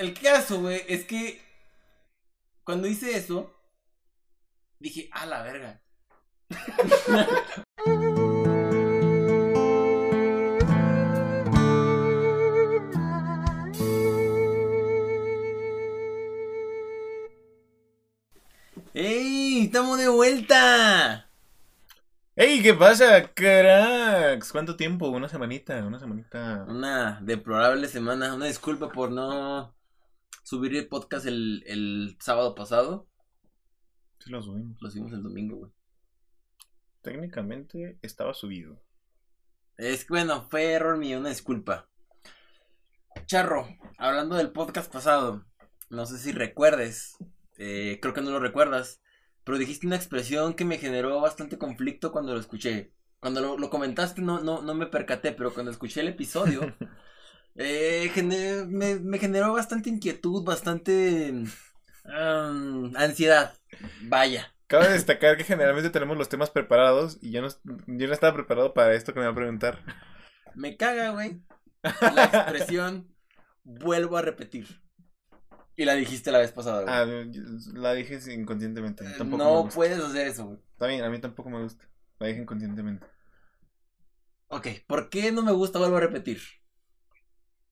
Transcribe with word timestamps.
El 0.00 0.14
caso, 0.14 0.62
güey, 0.62 0.82
es 0.88 1.04
que 1.04 1.38
cuando 2.64 2.88
hice 2.88 3.18
eso, 3.18 3.54
dije, 4.78 5.10
a 5.12 5.26
la 5.26 5.42
verga. 5.42 5.82
¡Ey! 18.94 19.64
¡Estamos 19.64 19.98
de 19.98 20.08
vuelta! 20.08 21.28
¡Ey! 22.36 22.62
¿Qué 22.62 22.72
pasa, 22.72 23.34
cracks? 23.34 24.50
¿Cuánto 24.50 24.76
tiempo? 24.76 25.10
Una 25.10 25.28
semanita, 25.28 25.76
una 25.84 25.98
semanita. 25.98 26.64
Una 26.66 27.18
deplorable 27.20 27.86
semana. 27.86 28.34
Una 28.34 28.46
disculpa 28.46 28.88
por 28.88 29.10
no 29.10 29.78
subir 30.50 30.74
el 30.74 30.88
podcast 30.88 31.26
el, 31.26 31.62
el 31.64 32.16
sábado 32.18 32.56
pasado. 32.56 33.06
Sí 34.18 34.30
lo 34.30 34.42
subimos. 34.42 34.82
Lo 34.82 34.90
subimos 34.90 35.12
el 35.12 35.22
domingo, 35.22 35.58
güey. 35.58 35.72
Técnicamente 37.02 38.00
estaba 38.02 38.34
subido. 38.34 38.82
Es 39.76 40.04
que 40.04 40.12
bueno, 40.14 40.48
fue 40.50 40.72
error 40.72 40.98
mío, 40.98 41.20
una 41.20 41.28
disculpa. 41.28 41.88
Charro, 43.26 43.68
hablando 43.96 44.34
del 44.34 44.50
podcast 44.50 44.92
pasado, 44.92 45.46
no 45.88 46.04
sé 46.06 46.18
si 46.18 46.32
recuerdes, 46.32 47.16
eh, 47.56 48.00
creo 48.02 48.12
que 48.12 48.20
no 48.20 48.30
lo 48.30 48.40
recuerdas, 48.40 49.00
pero 49.44 49.56
dijiste 49.56 49.86
una 49.86 49.96
expresión 49.96 50.54
que 50.54 50.64
me 50.64 50.78
generó 50.78 51.20
bastante 51.20 51.58
conflicto 51.58 52.10
cuando 52.10 52.34
lo 52.34 52.40
escuché. 52.40 52.92
Cuando 53.20 53.40
lo, 53.40 53.56
lo 53.56 53.70
comentaste 53.70 54.20
no, 54.20 54.40
no, 54.40 54.62
no 54.62 54.74
me 54.74 54.86
percaté, 54.86 55.30
pero 55.30 55.54
cuando 55.54 55.70
escuché 55.70 56.00
el 56.00 56.08
episodio, 56.08 56.74
eh, 57.56 58.10
gener- 58.14 58.66
me, 58.66 58.96
me 58.96 59.18
generó 59.18 59.52
bastante 59.52 59.90
inquietud, 59.90 60.44
bastante 60.44 61.32
um, 62.04 62.96
ansiedad. 62.96 63.54
Vaya. 64.02 64.52
Cabe 64.66 64.88
destacar 64.88 65.36
que 65.36 65.44
generalmente 65.44 65.90
tenemos 65.90 66.16
los 66.16 66.28
temas 66.28 66.50
preparados 66.50 67.18
y 67.20 67.32
yo 67.32 67.42
no, 67.42 67.48
yo 67.48 68.06
no 68.06 68.12
estaba 68.12 68.34
preparado 68.34 68.72
para 68.72 68.94
esto 68.94 69.12
que 69.12 69.18
me 69.20 69.26
va 69.26 69.32
a 69.32 69.34
preguntar. 69.34 69.82
Me 70.54 70.76
caga, 70.76 71.10
güey. 71.10 71.42
La 71.82 72.24
expresión 72.24 73.12
vuelvo 73.64 74.16
a 74.16 74.22
repetir. 74.22 74.66
Y 75.76 75.84
la 75.86 75.94
dijiste 75.94 76.30
la 76.30 76.38
vez 76.38 76.52
pasada, 76.52 76.82
güey. 76.82 76.94
Ah, 76.94 77.06
la 77.72 77.94
dije 77.94 78.20
inconscientemente. 78.32 79.04
Eh, 79.04 79.14
Tampoco 79.16 79.42
no 79.42 79.68
puedes 79.68 79.98
hacer 79.98 80.28
eso, 80.28 80.46
güey. 80.46 80.58
Está 80.72 80.86
bien, 80.86 81.02
a 81.02 81.10
mí 81.10 81.18
tampoco 81.18 81.50
me 81.50 81.62
gusta. 81.62 81.88
La 82.18 82.26
dije 82.26 82.42
inconscientemente. 82.42 83.06
Ok, 84.48 84.66
¿por 84.86 85.08
qué 85.08 85.32
no 85.32 85.42
me 85.42 85.52
gusta 85.52 85.78
vuelvo 85.78 85.96
a 85.96 86.00
repetir? 86.00 86.40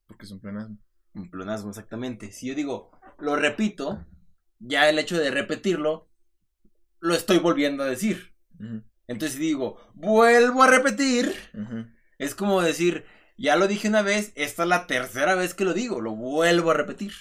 Porque 0.08 0.24
es 0.24 0.32
un 0.32 0.40
pleonasmo. 0.40 0.78
Un 1.14 1.30
pleonasmo, 1.30 1.70
exactamente. 1.70 2.32
Si 2.32 2.48
yo 2.48 2.56
digo, 2.56 2.90
lo 3.18 3.36
repito, 3.36 4.04
ya 4.58 4.88
el 4.88 4.98
hecho 4.98 5.16
de 5.16 5.30
repetirlo, 5.30 6.10
lo 6.98 7.14
estoy 7.14 7.38
volviendo 7.38 7.84
a 7.84 7.86
decir. 7.86 8.34
Entonces 9.06 9.36
si 9.36 9.42
digo, 9.42 9.78
vuelvo 9.94 10.64
a 10.64 10.66
repetir, 10.66 11.32
es 12.18 12.34
como 12.34 12.60
decir, 12.60 13.04
ya 13.36 13.54
lo 13.56 13.68
dije 13.68 13.88
una 13.88 14.02
vez, 14.02 14.32
esta 14.34 14.64
es 14.64 14.68
la 14.68 14.86
tercera 14.86 15.36
vez 15.36 15.54
que 15.54 15.64
lo 15.64 15.72
digo, 15.74 16.00
lo 16.00 16.16
vuelvo 16.16 16.72
a 16.72 16.74
repetir. 16.74 17.12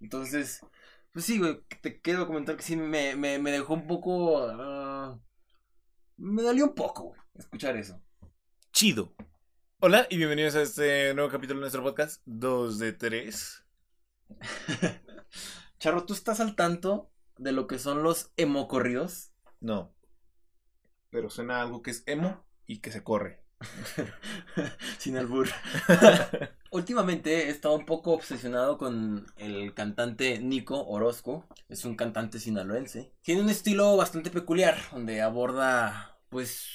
Entonces, 0.00 0.60
pues 1.12 1.24
sí, 1.24 1.38
güey, 1.38 1.62
te 1.80 2.00
quiero 2.00 2.26
comentar 2.26 2.56
que 2.56 2.62
sí 2.62 2.76
me, 2.76 3.16
me, 3.16 3.38
me 3.38 3.50
dejó 3.50 3.74
un 3.74 3.86
poco... 3.86 4.46
ah, 4.46 5.18
me 6.16 6.42
dolió 6.42 6.66
un 6.66 6.74
poco, 6.74 7.04
güey, 7.04 7.20
escuchar 7.34 7.76
eso. 7.76 8.00
Chido. 8.72 9.14
Hola 9.86 10.06
y 10.08 10.16
bienvenidos 10.16 10.54
a 10.54 10.62
este 10.62 11.12
nuevo 11.12 11.28
capítulo 11.28 11.58
de 11.58 11.64
nuestro 11.64 11.82
podcast. 11.82 12.22
Dos 12.24 12.78
de 12.78 12.94
tres. 12.94 13.66
Charro, 15.78 16.06
¿tú 16.06 16.14
estás 16.14 16.40
al 16.40 16.56
tanto 16.56 17.10
de 17.36 17.52
lo 17.52 17.66
que 17.66 17.78
son 17.78 18.02
los 18.02 18.30
emocorridos? 18.38 19.32
No. 19.60 19.94
Pero 21.10 21.28
suena 21.28 21.60
algo 21.60 21.82
que 21.82 21.90
es 21.90 22.02
emo 22.06 22.46
y 22.66 22.78
que 22.78 22.90
se 22.90 23.04
corre. 23.04 23.42
Sin 24.98 25.18
albur. 25.18 25.50
Últimamente 26.70 27.48
he 27.48 27.50
estado 27.50 27.74
un 27.74 27.84
poco 27.84 28.12
obsesionado 28.12 28.78
con 28.78 29.26
el 29.36 29.74
cantante 29.74 30.38
Nico 30.38 30.82
Orozco. 30.86 31.46
Es 31.68 31.84
un 31.84 31.94
cantante 31.94 32.38
sinaloense. 32.38 33.12
Tiene 33.20 33.42
un 33.42 33.50
estilo 33.50 33.98
bastante 33.98 34.30
peculiar, 34.30 34.78
donde 34.92 35.20
aborda, 35.20 36.16
pues, 36.30 36.70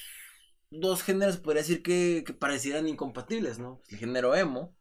dos 0.71 1.03
géneros, 1.03 1.37
podría 1.37 1.61
decir 1.61 1.81
que, 1.83 2.23
que 2.25 2.33
parecieran 2.33 2.87
incompatibles, 2.87 3.59
¿no? 3.59 3.81
El 3.89 3.97
género 3.97 4.35
emo 4.35 4.75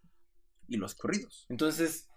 y 0.66 0.76
los 0.76 0.94
corridos. 0.94 1.46
Entonces, 1.48 2.08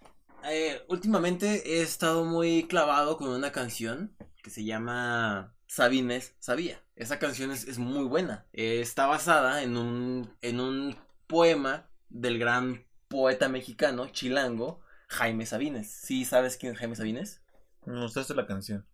eh, 0.44 0.82
últimamente 0.90 1.78
he 1.78 1.82
estado 1.82 2.26
muy 2.26 2.68
clavado 2.68 3.18
con 3.18 3.30
una 3.30 3.52
canción 3.52 4.16
que 4.44 4.50
se 4.50 4.64
llama 4.64 5.56
Sabines 5.68 6.36
Sabía. 6.40 6.84
Esa 6.96 7.20
canción 7.20 7.52
es, 7.52 7.68
es 7.68 7.78
muy 7.78 8.04
buena. 8.06 8.46
Eh, 8.54 8.82
está 8.82 9.06
basada 9.06 9.64
en 9.64 9.78
un, 9.78 10.36
en 10.42 10.60
un 10.60 10.98
poema 11.28 11.90
del 12.10 12.40
gran 12.40 12.86
poeta 13.08 13.50
mexicano, 13.50 14.10
chilango, 14.10 14.82
Jaime 15.08 15.46
Sabines. 15.46 15.92
¿Sí 15.92 16.26
sabes 16.26 16.58
quién 16.58 16.74
es 16.74 16.80
Jaime 16.80 16.96
Sabines? 16.96 17.42
Me 17.86 17.94
mostraste 17.94 18.34
la 18.34 18.48
canción. 18.48 18.86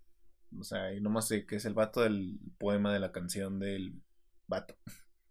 O 0.57 0.63
sea, 0.63 0.94
y 0.94 1.01
nomás 1.01 1.27
sé 1.27 1.45
que 1.45 1.57
es 1.57 1.65
el 1.65 1.73
vato 1.73 2.01
del 2.01 2.39
poema 2.57 2.94
de 2.94 2.99
la 2.99 3.11
canción 3.11 3.59
del 3.59 4.01
vato. 4.47 4.75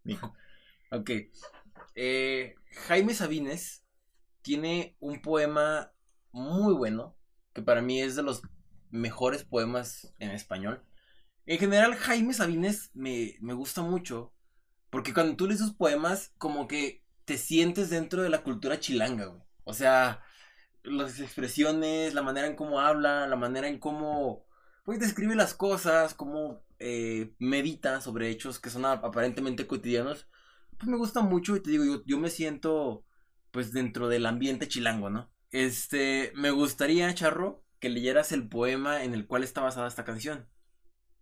Nico. 0.04 0.34
Ok. 0.93 1.10
Eh, 1.97 2.54
Jaime 2.87 3.12
Sabines 3.12 3.84
tiene 4.41 4.97
un 5.00 5.21
poema 5.21 5.93
muy 6.31 6.75
bueno, 6.75 7.16
que 7.53 7.60
para 7.60 7.82
mí 7.82 8.00
es 8.00 8.15
de 8.15 8.22
los 8.22 8.43
mejores 8.91 9.44
poemas 9.44 10.15
en 10.21 10.31
español. 10.31 10.84
En 11.44 11.59
general, 11.59 11.97
Jaime 11.97 12.34
Sabines 12.34 12.93
me, 12.94 13.34
me 13.41 13.53
gusta 13.53 13.82
mucho, 13.82 14.32
porque 14.91 15.12
cuando 15.12 15.37
tú 15.37 15.49
lees 15.49 15.59
sus 15.59 15.75
poemas, 15.75 16.32
como 16.38 16.69
que 16.69 17.03
te 17.25 17.37
sientes 17.37 17.91
dentro 17.91 18.22
de 18.22 18.31
la 18.31 18.44
cultura 18.44 18.78
chilanga, 18.78 19.26
güey. 19.26 19.43
O 19.65 19.75
sea, 19.75 20.22
las 20.84 21.19
expresiones, 21.19 22.15
la 22.15 22.22
manera 22.22 22.47
en 22.47 22.56
cómo 22.56 22.81
habla, 22.81 23.26
la 23.26 23.37
manera 23.37 23.66
en 23.69 23.78
cómo 23.81 24.45
pues 24.86 24.98
describe 24.98 25.34
las 25.34 25.52
cosas, 25.52 26.14
cómo 26.14 26.64
eh, 26.78 27.34
medita 27.38 28.00
sobre 28.00 28.30
hechos 28.30 28.58
que 28.58 28.70
son 28.70 28.86
aparentemente 28.86 29.66
cotidianos 29.66 30.26
pues 30.78 30.88
me 30.88 30.97
gusta 30.97 31.20
mucho 31.22 31.56
y 31.56 31.60
te 31.60 31.70
digo, 31.70 31.84
yo, 31.84 32.02
yo 32.04 32.19
me 32.19 32.30
siento 32.30 33.04
pues 33.50 33.72
dentro 33.72 34.08
del 34.08 34.26
ambiente 34.26 34.69
chilango, 34.69 35.10
¿no? 35.10 35.30
Este, 35.50 36.32
me 36.34 36.50
gustaría, 36.50 37.14
Charro, 37.14 37.64
que 37.78 37.88
leyeras 37.88 38.32
el 38.32 38.48
poema 38.48 39.02
en 39.04 39.14
el 39.14 39.26
cual 39.26 39.42
está 39.42 39.62
basada 39.62 39.88
esta 39.88 40.04
canción. 40.04 40.48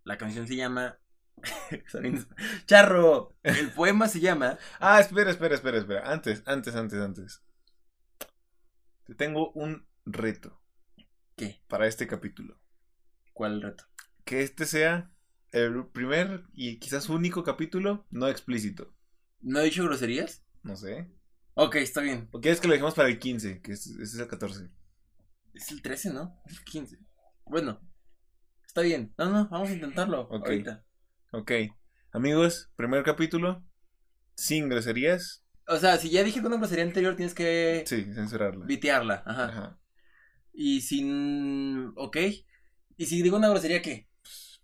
La 0.03 0.17
canción 0.17 0.47
se 0.47 0.55
llama... 0.55 0.99
Charro, 2.65 3.35
el 3.43 3.71
poema 3.71 4.07
se 4.07 4.19
llama... 4.19 4.57
Ah, 4.79 4.99
espera, 4.99 5.31
espera, 5.31 5.55
espera, 5.55 5.77
espera. 5.77 6.11
Antes, 6.11 6.43
antes, 6.45 6.75
antes, 6.75 6.99
antes. 6.99 7.43
Te 9.05 9.15
tengo 9.15 9.51
un 9.51 9.87
reto 10.05 10.59
¿Qué? 11.35 11.61
para 11.67 11.87
este 11.87 12.07
capítulo. 12.07 12.59
¿Cuál 13.35 13.61
reto? 13.61 13.83
Que 14.23 14.41
este 14.43 14.65
sea 14.65 15.11
el 15.51 15.85
primer 15.87 16.45
y 16.53 16.79
quizás 16.79 17.09
único 17.09 17.43
capítulo 17.43 18.05
no 18.09 18.29
explícito. 18.29 18.93
¿No 19.41 19.59
he 19.59 19.65
dicho 19.65 19.83
groserías? 19.83 20.45
No 20.63 20.77
sé. 20.77 21.11
Ok, 21.53 21.75
está 21.75 21.99
bien. 21.99 22.29
¿O 22.31 22.39
quieres 22.39 22.61
que 22.61 22.67
lo 22.69 22.71
dejemos 22.73 22.93
para 22.95 23.09
el 23.09 23.19
15? 23.19 23.61
Que 23.61 23.73
es, 23.73 23.87
ese 23.87 24.03
es 24.03 24.15
el 24.19 24.27
14. 24.29 24.69
Es 25.53 25.69
el 25.71 25.81
13, 25.81 26.13
¿no? 26.13 26.41
Es 26.45 26.59
el 26.59 26.63
15. 26.63 26.97
Bueno, 27.45 27.81
está 28.65 28.81
bien. 28.81 29.13
No, 29.17 29.29
no, 29.29 29.49
vamos 29.49 29.69
a 29.69 29.73
intentarlo 29.73 30.21
Ok. 30.29 30.45
ahorita. 30.47 30.85
Ok. 31.33 31.51
Amigos, 32.13 32.71
primer 32.77 33.03
capítulo. 33.03 33.65
Sin 34.35 34.69
groserías. 34.69 35.43
O 35.67 35.75
sea, 35.75 35.97
si 35.97 36.09
ya 36.09 36.23
dije 36.23 36.39
una 36.39 36.55
grosería 36.55 36.85
anterior, 36.85 37.17
tienes 37.17 37.33
que 37.33 37.83
Sí, 37.85 38.05
censurarla. 38.13 38.65
vitearla. 38.65 39.23
Ajá. 39.25 39.45
Ajá. 39.45 39.79
Y 40.53 40.79
sin. 40.81 41.91
Ok. 41.97 42.17
Y 42.97 43.05
si 43.05 43.21
digo 43.21 43.37
una 43.37 43.49
grosería, 43.49 43.81
¿qué? 43.81 44.07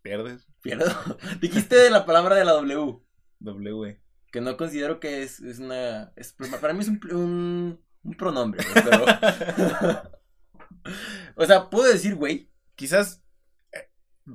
Pierdes. 0.01 0.47
Pierdo. 0.61 0.85
Dijiste 1.41 1.75
de 1.75 1.89
la 1.89 2.05
palabra 2.05 2.35
de 2.35 2.45
la 2.45 2.53
W. 2.53 2.99
W. 3.39 4.01
Que 4.31 4.41
no 4.41 4.55
considero 4.57 4.99
que 4.99 5.23
es, 5.23 5.39
es 5.41 5.59
una. 5.59 6.13
es- 6.15 6.33
para 6.61 6.73
mí 6.73 6.79
es 6.81 6.87
un, 6.87 6.99
un, 7.11 7.81
un 8.03 8.13
pronombre, 8.13 8.63
pero. 8.73 9.05
o 11.35 11.45
sea, 11.45 11.69
puedo 11.69 11.91
decir 11.91 12.15
güey. 12.15 12.49
Quizás 12.75 13.23
eh, 13.73 13.89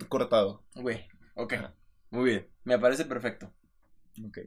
cortado. 0.08 0.64
Güey. 0.74 1.06
Ok. 1.34 1.54
Ajá. 1.54 1.74
Muy 2.10 2.24
bien. 2.30 2.48
Me 2.64 2.78
parece 2.78 3.04
perfecto. 3.04 3.52
Ok. 4.24 4.38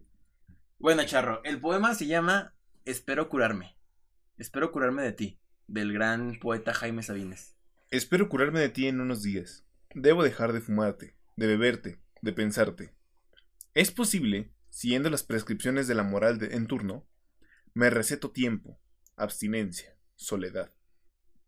Bueno, 0.78 1.04
Charro, 1.06 1.42
el 1.44 1.60
poema 1.60 1.94
se 1.96 2.08
llama 2.08 2.56
Espero 2.86 3.30
curarme. 3.30 3.76
Espero 4.38 4.72
curarme 4.72 5.04
de 5.04 5.12
ti. 5.14 5.40
Del 5.68 5.94
gran 5.94 6.40
poeta 6.40 6.74
Jaime 6.74 7.04
Sabines. 7.04 7.56
Espero 7.92 8.30
curarme 8.30 8.60
de 8.60 8.70
ti 8.70 8.88
en 8.88 9.02
unos 9.02 9.24
días. 9.24 9.66
Debo 9.96 10.24
dejar 10.24 10.54
de 10.54 10.62
fumarte, 10.62 11.16
de 11.36 11.48
beberte, 11.48 12.00
de 12.22 12.34
pensarte. 12.34 12.94
Es 13.74 13.90
posible, 13.90 14.54
siguiendo 14.70 15.10
las 15.10 15.24
prescripciones 15.24 15.88
de 15.88 15.96
la 15.96 16.04
moral 16.04 16.38
de- 16.38 16.54
en 16.56 16.68
turno, 16.68 17.08
me 17.74 17.90
receto 17.90 18.30
tiempo, 18.30 18.80
abstinencia, 19.16 19.98
soledad. 20.16 20.72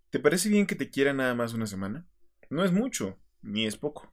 ¿Te 0.10 0.20
parece 0.20 0.50
bien 0.50 0.66
que 0.66 0.76
te 0.76 0.90
quiera 0.90 1.14
nada 1.14 1.36
más 1.36 1.54
una 1.54 1.68
semana? 1.68 2.08
No 2.50 2.64
es 2.66 2.72
mucho, 2.72 3.20
ni 3.44 3.68
es 3.68 3.78
poco. 3.78 4.12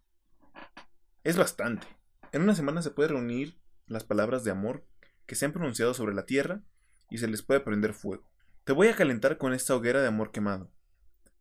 Es 1.25 1.39
bastante. 1.39 1.87
En 2.33 2.43
una 2.43 2.55
semana 2.55 2.83
se 2.83 2.91
puede 2.91 3.09
reunir 3.09 3.59
las 3.87 4.05
palabras 4.05 4.45
de 4.45 4.51
amor 4.51 4.87
que 5.25 5.35
se 5.35 5.47
han 5.47 5.53
pronunciado 5.53 5.95
sobre 5.95 6.15
la 6.15 6.27
tierra 6.27 6.63
y 7.09 7.19
se 7.19 7.27
les 7.27 7.41
puede 7.41 7.61
prender 7.61 7.95
fuego. 7.95 8.31
Te 8.65 8.75
voy 8.75 8.89
a 8.89 8.97
calentar 8.97 9.39
con 9.39 9.55
esta 9.55 9.75
hoguera 9.75 10.03
de 10.03 10.09
amor 10.09 10.31
quemado. 10.31 10.71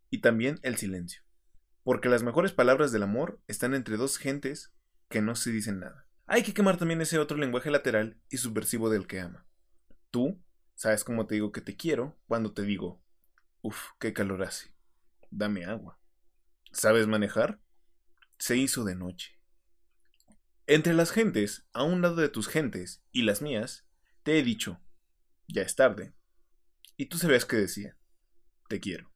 Y 0.10 0.20
también 0.20 0.60
el 0.64 0.78
silencio. 0.78 1.24
Porque 1.84 2.10
las 2.10 2.24
mejores 2.24 2.52
palabras 2.52 2.92
del 2.92 3.04
amor 3.04 3.42
están 3.48 3.74
entre 3.74 3.98
dos 3.98 4.18
gentes 4.18 4.74
que 5.10 5.22
no 5.22 5.36
se 5.36 5.52
dicen 5.52 5.80
nada. 5.80 6.08
Hay 6.26 6.44
que 6.44 6.54
quemar 6.54 6.78
también 6.78 7.02
ese 7.02 7.20
otro 7.20 7.38
lenguaje 7.38 7.72
lateral 7.72 8.20
y 8.30 8.38
subversivo 8.38 8.90
del 8.90 9.08
que 9.08 9.22
ama. 9.22 9.48
Tú 10.12 10.44
sabes 10.76 11.04
cómo 11.04 11.26
te 11.26 11.36
digo 11.36 11.52
que 11.52 11.62
te 11.62 11.76
quiero 11.76 12.20
cuando 12.28 12.54
te 12.54 12.64
digo, 12.64 13.02
uf, 13.62 13.92
qué 14.00 14.14
calor 14.14 14.44
hace. 14.44 14.76
Dame 15.32 15.66
agua. 15.66 16.00
¿Sabes 16.72 17.08
manejar? 17.08 17.62
Se 18.38 18.58
hizo 18.58 18.84
de 18.84 18.96
noche. 18.96 19.40
Entre 20.68 20.94
las 20.94 21.12
gentes, 21.12 21.66
a 21.72 21.84
un 21.84 22.02
lado 22.02 22.18
de 22.18 22.28
tus 22.28 22.50
gentes 22.50 23.02
y 23.14 23.22
las 23.22 23.42
mías, 23.42 23.88
te 24.24 24.38
he 24.38 24.44
dicho, 24.44 24.82
ya 25.48 25.62
es 25.62 25.76
tarde. 25.76 26.14
Y 26.98 27.06
tú 27.06 27.18
sabes 27.18 27.46
qué 27.46 27.56
decía, 27.56 27.98
te 28.68 28.82
quiero. 28.82 29.10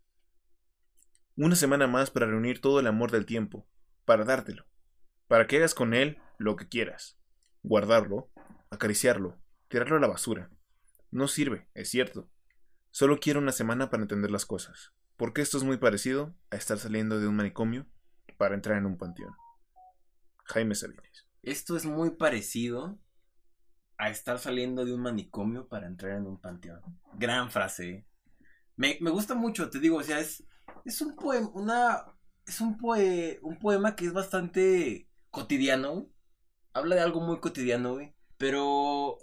Una 1.42 1.56
semana 1.56 1.88
más 1.88 2.12
para 2.12 2.28
reunir 2.28 2.62
todo 2.62 2.80
el 2.80 2.86
amor 2.86 3.10
del 3.10 3.26
tiempo, 3.26 3.68
para 4.06 4.26
dártelo, 4.26 4.68
para 5.28 5.48
que 5.48 5.58
hagas 5.58 5.74
con 5.74 5.96
él 5.96 6.20
lo 6.38 6.56
que 6.56 6.70
quieras. 6.70 7.18
Guardarlo, 7.64 8.30
acariciarlo, 8.70 9.42
tirarlo 9.68 9.98
a 9.98 10.00
la 10.00 10.08
basura. 10.08 10.52
No 11.10 11.28
sirve, 11.28 11.68
es 11.74 11.90
cierto. 11.90 12.30
Solo 12.92 13.20
quiero 13.20 13.40
una 13.40 13.54
semana 13.54 13.90
para 13.90 14.04
entender 14.04 14.30
las 14.30 14.46
cosas, 14.46 14.94
porque 15.18 15.42
esto 15.42 15.58
es 15.58 15.64
muy 15.64 15.78
parecido 15.78 16.36
a 16.52 16.58
estar 16.58 16.78
saliendo 16.78 17.20
de 17.20 17.28
un 17.28 17.38
manicomio 17.38 17.88
para 18.38 18.54
entrar 18.54 18.78
en 18.78 18.86
un 18.86 19.00
panteón. 19.00 19.34
Jaime 20.44 20.76
Sabines. 20.76 21.28
Esto 21.42 21.76
es 21.76 21.88
muy 21.88 22.12
parecido 22.12 23.00
a 23.98 24.12
estar 24.12 24.38
saliendo 24.38 24.86
de 24.86 24.94
un 24.94 25.02
manicomio 25.02 25.68
para 25.68 25.88
entrar 25.88 26.18
en 26.18 26.28
un 26.28 26.40
panteón. 26.40 26.82
Gran 27.16 27.50
frase. 27.50 27.90
¿eh? 27.90 28.08
Me, 28.76 29.00
me 29.02 29.10
gusta 29.10 29.34
mucho, 29.34 29.72
te 29.72 29.80
digo, 29.80 29.98
o 29.98 30.04
sea, 30.04 30.20
es, 30.20 30.44
es 30.86 31.02
un 31.02 31.16
poema, 31.16 31.50
una, 31.54 32.06
es 32.46 32.62
un, 32.62 32.78
poe, 32.78 33.40
un 33.42 33.58
poema 33.60 33.96
que 33.96 34.06
es 34.06 34.14
bastante 34.14 35.08
cotidiano. 35.30 36.10
Habla 36.74 36.96
de 36.96 37.02
algo 37.02 37.22
muy 37.22 37.40
cotidiano, 37.40 37.94
güey. 37.94 38.16
Pero 38.38 39.18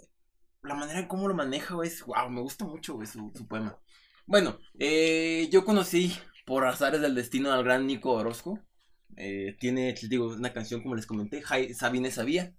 la 0.63 0.75
manera 0.75 0.99
en 0.99 1.07
cómo 1.07 1.27
lo 1.27 1.33
maneja, 1.33 1.75
güey, 1.75 1.89
es, 1.89 2.03
wow, 2.05 2.29
me 2.29 2.41
gusta 2.41 2.65
mucho, 2.65 2.95
güey, 2.95 3.07
su, 3.07 3.31
su 3.35 3.47
poema. 3.47 3.79
Bueno, 4.25 4.59
eh, 4.77 5.49
yo 5.51 5.65
conocí 5.65 6.13
por 6.45 6.65
azares 6.65 7.01
del 7.01 7.15
destino 7.15 7.51
al 7.51 7.63
gran 7.63 7.87
Nico 7.87 8.11
Orozco. 8.11 8.59
Eh, 9.17 9.57
tiene, 9.59 9.93
digo, 10.09 10.27
una 10.27 10.53
canción 10.53 10.81
como 10.81 10.95
les 10.95 11.05
comenté, 11.07 11.41
Jai, 11.41 11.73
Sabine 11.73 12.11
Sabía. 12.11 12.53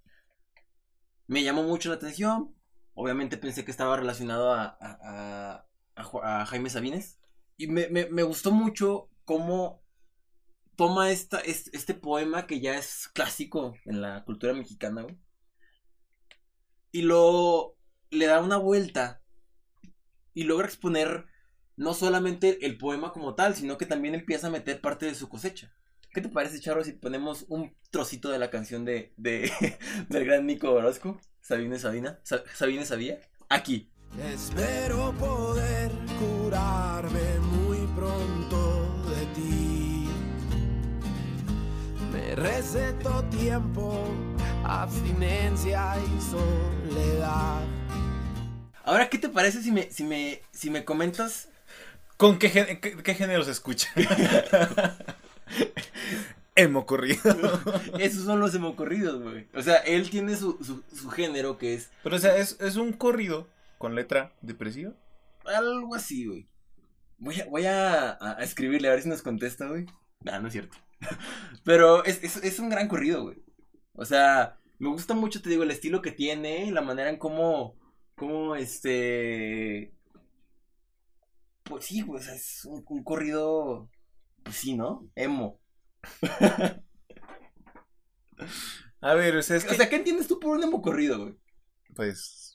Me 1.26 1.42
llamó 1.44 1.62
mucho 1.62 1.88
la 1.88 1.94
atención. 1.94 2.54
Obviamente 2.94 3.36
pensé 3.36 3.64
que 3.64 3.70
estaba 3.70 3.96
relacionado 3.96 4.52
a, 4.52 4.76
a, 4.80 5.66
a 5.96 6.46
Jaime 6.46 6.70
Sabines. 6.70 7.19
Y 7.60 7.66
me, 7.66 7.88
me, 7.88 8.06
me, 8.06 8.22
gustó 8.22 8.52
mucho 8.52 9.10
cómo 9.26 9.82
toma 10.76 11.10
esta, 11.10 11.40
este, 11.40 11.76
este, 11.76 11.92
poema 11.92 12.46
que 12.46 12.58
ya 12.58 12.78
es 12.78 13.06
clásico 13.12 13.74
en 13.84 14.00
la 14.00 14.24
cultura 14.24 14.54
mexicana. 14.54 15.06
Y 16.90 17.02
lo 17.02 17.76
le 18.08 18.24
da 18.24 18.40
una 18.40 18.56
vuelta 18.56 19.20
y 20.32 20.44
logra 20.44 20.66
exponer 20.66 21.26
no 21.76 21.92
solamente 21.92 22.64
el 22.64 22.78
poema 22.78 23.12
como 23.12 23.34
tal, 23.34 23.54
sino 23.54 23.76
que 23.76 23.84
también 23.84 24.14
empieza 24.14 24.46
a 24.46 24.50
meter 24.50 24.80
parte 24.80 25.04
de 25.04 25.14
su 25.14 25.28
cosecha. 25.28 25.70
¿Qué 26.14 26.22
te 26.22 26.30
parece, 26.30 26.60
Charo, 26.60 26.82
si 26.82 26.92
ponemos 26.92 27.44
un 27.50 27.76
trocito 27.90 28.30
de 28.30 28.38
la 28.38 28.48
canción 28.48 28.86
de, 28.86 29.12
de 29.18 29.52
del 30.08 30.24
gran 30.24 30.46
Nico 30.46 30.70
Orozco, 30.72 31.20
Sabine 31.42 31.78
Sabina, 31.78 32.22
Sabine 32.24 32.86
Sabía? 32.86 33.20
Aquí. 33.50 33.92
Espero 34.18 35.12
poder 35.18 35.92
curarme 36.18 37.38
muy 37.40 37.78
pronto 37.94 39.04
de 39.08 39.26
ti. 39.34 40.08
Me 42.12 42.34
receto 42.34 43.24
tiempo, 43.24 44.04
abstinencia 44.64 45.94
y 45.98 46.20
soledad. 46.20 47.62
Ahora, 48.84 49.08
¿qué 49.08 49.18
te 49.18 49.28
parece 49.28 49.62
si 49.62 49.70
me, 49.70 49.90
si 49.90 50.04
me, 50.04 50.42
si 50.50 50.70
me 50.70 50.84
comentas 50.84 51.48
¿Con 52.20 52.38
qué, 52.38 52.50
qué, 52.50 52.98
qué 53.02 53.14
género 53.14 53.42
se 53.44 53.52
escucha? 53.52 53.88
Hemocorrido. 56.54 57.22
Esos 57.98 58.26
son 58.26 58.40
los 58.40 58.54
hemocorridos, 58.54 59.22
güey. 59.22 59.46
O 59.54 59.62
sea, 59.62 59.76
él 59.76 60.10
tiene 60.10 60.36
su, 60.36 60.58
su, 60.62 60.82
su, 60.94 61.08
género 61.08 61.56
que 61.56 61.72
es. 61.72 61.88
Pero, 62.02 62.16
o 62.16 62.18
sea, 62.18 62.36
¿es, 62.36 62.58
es 62.60 62.76
un 62.76 62.92
corrido 62.92 63.48
con 63.80 63.94
letra 63.94 64.36
depresiva. 64.42 64.92
Algo 65.46 65.94
así, 65.94 66.26
güey. 66.26 66.46
Voy 67.16 67.40
a, 67.40 67.46
voy 67.46 67.64
a, 67.64 68.18
a, 68.20 68.42
escribirle 68.42 68.88
a 68.88 68.90
ver 68.90 69.00
si 69.00 69.08
nos 69.08 69.22
contesta, 69.22 69.68
güey. 69.68 69.86
Ah, 70.26 70.38
no 70.38 70.48
es 70.48 70.52
cierto. 70.52 70.76
Pero 71.64 72.04
es, 72.04 72.22
es, 72.22 72.36
es 72.36 72.58
un 72.58 72.68
gran 72.68 72.88
corrido, 72.88 73.22
güey. 73.22 73.42
O 73.94 74.04
sea, 74.04 74.58
me 74.78 74.90
gusta 74.90 75.14
mucho, 75.14 75.40
te 75.40 75.48
digo, 75.48 75.62
el 75.62 75.70
estilo 75.70 76.02
que 76.02 76.12
tiene, 76.12 76.70
la 76.70 76.82
manera 76.82 77.08
en 77.08 77.16
cómo, 77.16 77.78
cómo, 78.16 78.54
este... 78.54 79.94
Pues 81.62 81.86
sí, 81.86 82.02
güey, 82.02 82.20
o 82.20 82.22
sea, 82.22 82.34
es 82.34 82.66
un, 82.66 82.84
un 82.86 83.02
corrido, 83.02 83.90
pues 84.42 84.56
sí, 84.56 84.76
¿no? 84.76 85.08
Emo. 85.14 85.58
A 89.00 89.14
ver, 89.14 89.36
o 89.36 89.42
sea, 89.42 89.56
es 89.56 89.64
que... 89.64 89.70
O 89.72 89.74
sea, 89.74 89.88
¿qué 89.88 89.96
entiendes 89.96 90.28
tú 90.28 90.38
por 90.38 90.54
un 90.54 90.64
emo 90.64 90.82
corrido, 90.82 91.18
güey? 91.18 91.34
Pues... 91.94 92.49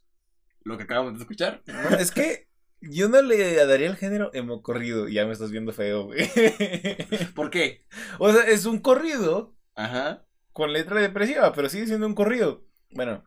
Lo 0.66 0.78
que 0.78 0.84
acabamos 0.84 1.14
de 1.14 1.20
escuchar. 1.20 1.64
Es 2.00 2.12
que 2.12 2.50
yo 2.82 3.08
no 3.08 3.22
le 3.22 3.56
daría 3.66 3.88
el 3.88 3.96
género 3.96 4.32
emo 4.34 4.64
corrido. 4.64 5.08
Ya 5.08 5.26
me 5.26 5.32
estás 5.32 5.52
viendo 5.52 5.72
feo, 5.72 6.06
güey. 6.06 6.28
¿Por 7.36 7.52
qué? 7.52 7.86
O 8.20 8.34
sea, 8.34 8.44
es 8.44 8.66
un 8.66 8.80
corrido. 8.80 9.56
Ajá. 9.76 10.26
Con 10.52 10.74
letra 10.74 11.00
depresiva, 11.02 11.54
pero 11.54 11.70
sigue 11.70 11.86
siendo 11.86 12.08
un 12.08 12.16
corrido. 12.16 12.66
Bueno, 12.92 13.24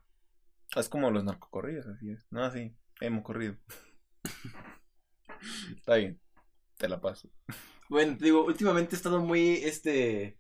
es 0.77 0.89
como 0.89 1.11
los 1.11 1.25
narcocorridos, 1.25 1.87
así 1.87 2.11
es. 2.11 2.27
No, 2.31 2.43
así, 2.43 2.77
emo 3.01 3.23
corrido. 3.23 3.57
Está 5.77 5.95
bien, 5.95 6.21
te 6.77 6.89
la 6.89 7.01
paso. 7.01 7.31
Bueno, 7.89 8.17
digo, 8.19 8.45
últimamente 8.45 8.95
he 8.95 8.99
estado 8.99 9.21
muy, 9.21 9.57
este... 9.65 10.39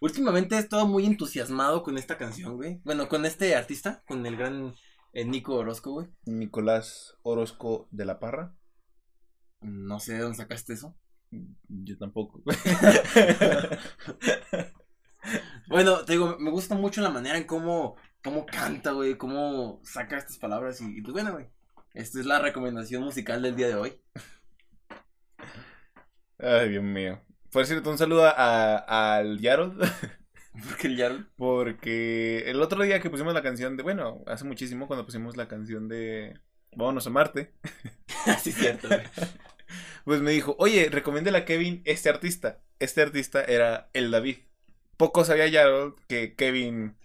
Últimamente 0.00 0.56
he 0.56 0.58
estado 0.58 0.86
muy 0.86 1.06
entusiasmado 1.06 1.82
con 1.82 1.98
esta 1.98 2.16
canción, 2.16 2.56
güey. 2.56 2.80
Bueno, 2.84 3.08
con 3.08 3.24
este 3.24 3.54
artista, 3.54 4.02
con 4.06 4.24
el 4.26 4.36
gran 4.36 4.74
eh, 5.12 5.24
Nico 5.24 5.54
Orozco, 5.54 5.92
güey. 5.92 6.08
Nicolás 6.24 7.16
Orozco 7.22 7.88
de 7.90 8.04
la 8.04 8.18
Parra. 8.18 8.56
No 9.60 10.00
sé 10.00 10.14
de 10.14 10.20
dónde 10.20 10.36
sacaste 10.36 10.72
eso. 10.72 10.96
Yo 11.68 11.96
tampoco. 11.98 12.42
bueno, 15.68 16.04
te 16.04 16.12
digo, 16.12 16.36
me 16.38 16.50
gusta 16.50 16.74
mucho 16.74 17.00
la 17.00 17.10
manera 17.10 17.38
en 17.38 17.44
cómo, 17.44 17.96
cómo 18.22 18.44
canta, 18.44 18.92
güey, 18.92 19.16
cómo 19.16 19.80
saca 19.84 20.18
estas 20.18 20.38
palabras 20.38 20.80
y, 20.80 20.98
y 20.98 21.00
pues 21.00 21.12
bueno, 21.12 21.32
güey. 21.32 21.46
Esta 21.94 22.20
es 22.20 22.26
la 22.26 22.38
recomendación 22.38 23.02
musical 23.02 23.42
del 23.42 23.54
día 23.54 23.68
de 23.68 23.74
hoy. 23.74 24.00
Ay, 26.38 26.70
Dios 26.70 26.82
mío. 26.82 27.20
Por 27.50 27.66
cierto, 27.66 27.90
un 27.90 27.98
saludo 27.98 28.24
a, 28.24 29.16
al 29.16 29.38
Yarold. 29.38 29.78
¿Por 29.78 29.88
qué 30.80 30.86
el 30.86 30.96
Yarold? 30.96 31.26
Porque 31.36 32.50
el 32.50 32.60
otro 32.60 32.82
día 32.82 33.00
que 33.00 33.10
pusimos 33.10 33.34
la 33.34 33.42
canción 33.42 33.76
de, 33.76 33.82
bueno, 33.82 34.22
hace 34.26 34.44
muchísimo 34.44 34.86
cuando 34.86 35.04
pusimos 35.04 35.36
la 35.36 35.48
canción 35.48 35.88
de 35.88 36.38
Vámonos 36.74 37.06
a 37.06 37.10
Marte. 37.10 37.52
sí, 38.42 38.52
cierto, 38.52 38.88
güey. 38.88 39.02
Pues 40.04 40.20
me 40.20 40.32
dijo, 40.32 40.56
oye, 40.58 40.88
recomiéndale 40.90 41.38
a 41.38 41.44
Kevin 41.44 41.80
este 41.84 42.08
artista. 42.08 42.60
Este 42.80 43.00
artista 43.02 43.42
era 43.42 43.88
el 43.92 44.10
David. 44.10 44.38
Poco 44.96 45.24
sabía 45.24 45.46
Yarold 45.46 45.94
que 46.08 46.34
Kevin 46.34 46.96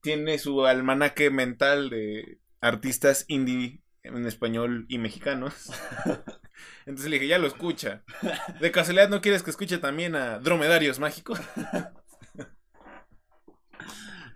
tiene 0.00 0.38
su 0.38 0.66
almanaque 0.66 1.30
mental 1.30 1.90
de 1.90 2.38
artistas 2.60 3.26
indie 3.28 3.82
en 4.02 4.26
español 4.26 4.86
y 4.88 4.98
mexicanos. 4.98 5.70
Entonces 6.86 7.10
le 7.10 7.16
dije, 7.18 7.28
ya 7.28 7.38
lo 7.38 7.46
escucha. 7.46 8.02
¿De 8.60 8.72
casualidad 8.72 9.08
no 9.08 9.20
quieres 9.20 9.42
que 9.42 9.50
escuche 9.50 9.78
también 9.78 10.16
a 10.16 10.38
Dromedarios 10.38 10.98
Mágicos? 10.98 11.40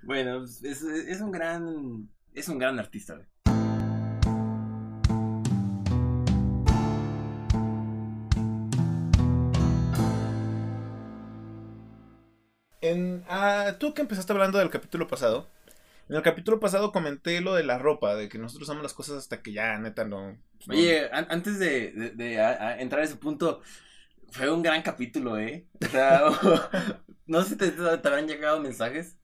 Bueno, 0.07 0.45
es, 0.45 0.63
es, 0.63 1.21
un 1.21 1.33
gran. 1.33 2.09
Es 2.33 2.49
un 2.49 2.59
gran 2.59 2.79
artista, 2.79 3.15
güey. 3.15 3.27
En, 12.81 13.25
ah, 13.29 13.77
tú 13.81 13.95
que 13.95 14.03
empezaste 14.03 14.33
hablando 14.33 14.59
del 14.59 14.71
capítulo 14.71 15.09
pasado, 15.09 15.51
en 16.09 16.17
el 16.17 16.23
capítulo 16.23 16.61
pasado 16.61 16.93
comenté 16.93 17.41
lo 17.41 17.55
de 17.55 17.65
la 17.65 17.79
ropa, 17.79 18.15
de 18.15 18.29
que 18.29 18.39
nosotros 18.39 18.69
usamos 18.69 18.83
las 18.83 18.95
cosas 18.95 19.17
hasta 19.19 19.43
que 19.43 19.53
ya, 19.53 19.79
neta, 19.79 20.05
no. 20.05 20.39
Oye, 20.69 21.09
an 21.13 21.27
antes 21.31 21.59
de, 21.59 21.93
de, 21.93 22.11
de 22.11 22.41
a, 22.41 22.69
a 22.69 22.81
entrar 22.81 23.03
a 23.03 23.05
ese 23.05 23.17
punto, 23.17 23.63
Fue 24.31 24.51
un 24.51 24.63
gran 24.63 24.83
capítulo, 24.83 25.39
¿eh? 25.39 25.69
O 25.81 25.87
sea, 25.89 26.23
no 27.27 27.43
sé 27.43 27.51
si 27.51 27.57
te, 27.57 27.73
te 27.73 28.09
habrán 28.09 28.29
llegado 28.29 28.61
mensajes. 28.61 29.19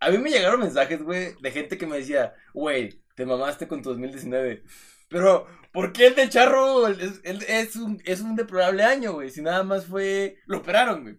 A 0.00 0.10
mí 0.10 0.18
me 0.18 0.30
llegaron 0.30 0.60
mensajes, 0.60 1.02
güey, 1.02 1.34
de 1.40 1.50
gente 1.50 1.76
que 1.78 1.86
me 1.86 1.98
decía, 1.98 2.34
güey, 2.52 3.02
te 3.14 3.26
mamaste 3.26 3.68
con 3.68 3.82
tu 3.82 3.90
2019. 3.90 4.64
Pero, 5.08 5.46
¿por 5.72 5.92
qué 5.92 6.08
el 6.08 6.14
de 6.14 6.28
Charro 6.28 6.88
es, 6.88 7.20
es 7.24 7.76
un, 7.76 8.00
es 8.04 8.20
un 8.20 8.36
deplorable 8.36 8.82
año, 8.82 9.12
güey? 9.12 9.30
Si 9.30 9.42
nada 9.42 9.62
más 9.62 9.86
fue... 9.86 10.38
Lo 10.46 10.58
operaron, 10.58 11.02
güey. 11.02 11.18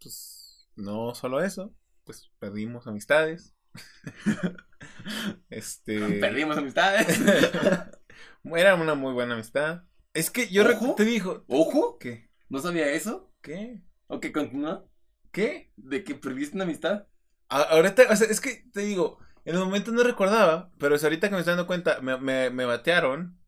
Pues 0.00 0.68
no 0.76 1.14
solo 1.14 1.42
eso, 1.42 1.74
pues 2.04 2.30
perdimos 2.38 2.86
amistades. 2.86 3.54
este. 5.50 5.98
Perdimos 6.20 6.56
amistades. 6.56 7.20
Era 8.44 8.74
una 8.76 8.94
muy 8.94 9.12
buena 9.12 9.34
amistad. 9.34 9.82
Es 10.14 10.30
que 10.30 10.48
yo 10.48 10.64
Ojo. 10.68 10.94
te 10.94 11.04
dijo. 11.04 11.44
Ojo, 11.48 11.98
¿Qué? 11.98 12.30
¿no 12.48 12.60
sabía 12.60 12.90
eso? 12.92 13.32
¿Qué? 13.42 13.82
¿O 14.06 14.20
que 14.20 14.32
continúa? 14.32 14.86
¿Qué? 15.32 15.72
¿De 15.76 16.02
que 16.02 16.14
perdiste 16.14 16.56
una 16.56 16.64
amistad? 16.64 17.06
Ahorita, 17.48 18.04
o 18.10 18.16
sea, 18.16 18.26
es 18.28 18.40
que 18.40 18.64
te 18.72 18.80
digo, 18.82 19.18
en 19.44 19.54
el 19.54 19.60
momento 19.60 19.90
no 19.90 20.02
recordaba, 20.02 20.70
pero 20.78 20.94
es 20.94 21.04
ahorita 21.04 21.28
que 21.28 21.34
me 21.34 21.40
estoy 21.40 21.52
dando 21.52 21.66
cuenta, 21.66 22.00
me, 22.02 22.18
me, 22.18 22.50
me 22.50 22.66
batearon, 22.66 23.38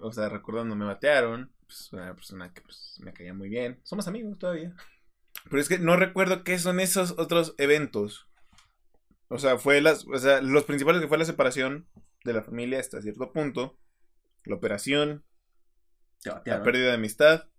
o 0.00 0.12
sea, 0.12 0.28
recordando, 0.28 0.74
me 0.76 0.86
batearon, 0.86 1.52
pues 1.66 1.92
una 1.92 2.14
persona 2.14 2.52
que 2.52 2.62
pues, 2.62 2.98
me 3.00 3.12
caía 3.12 3.34
muy 3.34 3.48
bien, 3.48 3.78
somos 3.84 4.08
amigos 4.08 4.38
todavía. 4.38 4.74
Pero 5.48 5.60
es 5.60 5.68
que 5.68 5.78
no 5.78 5.96
recuerdo 5.96 6.44
qué 6.44 6.58
son 6.58 6.80
esos 6.80 7.12
otros 7.18 7.54
eventos. 7.58 8.26
O 9.28 9.38
sea, 9.38 9.58
fue 9.58 9.80
las, 9.80 10.06
o 10.06 10.18
sea, 10.18 10.40
los 10.40 10.64
principales 10.64 11.00
que 11.00 11.08
fue 11.08 11.18
la 11.18 11.24
separación 11.24 11.86
de 12.24 12.32
la 12.32 12.42
familia 12.42 12.80
hasta 12.80 13.00
cierto 13.00 13.32
punto, 13.32 13.78
la 14.44 14.56
operación, 14.56 15.24
la 16.24 16.62
pérdida 16.62 16.88
de 16.88 16.94
amistad. 16.94 17.49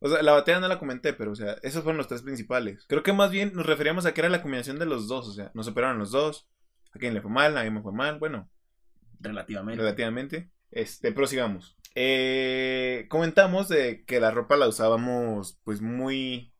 O 0.00 0.08
sea, 0.08 0.22
la 0.22 0.32
batea 0.32 0.60
no 0.60 0.68
la 0.68 0.78
comenté, 0.78 1.12
pero 1.12 1.32
o 1.32 1.34
sea, 1.36 1.56
esos 1.62 1.82
fueron 1.82 1.98
los 1.98 2.08
tres 2.08 2.22
principales. 2.22 2.84
Creo 2.88 3.02
que 3.02 3.12
más 3.12 3.30
bien 3.30 3.52
nos 3.54 3.66
referíamos 3.66 4.06
a 4.06 4.14
que 4.14 4.22
era 4.22 4.30
la 4.30 4.42
combinación 4.42 4.78
de 4.78 4.86
los 4.86 5.08
dos, 5.08 5.28
o 5.28 5.32
sea, 5.32 5.50
nos 5.54 5.68
operaron 5.68 5.98
los 5.98 6.10
dos. 6.10 6.48
A 6.92 6.98
quien 6.98 7.14
le 7.14 7.20
fue 7.20 7.30
mal, 7.30 7.56
a 7.56 7.62
mí 7.62 7.70
me 7.70 7.82
fue 7.82 7.92
mal, 7.92 8.18
bueno, 8.18 8.50
Relativamente. 9.20 9.82
relativamente. 9.82 10.50
Este, 10.70 11.12
prosigamos. 11.12 11.76
Eh, 11.94 13.06
comentamos 13.08 13.68
de 13.68 14.04
que 14.04 14.20
la 14.20 14.30
ropa 14.30 14.56
la 14.56 14.68
usábamos 14.68 15.60
pues 15.64 15.80
muy... 15.80 16.52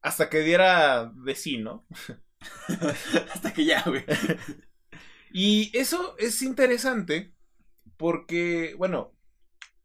Hasta 0.00 0.28
que 0.28 0.40
diera 0.40 1.12
de 1.14 1.34
sí, 1.34 1.58
¿no? 1.58 1.86
Hasta 3.32 3.52
que 3.54 3.64
ya, 3.64 3.82
güey. 3.86 4.04
Y 5.34 5.70
eso 5.78 6.14
es 6.18 6.42
interesante 6.42 7.32
porque, 7.96 8.74
bueno, 8.76 9.14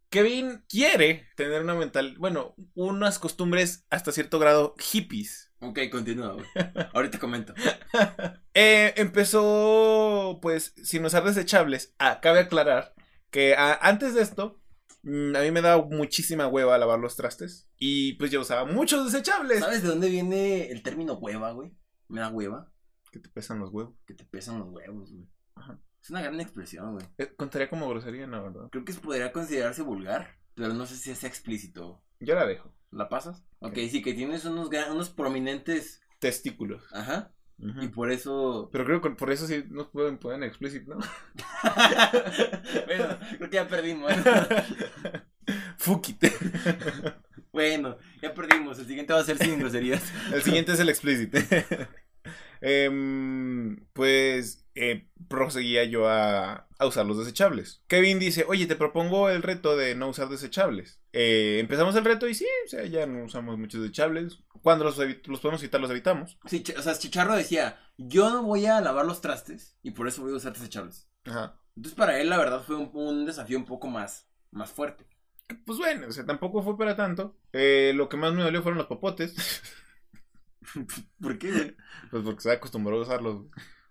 Kevin 0.10 0.64
quiere 0.70 1.28
tener 1.36 1.62
una 1.62 1.76
mental, 1.76 2.16
bueno, 2.18 2.56
unas 2.76 3.20
costumbres 3.20 3.86
hasta 3.90 4.12
cierto 4.12 4.40
grado 4.40 4.76
hippies. 4.80 5.52
Ok, 5.60 5.80
continúa, 5.92 6.34
güey. 6.34 6.46
Ahorita 6.94 7.20
comento. 7.20 7.54
Eh, 8.60 8.96
empezó, 8.98 10.40
pues, 10.42 10.74
sin 10.84 11.06
usar 11.06 11.24
desechables. 11.24 11.94
Ah, 12.00 12.22
cabe 12.22 12.40
aclarar 12.40 12.96
que 13.30 13.54
ah, 13.56 13.78
antes 13.84 14.16
de 14.16 14.24
esto, 14.24 14.60
mm, 15.04 15.36
a 15.36 15.42
mí 15.42 15.52
me 15.52 15.62
daba 15.62 15.86
muchísima 15.86 16.48
hueva 16.48 16.76
lavar 16.80 16.98
los 16.98 17.16
trastes. 17.16 17.70
Y 17.78 18.14
pues 18.14 18.32
yo 18.32 18.42
usaba 18.42 18.66
muchos 18.66 19.06
desechables. 19.06 19.60
¿Sabes 19.60 19.84
de 19.84 19.90
dónde 19.90 20.10
viene 20.10 20.72
el 20.72 20.82
término 20.82 21.14
hueva, 21.14 21.52
güey? 21.52 21.72
Me 22.08 22.20
da 22.20 22.30
hueva. 22.30 22.72
Que 23.12 23.20
te 23.20 23.30
pesan 23.30 23.60
los 23.60 23.72
huevos. 23.72 23.94
Que 24.08 24.16
te 24.16 24.24
pesan 24.26 24.58
los 24.58 24.70
huevos, 24.70 25.12
güey. 25.12 25.28
Ajá. 25.54 25.80
Es 26.08 26.12
una 26.12 26.22
gran 26.22 26.40
expresión, 26.40 26.94
güey. 26.94 27.06
Eh, 27.18 27.34
contaría 27.36 27.70
como 27.70 27.90
grosería, 27.90 28.26
no, 28.28 28.42
¿verdad? 28.42 28.70
Creo 28.72 28.86
que 28.86 28.94
podría 28.94 29.34
considerarse 29.34 29.82
vulgar, 29.82 30.38
pero 30.56 30.74
no 30.74 30.86
sé 30.86 30.96
si 30.96 31.12
es 31.12 31.26
explícito. 31.26 32.02
Yo 32.22 32.34
la 32.34 32.46
dejo. 32.46 32.74
¿La 32.92 33.10
pasas? 33.10 33.44
Ok, 33.60 33.72
Ok. 33.74 33.78
sí, 33.92 34.02
que 34.02 34.14
tienes 34.14 34.46
unos, 34.46 34.70
gran- 34.70 34.94
unos 34.94 35.10
prominentes. 35.10 36.02
Testículos. 36.20 36.82
Ajá. 36.94 37.34
Y 37.58 37.90
por 37.90 38.10
eso. 38.10 38.70
Pero 38.72 38.86
creo 38.86 39.02
que 39.02 39.10
por 39.10 39.32
eso 39.34 39.48
sí 39.48 39.66
nos 39.70 39.88
pueden 39.90 40.18
poner 40.18 40.44
explícito, 40.48 40.96
¿no? 40.96 41.00
bueno, 42.86 43.18
creo 43.38 43.50
que 43.50 43.56
ya 43.56 43.68
perdimos. 43.68 44.10
Fukite. 45.78 46.32
bueno, 47.52 47.98
ya 48.22 48.34
perdimos. 48.34 48.80
El 48.80 48.88
siguiente 48.88 49.12
va 49.14 49.20
a 49.20 49.24
ser 49.26 49.38
sin 49.40 49.60
groserías. 49.60 50.04
El 50.32 50.42
siguiente 50.42 50.72
es 50.72 50.80
el 50.80 50.88
explícito. 50.90 51.38
Em, 52.62 53.86
pues 53.94 54.68
eh, 54.76 55.08
proseguía 55.28 55.84
yo 55.86 56.08
a, 56.08 56.68
a 56.78 56.86
usar 56.86 57.06
los 57.06 57.18
desechables. 57.18 57.84
Kevin 57.88 58.20
dice, 58.20 58.46
oye, 58.48 58.68
te 58.68 58.76
propongo 58.76 59.30
el 59.30 59.44
reto 59.44 59.76
de 59.76 59.96
no 59.96 60.10
usar 60.10 60.30
desechables. 60.30 61.02
Eh, 61.14 61.58
empezamos 61.60 61.96
el 61.96 62.06
reto 62.06 62.28
y 62.28 62.34
sí, 62.34 62.48
o 62.66 62.70
sea, 62.70 62.86
ya 62.86 63.06
no 63.06 63.26
usamos 63.26 63.58
muchos 63.58 63.82
desechables. 63.82 64.40
Cuando 64.62 64.86
los, 64.86 64.96
podemos 64.96 65.62
evitar, 65.62 65.82
los 65.82 65.92
evitamos. 65.92 66.38
Sí, 66.46 66.64
o 66.78 66.82
sea, 66.82 66.98
Chicharro 66.98 67.36
decía: 67.36 67.80
Yo 67.98 68.30
no 68.30 68.44
voy 68.44 68.66
a 68.66 68.82
lavar 68.82 69.06
los 69.06 69.22
trastes 69.22 69.78
y 69.82 69.92
por 69.92 70.08
eso 70.08 70.22
voy 70.22 70.34
a 70.34 70.38
usar 70.38 70.54
desechables. 70.54 71.10
Ajá. 71.26 71.60
Entonces, 71.76 71.98
para 71.98 72.20
él, 72.20 72.30
la 72.30 72.38
verdad, 72.38 72.64
fue 72.64 72.76
un, 72.76 72.90
un 72.94 73.26
desafío 73.26 73.58
un 73.58 73.66
poco 73.66 73.88
más, 73.88 74.28
más 74.52 74.72
fuerte. 74.72 75.06
Pues 75.66 75.78
bueno, 75.78 76.08
o 76.08 76.12
sea, 76.12 76.26
tampoco 76.26 76.62
fue 76.62 76.78
para 76.78 76.96
tanto. 76.96 77.38
Eh, 77.54 77.94
lo 77.96 78.10
que 78.10 78.18
más 78.18 78.34
me 78.34 78.44
dolió 78.44 78.62
fueron 78.62 78.78
los 78.78 78.88
popotes. 78.88 79.36
¿Por 81.22 81.38
qué, 81.38 81.52
güey? 81.52 81.76
pues 82.12 82.24
porque 82.24 82.42
se 82.42 82.52
acostumbró 82.52 82.98
a 82.98 83.02
usarlos. 83.02 83.46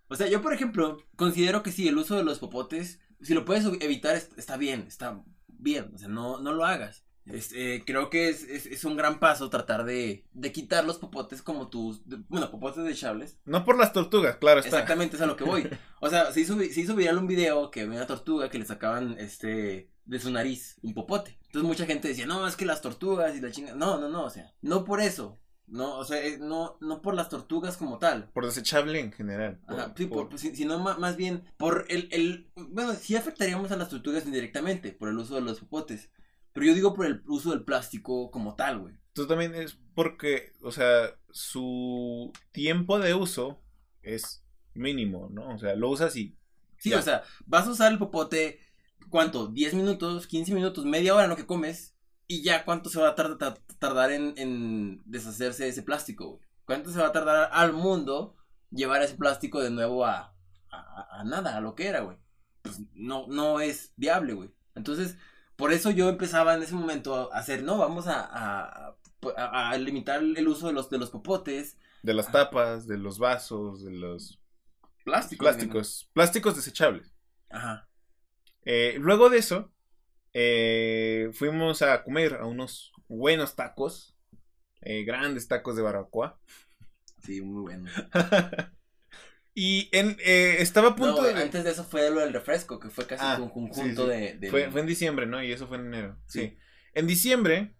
O 0.08 0.14
sea, 0.16 0.28
yo, 0.28 0.40
por 0.42 0.52
ejemplo, 0.52 0.98
considero 1.16 1.62
que 1.62 1.72
sí, 1.72 1.88
el 1.88 1.98
uso 1.98 2.16
de 2.16 2.24
los 2.24 2.38
popotes, 2.38 3.00
si 3.20 3.34
lo 3.34 3.44
puedes 3.44 3.64
evitar, 3.80 4.14
est- 4.14 4.38
está 4.38 4.56
bien, 4.56 4.84
está 4.86 5.22
bien. 5.48 5.90
O 5.94 5.98
sea, 5.98 6.08
no, 6.08 6.38
no 6.40 6.52
lo 6.52 6.64
hagas. 6.64 7.02
Este, 7.26 7.82
creo 7.84 8.08
que 8.08 8.28
es, 8.28 8.44
es, 8.44 8.66
es 8.66 8.84
un 8.84 8.96
gran 8.96 9.18
paso 9.18 9.50
tratar 9.50 9.84
de, 9.84 10.24
de 10.32 10.52
quitar 10.52 10.84
los 10.84 10.98
popotes 10.98 11.42
como 11.42 11.68
tus, 11.68 12.08
de- 12.08 12.18
bueno, 12.28 12.52
popotes 12.52 12.84
desechables. 12.84 13.40
No 13.44 13.64
por 13.64 13.76
las 13.76 13.92
tortugas, 13.92 14.36
claro 14.36 14.60
está. 14.60 14.68
Exactamente, 14.76 15.16
es 15.16 15.22
a 15.22 15.26
lo 15.26 15.34
que 15.36 15.42
voy. 15.44 15.68
O 16.00 16.08
sea, 16.08 16.30
se 16.30 16.40
hizo, 16.42 16.56
se 16.56 16.80
hizo 16.80 16.94
viral 16.94 17.18
un 17.18 17.26
video 17.26 17.72
que 17.72 17.80
había 17.80 17.96
una 17.96 18.06
tortuga 18.06 18.48
que 18.48 18.60
le 18.60 18.64
sacaban, 18.66 19.16
este, 19.18 19.90
de 20.04 20.20
su 20.20 20.30
nariz 20.30 20.76
un 20.82 20.94
popote. 20.94 21.36
Entonces 21.46 21.64
mucha 21.66 21.84
gente 21.86 22.06
decía, 22.06 22.26
no, 22.26 22.46
es 22.46 22.54
que 22.54 22.64
las 22.64 22.80
tortugas 22.80 23.34
y 23.34 23.40
la 23.40 23.50
chinga. 23.50 23.74
No, 23.74 23.98
no, 23.98 24.08
no, 24.08 24.22
o 24.24 24.30
sea, 24.30 24.54
no 24.62 24.84
por 24.84 25.00
eso. 25.00 25.36
No, 25.68 25.98
o 25.98 26.04
sea, 26.04 26.24
eh, 26.24 26.38
no, 26.38 26.76
no 26.80 27.02
por 27.02 27.14
las 27.14 27.28
tortugas 27.28 27.76
como 27.76 27.98
tal. 27.98 28.30
Por 28.32 28.44
desechable 28.46 29.00
en 29.00 29.10
general. 29.12 29.60
Ajá, 29.66 29.88
Por- 29.88 29.98
sí, 29.98 30.06
por, 30.06 30.28
pues, 30.28 30.40
si- 30.42 30.54
sino 30.54 30.78
ma- 30.78 30.96
más 30.98 31.16
bien 31.16 31.42
por 31.56 31.86
el, 31.88 32.08
el, 32.12 32.50
bueno, 32.54 32.94
sí 32.94 33.16
afectaríamos 33.16 33.70
a 33.72 33.76
las 33.76 33.88
tortugas 33.88 34.24
indirectamente 34.26 34.92
por 34.92 35.08
el 35.08 35.18
uso 35.18 35.34
de 35.34 35.40
los 35.40 35.58
popotes, 35.60 36.10
pero 36.52 36.66
yo 36.66 36.74
digo 36.74 36.94
por 36.94 37.06
el 37.06 37.22
uso 37.26 37.50
del 37.50 37.64
plástico 37.64 38.30
como 38.30 38.54
tal, 38.54 38.78
güey. 38.78 38.94
Entonces 39.08 39.28
también 39.28 39.54
es 39.54 39.78
porque, 39.94 40.52
o 40.62 40.70
sea, 40.70 41.16
su 41.30 42.32
tiempo 42.52 42.98
de 42.98 43.14
uso 43.14 43.60
es 44.02 44.44
mínimo, 44.74 45.28
¿no? 45.32 45.54
O 45.54 45.58
sea, 45.58 45.74
lo 45.74 45.90
usas 45.90 46.14
y 46.16 46.36
Sí, 46.78 46.90
Ya. 46.90 46.98
o 46.98 47.02
sea, 47.02 47.22
vas 47.46 47.66
a 47.66 47.70
usar 47.70 47.90
el 47.90 47.98
popote, 47.98 48.60
¿cuánto? 49.08 49.48
¿10 49.50 49.72
minutos, 49.74 50.26
15 50.26 50.52
minutos, 50.54 50.84
media 50.84 51.14
hora 51.14 51.24
en 51.24 51.30
lo 51.30 51.36
que 51.36 51.46
comes? 51.46 51.95
Y 52.28 52.42
ya, 52.42 52.64
¿cuánto 52.64 52.90
se 52.90 53.00
va 53.00 53.10
a 53.10 53.14
tar- 53.14 53.38
tar- 53.38 53.60
tardar 53.78 54.10
en, 54.10 54.34
en 54.36 55.02
deshacerse 55.04 55.64
de 55.64 55.70
ese 55.70 55.82
plástico, 55.82 56.28
güey? 56.30 56.40
¿Cuánto 56.64 56.90
se 56.90 56.98
va 57.00 57.06
a 57.08 57.12
tardar 57.12 57.50
al 57.52 57.72
mundo 57.72 58.34
llevar 58.70 59.02
ese 59.02 59.14
plástico 59.14 59.60
de 59.60 59.70
nuevo 59.70 60.04
a, 60.04 60.34
a, 60.70 61.20
a 61.20 61.24
nada, 61.24 61.56
a 61.56 61.60
lo 61.60 61.74
que 61.76 61.86
era, 61.86 62.00
güey? 62.00 62.16
Pues 62.62 62.80
no, 62.94 63.26
no 63.28 63.60
es 63.60 63.92
viable, 63.96 64.32
güey. 64.34 64.50
Entonces, 64.74 65.16
por 65.54 65.72
eso 65.72 65.90
yo 65.90 66.08
empezaba 66.08 66.54
en 66.54 66.62
ese 66.64 66.74
momento 66.74 67.32
a 67.32 67.38
hacer, 67.38 67.62
no, 67.62 67.78
vamos 67.78 68.08
a, 68.08 68.20
a, 68.24 68.96
a- 69.36 69.70
a 69.70 69.78
limitar 69.78 70.20
el 70.22 70.48
uso 70.48 70.66
de 70.66 70.72
los, 70.72 70.90
de 70.90 70.98
los 70.98 71.10
popotes. 71.10 71.78
de 72.02 72.14
las 72.14 72.30
tapas, 72.32 72.88
de 72.88 72.98
los 72.98 73.18
vasos, 73.20 73.84
de 73.84 73.92
los 73.92 74.40
Plásticos. 75.04 75.44
plásticos, 75.46 76.10
plásticos 76.12 76.56
desechables. 76.56 77.14
Ajá. 77.50 77.88
Eh, 78.64 78.96
luego 78.98 79.30
de 79.30 79.38
eso, 79.38 79.70
eh, 80.38 81.30
fuimos 81.32 81.80
a 81.80 82.04
comer 82.04 82.34
a 82.34 82.46
unos 82.46 82.92
buenos 83.08 83.56
tacos, 83.56 84.16
eh, 84.82 85.04
grandes 85.04 85.48
tacos 85.48 85.76
de 85.76 85.82
barbacoa. 85.82 86.38
Sí, 87.24 87.40
muy 87.40 87.62
bueno. 87.62 87.90
y 89.54 89.88
en, 89.92 90.16
eh, 90.24 90.56
estaba 90.60 90.88
a 90.88 90.96
punto 90.96 91.22
No, 91.22 91.22
de... 91.22 91.34
antes 91.42 91.64
de 91.64 91.70
eso 91.70 91.84
fue 91.84 92.10
lo 92.10 92.20
del 92.20 92.32
refresco, 92.32 92.78
que 92.78 92.90
fue 92.90 93.06
casi 93.06 93.24
Ah, 93.24 93.38
un 93.40 93.48
conjunto 93.48 94.06
sí, 94.06 94.12
sí. 94.12 94.20
de, 94.20 94.38
de- 94.38 94.50
Fue, 94.50 94.70
fue 94.70 94.80
en 94.82 94.86
diciembre, 94.86 95.26
¿no? 95.26 95.42
Y 95.42 95.52
eso 95.52 95.66
fue 95.66 95.78
en 95.78 95.86
enero. 95.86 96.18
Sí. 96.26 96.40
Sí. 96.40 96.58
En 96.94 97.06
diciembre, 97.06 97.74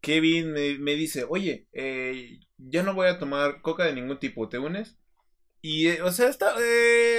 Kevin 0.00 0.52
me, 0.52 0.78
me 0.78 0.94
dice, 0.94 1.24
oye, 1.28 1.68
eh, 1.72 2.40
ya 2.58 2.82
no 2.82 2.94
voy 2.94 3.08
a 3.08 3.18
tomar 3.18 3.60
coca 3.62 3.84
de 3.84 3.94
ningún 3.94 4.18
tipo, 4.18 4.48
¿te 4.48 4.58
unes? 4.58 4.98
Y, 5.60 5.88
eh, 5.88 6.02
o 6.02 6.10
sea, 6.12 6.28
está, 6.28 6.54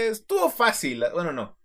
estuvo 0.10 0.50
fácil. 0.50 1.04
Bueno, 1.14 1.32
no. 1.34 1.58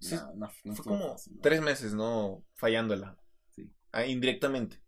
Sí, 0.00 0.14
No, 0.14 0.34
no, 0.34 0.52
no 0.64 0.74
fue 0.74 0.84
como 0.84 1.12
fácil, 1.12 1.38
tres 1.42 1.60
meses, 1.60 1.94
¿no? 1.94 2.44
Fallándola. 2.54 3.16
Sí. 3.54 3.70
Ah, 3.92 4.06
indirectamente. 4.06 4.80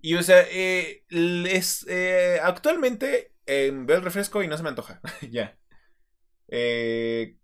Y, 0.00 0.14
o 0.14 0.22
sea, 0.22 0.44
eh, 0.50 1.04
les, 1.08 1.86
eh, 1.88 2.40
actualmente 2.42 3.34
eh, 3.46 3.70
veo 3.72 3.98
el 3.98 4.04
refresco 4.04 4.42
y 4.42 4.48
no 4.48 4.56
se 4.56 4.62
me 4.62 4.70
antoja. 4.70 5.00
ya. 5.30 5.58
Eh, 6.48 7.36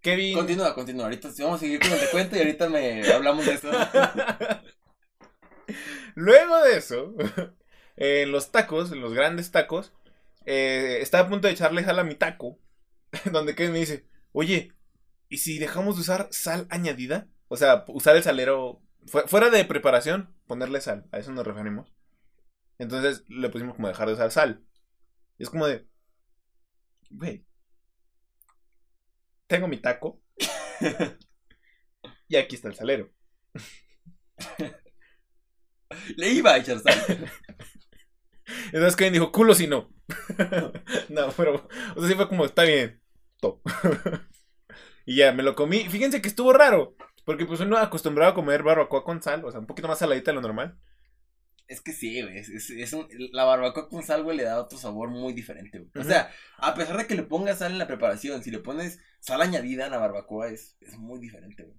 Kevin... 0.00 0.34
Continúa, 0.34 0.74
continúa. 0.74 1.04
Ahorita 1.04 1.30
sí, 1.30 1.42
vamos 1.42 1.58
a 1.58 1.60
seguir 1.60 1.80
con 1.80 1.92
el 1.92 2.00
recuento 2.00 2.36
y 2.36 2.40
ahorita 2.40 2.68
me 2.68 3.10
hablamos 3.12 3.46
de 3.46 3.54
esto. 3.54 3.70
Luego 6.14 6.62
de 6.62 6.76
eso, 6.76 7.14
en 7.96 8.32
los 8.32 8.50
tacos, 8.50 8.92
en 8.92 9.00
los 9.00 9.14
grandes 9.14 9.50
tacos, 9.50 9.92
eh, 10.46 10.98
estaba 11.00 11.26
a 11.26 11.28
punto 11.28 11.46
de 11.46 11.54
echarle 11.54 11.84
sal 11.84 11.98
a 11.98 12.04
mi 12.04 12.14
taco. 12.14 12.58
Donde 13.32 13.54
Kevin 13.54 13.72
me 13.72 13.78
dice, 13.80 14.06
oye, 14.32 14.72
¿y 15.30 15.38
si 15.38 15.58
dejamos 15.60 15.96
de 15.96 16.02
usar 16.02 16.28
sal 16.32 16.68
añadida? 16.70 17.28
O 17.48 17.56
sea, 17.58 17.86
usar 17.88 18.16
el 18.16 18.24
salero 18.24 18.82
fu- 19.06 19.26
fuera 19.28 19.50
de 19.50 19.64
preparación, 19.66 20.34
ponerle 20.48 20.82
sal. 20.82 21.06
A 21.12 21.20
eso 21.20 21.32
nos 21.32 21.46
referimos. 21.46 21.92
Entonces 22.78 23.24
le 23.28 23.50
pusimos 23.50 23.76
como 23.76 23.88
dejar 23.88 24.08
de 24.08 24.14
usar 24.14 24.32
sal. 24.32 24.64
Y 25.38 25.44
es 25.44 25.50
como 25.50 25.66
de, 25.66 25.86
güey, 27.10 27.44
tengo 29.46 29.68
mi 29.68 29.78
taco. 29.78 30.20
y 32.28 32.36
aquí 32.36 32.54
está 32.56 32.68
el 32.68 32.74
salero. 32.74 33.10
Le 36.16 36.28
iba 36.32 36.52
a 36.52 36.58
echar 36.58 36.78
sal. 36.80 37.30
Entonces 38.66 38.96
Kevin 38.96 39.12
dijo, 39.14 39.32
culo 39.32 39.54
si 39.54 39.66
no. 39.66 39.90
no, 41.08 41.30
pero, 41.36 41.68
o 41.96 42.00
sea, 42.00 42.08
sí 42.08 42.14
fue 42.14 42.28
como, 42.28 42.44
está 42.44 42.64
bien, 42.64 43.00
top. 43.40 43.60
y 45.10 45.16
ya, 45.16 45.32
me 45.32 45.42
lo 45.42 45.54
comí. 45.54 45.88
Fíjense 45.88 46.20
que 46.22 46.28
estuvo 46.28 46.52
raro, 46.52 46.94
porque 47.24 47.46
pues 47.46 47.60
uno 47.60 47.76
acostumbrado 47.78 48.32
a 48.32 48.34
comer 48.34 48.62
barbacoa 48.62 49.02
con 49.04 49.22
sal, 49.22 49.44
o 49.44 49.50
sea, 49.50 49.60
un 49.60 49.66
poquito 49.66 49.88
más 49.88 49.98
saladita 49.98 50.30
de 50.30 50.36
lo 50.36 50.40
normal. 50.42 50.78
Es 51.66 51.80
que 51.80 51.92
sí, 51.92 52.20
güey. 52.22 52.36
Es, 52.38 52.48
es- 52.48 52.70
es 52.70 52.92
un- 52.92 53.08
la 53.32 53.44
barbacoa 53.44 53.88
con 53.88 54.02
sal, 54.02 54.22
güey, 54.24 54.36
le 54.36 54.42
da 54.44 54.60
otro 54.60 54.76
sabor 54.78 55.08
muy 55.10 55.32
diferente, 55.32 55.78
güey. 55.78 55.90
O 56.04 56.04
sea, 56.08 56.30
a 56.58 56.74
pesar 56.74 56.96
de 56.96 57.06
que 57.06 57.14
le 57.14 57.22
pongas 57.22 57.58
sal 57.58 57.72
en 57.72 57.78
la 57.78 57.86
preparación, 57.86 58.42
si 58.42 58.50
le 58.50 58.58
pones 58.58 58.98
sal 59.20 59.40
añadida 59.40 59.84
en 59.86 59.92
la 59.92 59.98
barbacoa, 59.98 60.48
es, 60.48 60.76
es 60.80 60.96
muy 60.98 61.20
diferente, 61.20 61.62
güey. 61.64 61.76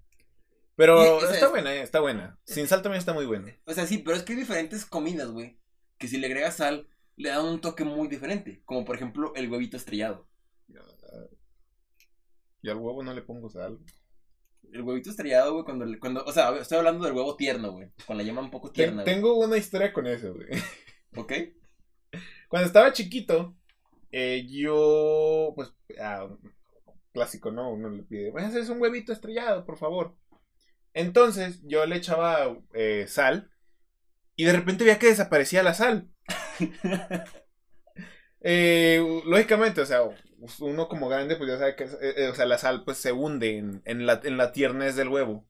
Pero 0.76 1.02
Y, 1.04 1.08
o 1.08 1.20
sea, 1.20 1.30
está 1.34 1.46
es- 1.46 1.50
buena, 1.52 1.74
eh, 1.74 1.82
está 1.82 2.00
buena. 2.00 2.38
Sin 2.44 2.66
sal 2.68 2.80
también 2.82 2.98
está 3.00 3.12
muy 3.12 3.26
buena. 3.26 3.54
O 3.66 3.74
sea, 3.74 3.86
sí, 3.86 3.98
pero 3.98 4.16
es 4.16 4.22
que 4.22 4.32
hay 4.32 4.38
diferentes 4.38 4.86
comidas, 4.86 5.28
güey. 5.30 5.58
Que 5.98 6.08
si 6.08 6.16
le 6.18 6.26
agregas 6.26 6.56
sal, 6.56 6.88
le 7.16 7.28
dan 7.28 7.44
un 7.44 7.60
toque 7.60 7.84
muy 7.84 8.08
diferente. 8.08 8.62
Como 8.64 8.84
por 8.86 8.96
ejemplo 8.96 9.32
el 9.36 9.50
huevito 9.50 9.76
estrellado. 9.76 10.26
Y 12.62 12.70
al 12.70 12.76
huevo 12.76 13.02
no 13.02 13.12
le 13.12 13.22
pongo 13.22 13.50
sal. 13.50 13.78
El 14.72 14.82
huevito 14.82 15.10
estrellado, 15.10 15.52
güey, 15.52 15.64
cuando, 15.64 15.84
le- 15.84 15.98
cuando. 15.98 16.24
O 16.24 16.32
sea, 16.32 16.56
estoy 16.56 16.78
hablando 16.78 17.04
del 17.04 17.14
huevo 17.14 17.36
tierno, 17.36 17.72
güey. 17.72 17.90
Con 18.06 18.16
la 18.16 18.22
yema 18.22 18.40
un 18.40 18.50
poco 18.50 18.68
Ten- 18.68 18.74
tierna, 18.74 19.02
güey. 19.02 19.14
tengo 19.14 19.34
una 19.38 19.56
historia 19.58 19.92
con 19.92 20.06
eso, 20.06 20.32
güey. 20.34 20.48
¿Ok? 21.16 21.32
Cuando 22.48 22.66
estaba 22.66 22.92
chiquito, 22.92 23.56
eh, 24.12 24.46
yo, 24.48 25.52
pues, 25.56 25.74
ah, 26.00 26.28
clásico, 27.12 27.50
¿no? 27.50 27.72
Uno 27.72 27.90
le 27.90 28.02
pide, 28.04 28.30
"Voy 28.30 28.42
a 28.42 28.46
hacer 28.48 28.70
un 28.70 28.80
huevito 28.80 29.12
estrellado, 29.12 29.64
por 29.66 29.76
favor. 29.78 30.16
Entonces, 30.94 31.60
yo 31.64 31.84
le 31.86 31.96
echaba 31.96 32.56
eh, 32.74 33.06
sal 33.08 33.50
y 34.36 34.44
de 34.44 34.52
repente 34.52 34.84
veía 34.84 34.98
que 34.98 35.06
desaparecía 35.08 35.62
la 35.62 35.74
sal. 35.74 36.10
Eh, 38.44 39.00
lógicamente, 39.24 39.80
o 39.80 39.86
sea, 39.86 40.00
uno 40.60 40.88
como 40.88 41.08
grande, 41.08 41.36
pues 41.36 41.50
ya 41.50 41.58
sabe 41.58 41.76
que, 41.76 41.84
eh, 41.84 42.14
eh, 42.16 42.28
o 42.28 42.34
sea, 42.34 42.46
la 42.46 42.58
sal, 42.58 42.84
pues, 42.84 42.98
se 42.98 43.12
hunde 43.12 43.58
en, 43.58 43.82
en 43.84 44.06
la, 44.06 44.20
en 44.24 44.36
la 44.36 44.52
tiernez 44.52 44.96
del 44.96 45.08
huevo. 45.08 45.46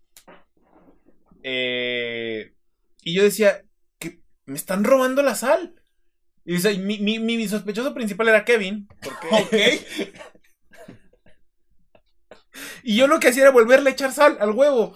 Eh, 1.42 2.54
y 3.02 3.14
yo 3.14 3.22
decía, 3.22 3.64
que 3.98 4.20
me 4.44 4.56
están 4.56 4.84
robando 4.84 5.22
la 5.22 5.34
sal. 5.34 5.74
Y 6.44 6.58
mi, 6.78 6.98
mi, 6.98 7.18
mi 7.18 7.48
sospechoso 7.48 7.94
principal 7.94 8.28
era 8.28 8.44
Kevin. 8.44 8.88
Porque... 9.02 10.12
y 12.82 12.96
yo 12.96 13.06
lo 13.06 13.20
que 13.20 13.28
hacía 13.28 13.42
era 13.42 13.52
volverle 13.52 13.90
a 13.90 13.92
echar 13.92 14.12
sal 14.12 14.36
al 14.40 14.50
huevo. 14.50 14.94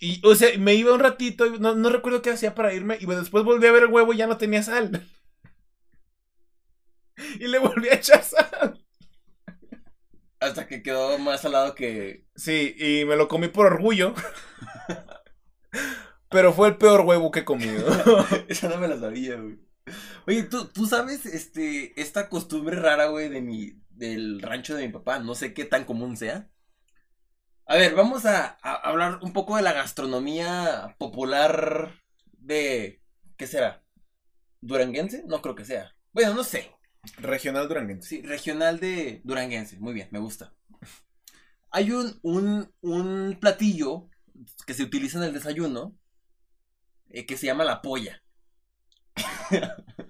Y, 0.00 0.20
o 0.26 0.34
sea, 0.34 0.56
me 0.58 0.74
iba 0.74 0.94
un 0.94 1.00
ratito, 1.00 1.46
no, 1.58 1.74
no 1.74 1.90
recuerdo 1.90 2.22
qué 2.22 2.30
hacía 2.30 2.54
para 2.54 2.72
irme, 2.72 2.96
y 3.00 3.06
después 3.06 3.44
volví 3.44 3.66
a 3.66 3.72
ver 3.72 3.82
el 3.82 3.90
huevo 3.90 4.12
y 4.14 4.16
ya 4.16 4.26
no 4.26 4.38
tenía 4.38 4.62
sal. 4.62 5.06
Y 7.38 7.46
le 7.48 7.58
volví 7.58 7.88
a 7.88 7.94
echar 7.94 8.22
sal. 8.22 8.84
Hasta 10.40 10.66
que 10.66 10.82
quedó 10.82 11.18
más 11.18 11.42
salado 11.42 11.74
que. 11.74 12.24
Sí, 12.34 12.74
y 12.78 13.04
me 13.04 13.16
lo 13.16 13.28
comí 13.28 13.48
por 13.48 13.66
orgullo. 13.66 14.14
Pero 16.30 16.52
fue 16.52 16.68
el 16.68 16.76
peor 16.76 17.00
huevo 17.02 17.30
que 17.30 17.40
he 17.40 17.44
comido. 17.44 17.86
Esa 18.48 18.68
no 18.68 18.78
me 18.78 18.88
la 18.88 18.98
sabía, 18.98 19.36
güey. 19.36 19.58
Oye, 20.26 20.44
¿tú, 20.44 20.66
tú 20.68 20.86
sabes 20.86 21.26
este, 21.26 22.00
esta 22.00 22.28
costumbre 22.28 22.76
rara, 22.76 23.06
güey, 23.06 23.28
de 23.28 23.40
mi, 23.40 23.72
del 23.90 24.40
rancho 24.40 24.74
de 24.76 24.86
mi 24.86 24.92
papá. 24.92 25.18
No 25.18 25.34
sé 25.34 25.52
qué 25.54 25.64
tan 25.64 25.84
común 25.84 26.16
sea. 26.16 26.48
A 27.66 27.76
ver, 27.76 27.94
vamos 27.94 28.26
a, 28.26 28.58
a 28.62 28.74
hablar 28.74 29.20
un 29.22 29.32
poco 29.32 29.56
de 29.56 29.62
la 29.62 29.72
gastronomía 29.72 30.94
popular 30.98 31.92
de. 32.32 33.02
¿Qué 33.36 33.46
será? 33.46 33.82
¿Duranguense? 34.60 35.24
No 35.26 35.42
creo 35.42 35.54
que 35.54 35.64
sea. 35.64 35.94
Bueno, 36.12 36.34
no 36.34 36.44
sé. 36.44 36.70
Regional 37.18 37.68
Duranguense. 37.68 38.08
Sí, 38.08 38.22
regional 38.22 38.80
de 38.80 39.20
Duranguense. 39.24 39.78
Muy 39.78 39.94
bien, 39.94 40.08
me 40.10 40.18
gusta. 40.18 40.52
Hay 41.70 41.90
un, 41.92 42.18
un, 42.22 42.72
un 42.80 43.38
platillo 43.40 44.08
que 44.66 44.74
se 44.74 44.82
utiliza 44.84 45.18
en 45.18 45.24
el 45.24 45.32
desayuno 45.34 45.96
eh, 47.10 47.26
que 47.26 47.36
se 47.36 47.46
llama 47.46 47.64
la 47.64 47.82
polla. 47.82 48.22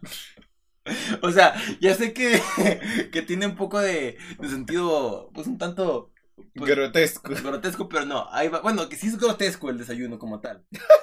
o 1.23 1.31
sea, 1.33 1.55
ya 1.81 1.95
sé 1.95 2.13
que, 2.13 2.41
que 3.13 3.23
tiene 3.23 3.47
un 3.47 3.57
poco 3.57 3.81
de, 3.81 4.17
de 4.39 4.49
sentido, 4.49 5.31
pues 5.35 5.47
un 5.47 5.59
tanto 5.59 6.13
pues, 6.55 6.71
Grotesco. 6.71 7.33
grotesco, 7.43 7.89
pero 7.89 8.05
no. 8.07 8.29
Ahí 8.33 8.49
va. 8.49 8.61
Bueno, 8.61 8.89
que 8.89 8.97
sí 8.97 9.09
es 9.09 9.19
grotesco 9.19 9.71
el 9.71 9.79
desayuno 9.79 10.19
como 10.19 10.41
tal. 10.41 10.65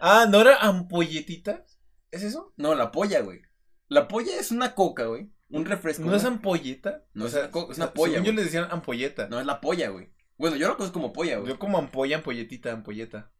Ah, 0.00 0.26
¿no 0.28 0.40
era 0.40 0.56
ampolletitas? 0.58 1.73
¿Es 2.14 2.22
eso? 2.22 2.54
No, 2.56 2.76
la 2.76 2.92
polla, 2.92 3.22
güey. 3.22 3.42
La 3.88 4.06
polla 4.06 4.38
es 4.38 4.52
una 4.52 4.76
coca, 4.76 5.06
güey. 5.06 5.32
Un 5.48 5.64
refresco. 5.64 6.04
¿No 6.04 6.14
es 6.14 6.24
ampolleta? 6.24 7.04
No, 7.12 7.24
o 7.24 7.26
es 7.26 7.34
una 7.34 7.46
es 7.70 7.76
una 7.76 7.92
polla, 7.92 8.12
según 8.14 8.26
yo 8.26 8.32
les 8.32 8.44
decían 8.44 8.68
ampolleta. 8.70 9.26
No 9.28 9.40
es 9.40 9.46
la 9.46 9.60
polla, 9.60 9.88
güey. 9.88 10.12
Bueno, 10.38 10.54
yo 10.54 10.68
lo 10.68 10.76
conozco 10.76 10.94
como 10.94 11.12
polla, 11.12 11.38
güey. 11.38 11.48
Yo 11.48 11.58
como 11.58 11.76
ampolla, 11.76 12.18
ampolletita, 12.18 12.72
ampolleta. 12.72 13.32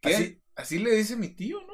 ¿Qué? 0.00 0.14
Así, 0.14 0.42
así 0.54 0.78
le 0.78 0.94
dice 0.94 1.16
mi 1.16 1.28
tío, 1.28 1.60
¿no? 1.60 1.72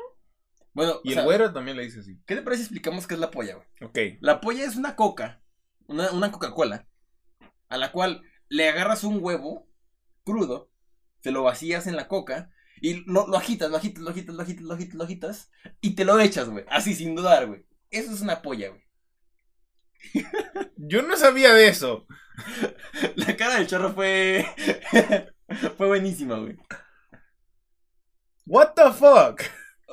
Bueno, 0.73 1.01
Y 1.05 1.09
el 1.11 1.15
sea, 1.17 1.25
güero 1.25 1.53
también 1.53 1.77
le 1.77 1.85
dice 1.85 2.01
así. 2.01 2.23
¿qué 2.25 2.37
te 2.37 2.43
parece 2.43 2.63
si 2.63 2.67
explicamos 2.67 3.07
qué 3.07 3.15
es 3.15 3.21
la 3.21 3.31
polla, 3.31 3.57
güey? 3.57 3.67
Ok. 3.83 4.19
La 4.23 4.41
polla 4.41 4.65
es 4.65 4.77
una 4.77 4.97
coca, 4.97 5.43
una, 5.89 6.11
una 6.13 6.33
Coca-Cola, 6.33 6.89
a 7.69 7.77
la 7.77 7.93
cual 7.93 8.23
le 8.49 8.67
agarras 8.69 9.05
un 9.05 9.23
huevo 9.23 9.69
crudo, 10.25 10.71
se 11.21 11.33
lo 11.33 11.43
vacías 11.43 11.87
en 11.87 11.97
la 11.97 12.09
coca 12.09 12.51
y 12.81 13.05
lo, 13.11 13.27
lo 13.27 13.37
agitas, 13.37 13.71
lo 13.71 13.77
agitas, 13.77 14.03
lo 14.03 14.11
agitas, 14.11 14.35
lo 14.35 14.43
agitas, 14.43 14.65
lo 14.65 14.75
agitas, 14.75 14.95
lo 14.95 15.05
agitas 15.05 15.51
y 15.81 15.95
te 15.95 16.05
lo 16.05 16.19
echas, 16.21 16.49
güey. 16.49 16.65
Así, 16.69 16.95
sin 16.95 17.15
dudar, 17.15 17.47
güey. 17.47 17.65
Eso 17.91 18.13
es 18.13 18.21
una 18.21 18.43
polla, 18.43 18.69
güey. 18.71 18.83
Yo 20.77 21.03
no 21.03 21.17
sabía 21.17 21.53
de 21.55 21.69
eso. 21.69 22.07
La 23.17 23.37
cara 23.37 23.57
del 23.57 23.67
chorro 23.67 23.93
fue. 23.93 24.47
fue 25.77 25.87
buenísima, 25.87 26.39
güey. 26.39 26.57
What 28.47 28.75
the 28.75 28.93
fuck? 28.93 29.43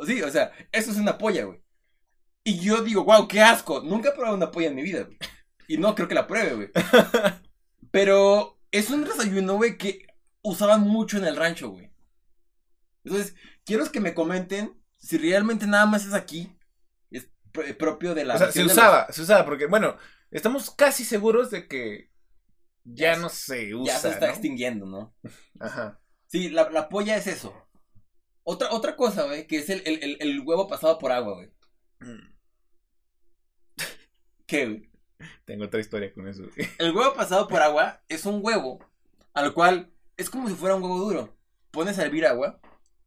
Sí, 0.05 0.21
o 0.21 0.31
sea, 0.31 0.51
eso 0.71 0.91
es 0.91 0.97
una 0.97 1.17
polla, 1.17 1.45
güey. 1.45 1.61
Y 2.43 2.59
yo 2.59 2.83
digo, 2.83 3.03
wow, 3.03 3.27
qué 3.27 3.41
asco. 3.41 3.81
Nunca 3.81 4.09
he 4.09 4.13
probado 4.13 4.35
una 4.35 4.51
polla 4.51 4.67
en 4.67 4.75
mi 4.75 4.83
vida, 4.83 5.03
güey. 5.03 5.17
Y 5.67 5.77
no 5.77 5.95
creo 5.95 6.07
que 6.07 6.15
la 6.15 6.27
pruebe, 6.27 6.53
güey. 6.53 6.69
Pero 7.91 8.59
es 8.71 8.89
un 8.89 9.03
desayuno, 9.03 9.55
güey, 9.55 9.77
que 9.77 10.05
usaban 10.41 10.81
mucho 10.81 11.17
en 11.17 11.25
el 11.25 11.35
rancho, 11.35 11.69
güey. 11.69 11.91
Entonces, 13.05 13.35
quiero 13.63 13.89
que 13.91 13.99
me 14.01 14.13
comenten 14.13 14.81
si 14.97 15.17
realmente 15.17 15.67
nada 15.67 15.85
más 15.85 16.05
es 16.05 16.13
aquí. 16.13 16.57
Es 17.11 17.29
pr- 17.53 17.77
propio 17.77 18.15
de 18.15 18.25
la. 18.25 18.35
o 18.35 18.37
sea, 18.37 18.51
se 18.51 18.63
usaba, 18.63 19.11
se 19.11 19.21
usaba, 19.21 19.45
porque, 19.45 19.67
bueno, 19.67 19.97
estamos 20.31 20.71
casi 20.71 21.05
seguros 21.05 21.51
de 21.51 21.67
que 21.67 22.11
ya 22.83 23.13
Ya 23.13 23.19
no 23.19 23.29
se- 23.29 23.73
usa. 23.75 23.93
Ya 23.93 23.99
se 23.99 24.09
está 24.09 24.25
¿no? 24.27 24.31
extinguiendo, 24.33 24.85
¿no? 24.85 25.15
Ajá. 25.59 26.01
Sí, 26.27 26.49
la, 26.49 26.69
la 26.71 26.89
polla 26.89 27.15
es 27.15 27.27
eso. 27.27 27.53
Otra, 28.43 28.71
otra 28.71 28.95
cosa, 28.95 29.23
güey, 29.23 29.47
que 29.47 29.57
es 29.57 29.69
el, 29.69 29.81
el, 29.85 30.03
el, 30.03 30.17
el 30.19 30.39
huevo 30.41 30.67
pasado 30.67 30.97
por 30.99 31.11
agua, 31.11 31.35
güey. 31.35 31.51
Mm, 31.99 32.33
¿Qué, 34.45 34.65
güey? 34.67 34.91
Tengo 35.45 35.65
otra 35.65 35.79
historia 35.79 36.13
con 36.13 36.27
eso. 36.27 36.43
El 36.77 36.95
huevo 36.95 37.13
pasado 37.15 37.47
por 37.47 37.61
agua 37.61 38.03
es 38.09 38.25
un 38.25 38.39
huevo 38.43 38.79
al 39.33 39.53
cual 39.53 39.91
es 40.17 40.29
como 40.29 40.47
si 40.49 40.55
fuera 40.55 40.75
un 40.75 40.83
huevo 40.83 40.99
duro. 40.99 41.37
Pones 41.71 41.97
a 41.99 42.03
hervir 42.05 42.25
agua, 42.25 42.59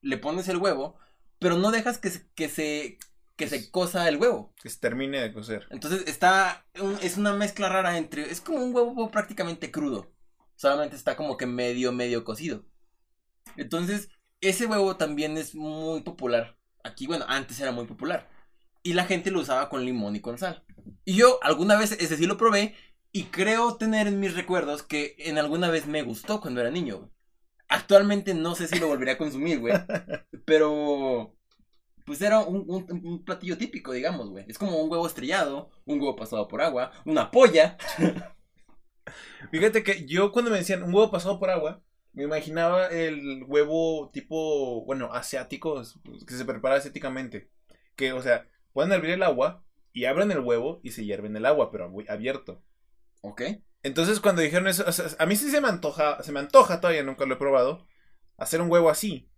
le 0.02 0.18
pones 0.18 0.48
el 0.48 0.58
huevo, 0.58 0.96
pero 1.38 1.56
no 1.56 1.70
dejas 1.70 1.98
que 1.98 2.10
se, 2.10 2.26
que 2.34 2.48
se, 2.48 2.98
que 3.36 3.48
se 3.48 3.70
cosa 3.70 4.08
el 4.08 4.16
huevo. 4.16 4.52
Que 4.62 4.68
se 4.70 4.78
termine 4.78 5.20
de 5.20 5.32
cocer. 5.32 5.66
Entonces 5.70 6.04
está, 6.06 6.66
un- 6.80 6.98
es 7.02 7.16
una 7.16 7.32
mezcla 7.34 7.68
rara 7.68 7.96
entre, 7.98 8.30
es 8.30 8.40
como 8.40 8.58
un 8.58 8.74
huevo 8.74 9.10
prácticamente 9.10 9.70
crudo. 9.70 10.10
Solamente 10.56 10.96
está 10.96 11.16
como 11.16 11.36
que 11.36 11.46
medio, 11.46 11.92
medio 11.92 12.24
cocido. 12.24 12.64
Entonces, 13.56 14.08
ese 14.40 14.66
huevo 14.66 14.96
también 14.96 15.36
es 15.38 15.54
muy 15.54 16.02
popular. 16.02 16.56
Aquí, 16.84 17.06
bueno, 17.06 17.24
antes 17.28 17.60
era 17.60 17.72
muy 17.72 17.86
popular. 17.86 18.28
Y 18.82 18.94
la 18.94 19.04
gente 19.04 19.30
lo 19.30 19.40
usaba 19.40 19.68
con 19.68 19.84
limón 19.84 20.16
y 20.16 20.20
con 20.20 20.38
sal. 20.38 20.64
Y 21.04 21.16
yo 21.16 21.38
alguna 21.42 21.76
vez 21.78 21.92
ese 21.92 22.16
sí 22.16 22.26
lo 22.26 22.36
probé 22.36 22.74
y 23.12 23.24
creo 23.24 23.76
tener 23.76 24.06
en 24.06 24.20
mis 24.20 24.34
recuerdos 24.34 24.82
que 24.82 25.16
en 25.18 25.38
alguna 25.38 25.70
vez 25.70 25.86
me 25.86 26.02
gustó 26.02 26.40
cuando 26.40 26.60
era 26.60 26.70
niño. 26.70 27.10
Actualmente 27.68 28.34
no 28.34 28.54
sé 28.54 28.66
si 28.68 28.78
lo 28.78 28.88
volvería 28.88 29.14
a 29.14 29.18
consumir, 29.18 29.60
güey. 29.60 29.74
Pero. 30.44 31.34
Pues 32.06 32.22
era 32.22 32.40
un, 32.40 32.64
un- 32.68 32.86
un 33.06 33.24
platillo 33.24 33.58
típico, 33.58 33.92
digamos, 33.92 34.30
güey. 34.30 34.44
Es 34.48 34.58
como 34.58 34.78
un 34.82 34.90
huevo 34.90 35.06
estrellado, 35.06 35.70
un 35.84 36.00
huevo 36.00 36.16
pasado 36.16 36.48
por 36.48 36.62
agua, 36.62 36.92
una 37.04 37.30
polla. 37.30 37.76
Fíjate 39.50 39.82
que 39.82 40.06
yo 40.06 40.32
cuando 40.32 40.50
me 40.50 40.58
decían 40.58 40.82
un 40.82 40.94
huevo 40.94 41.10
pasado 41.10 41.38
por 41.38 41.50
agua, 41.50 41.82
me 42.12 42.24
imaginaba 42.24 42.86
el 42.88 43.44
huevo 43.46 44.10
tipo, 44.12 44.84
bueno, 44.84 45.12
asiático, 45.12 45.82
que 46.26 46.34
se 46.34 46.44
prepara 46.44 46.76
asiáticamente. 46.76 47.50
Que, 47.96 48.12
o 48.12 48.22
sea, 48.22 48.48
pueden 48.72 48.92
hervir 48.92 49.10
el 49.10 49.22
agua 49.22 49.64
y 49.92 50.04
abren 50.04 50.30
el 50.30 50.40
huevo 50.40 50.80
y 50.82 50.92
se 50.92 51.04
hierve 51.04 51.28
en 51.28 51.36
el 51.36 51.46
agua, 51.46 51.70
pero 51.70 51.92
abierto. 52.08 52.62
¿Ok? 53.22 53.42
Entonces 53.88 54.20
cuando 54.20 54.42
dijeron 54.42 54.68
eso, 54.68 54.84
o 54.86 54.92
sea, 54.92 55.06
a 55.18 55.26
mí 55.26 55.34
sí 55.34 55.50
se 55.50 55.62
me 55.62 55.68
antoja, 55.68 56.22
se 56.22 56.30
me 56.30 56.40
antoja 56.40 56.80
todavía, 56.80 57.02
nunca 57.02 57.24
lo 57.24 57.34
he 57.34 57.38
probado, 57.38 57.86
hacer 58.36 58.60
un 58.60 58.70
huevo 58.70 58.90
así. 58.90 59.30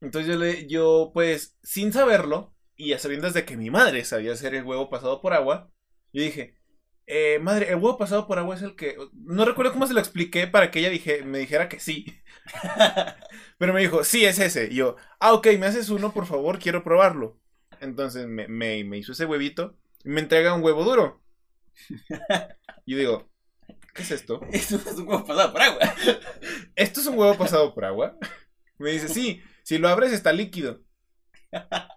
Entonces 0.00 0.32
yo 0.32 0.38
le, 0.38 0.66
yo 0.66 1.12
pues, 1.14 1.56
sin 1.62 1.92
saberlo, 1.92 2.54
y 2.76 2.92
a 2.92 2.98
sabiendas 2.98 3.34
de 3.34 3.44
que 3.44 3.56
mi 3.56 3.70
madre 3.70 4.04
sabía 4.04 4.32
hacer 4.32 4.54
el 4.54 4.64
huevo 4.64 4.90
pasado 4.90 5.20
por 5.22 5.32
agua, 5.32 5.70
yo 6.12 6.22
dije, 6.22 6.58
eh, 7.06 7.38
madre, 7.40 7.68
el 7.68 7.76
huevo 7.76 7.96
pasado 7.96 8.26
por 8.26 8.38
agua 8.40 8.56
es 8.56 8.62
el 8.62 8.74
que, 8.74 8.96
no 9.14 9.44
recuerdo 9.44 9.72
cómo 9.72 9.86
se 9.86 9.94
lo 9.94 10.00
expliqué 10.00 10.48
para 10.48 10.70
que 10.72 10.80
ella 10.80 10.90
dije, 10.90 11.22
me 11.22 11.38
dijera 11.38 11.68
que 11.68 11.78
sí. 11.78 12.06
Pero 13.58 13.72
me 13.72 13.80
dijo, 13.80 14.02
sí, 14.02 14.24
es 14.24 14.40
ese. 14.40 14.68
Y 14.72 14.76
yo, 14.76 14.96
ah, 15.20 15.34
ok, 15.34 15.46
me 15.58 15.66
haces 15.66 15.88
uno, 15.90 16.12
por 16.12 16.26
favor, 16.26 16.58
quiero 16.58 16.82
probarlo. 16.82 17.38
Entonces 17.80 18.26
me, 18.26 18.48
me, 18.48 18.82
me 18.84 18.98
hizo 18.98 19.12
ese 19.12 19.26
huevito 19.26 19.76
y 20.04 20.08
me 20.10 20.20
entrega 20.20 20.54
un 20.54 20.64
huevo 20.64 20.82
duro. 20.84 21.22
Yo 22.86 22.98
digo, 22.98 23.33
¿qué 23.94 24.02
es 24.02 24.10
esto? 24.10 24.40
Eso 24.52 24.76
es 24.76 24.86
un 24.98 25.08
huevo 25.08 25.24
pasado 25.24 25.52
por 25.52 25.62
agua. 25.62 25.94
¿Esto 26.76 27.00
es 27.00 27.06
un 27.06 27.18
huevo 27.18 27.36
pasado 27.38 27.74
por 27.74 27.84
agua? 27.84 28.16
Me 28.78 28.90
dice, 28.92 29.08
sí, 29.08 29.42
si 29.62 29.78
lo 29.78 29.88
abres 29.88 30.12
está 30.12 30.32
líquido. 30.32 30.82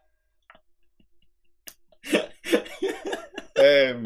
Em, 3.55 4.03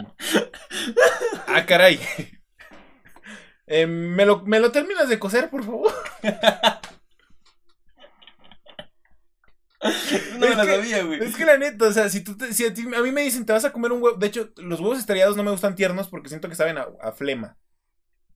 ah, 1.47 1.65
caray. 1.65 1.99
Em, 3.67 3.89
¿me, 4.15 4.25
lo, 4.25 4.41
¿Me 4.43 4.59
lo 4.59 4.71
terminas 4.71 5.07
de 5.09 5.19
coser, 5.19 5.49
por 5.49 5.63
favor? 5.63 5.93
No 10.37 10.47
me 10.47 10.55
lo 10.55 10.63
sabía, 10.65 11.03
güey. 11.03 11.19
Es 11.23 11.35
que 11.35 11.45
la 11.45 11.57
neta, 11.57 11.85
o 11.87 11.91
sea, 11.91 12.09
si, 12.09 12.23
tú 12.23 12.37
te- 12.37 12.53
si 12.53 12.65
a, 12.65 12.73
ti- 12.73 12.85
a 12.95 13.01
mí 13.01 13.11
me 13.11 13.21
dicen 13.23 13.45
te 13.45 13.53
vas 13.53 13.65
a 13.65 13.71
comer 13.71 13.91
un 13.91 14.01
huevo. 14.01 14.17
De 14.17 14.27
hecho, 14.27 14.51
los 14.57 14.79
huevos 14.79 14.99
estrellados 14.99 15.35
no 15.37 15.43
me 15.43 15.51
gustan 15.51 15.75
tiernos 15.75 16.07
porque 16.07 16.29
siento 16.29 16.49
que 16.49 16.55
saben 16.55 16.77
a, 16.77 16.87
a 17.01 17.11
flema. 17.11 17.57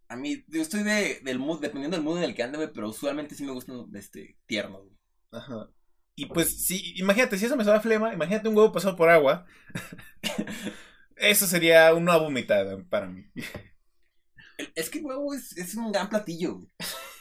A 0.08 0.16
mí, 0.16 0.44
yo 0.48 0.62
estoy 0.62 0.84
de, 0.84 1.20
del 1.24 1.40
mood, 1.40 1.62
dependiendo 1.62 1.98
del 1.98 2.04
mood 2.04 2.18
en 2.18 2.24
el 2.24 2.36
que 2.36 2.44
ande, 2.44 2.58
güey, 2.58 2.72
pero 2.74 2.90
usualmente 2.90 3.36
sí 3.36 3.44
me 3.44 3.52
gustan, 3.52 3.86
este, 3.96 4.38
tiernos, 4.46 4.84
güey. 4.84 4.98
Ajá. 5.32 5.70
Y 6.16 6.28
pues, 6.28 6.66
sí, 6.66 6.94
imagínate, 6.98 7.38
si 7.38 7.46
eso 7.46 7.58
me 7.58 7.66
sabe 7.66 7.78
a 7.78 7.82
flema, 7.82 8.14
imagínate 8.14 8.48
un 8.48 8.56
huevo 8.56 8.72
pasado 8.72 8.96
por 8.96 9.10
agua. 9.10 9.46
eso 11.18 11.48
sería 11.48 11.94
una 11.94 12.18
vomitada 12.18 12.78
para 12.90 13.08
mí. 13.08 13.26
Es 14.76 14.90
que 14.90 15.00
el 15.00 15.06
huevo 15.06 15.34
es, 15.34 15.58
es 15.58 15.76
un 15.76 15.92
gran 15.92 16.10
platillo, 16.10 16.56
güey. 16.56 16.70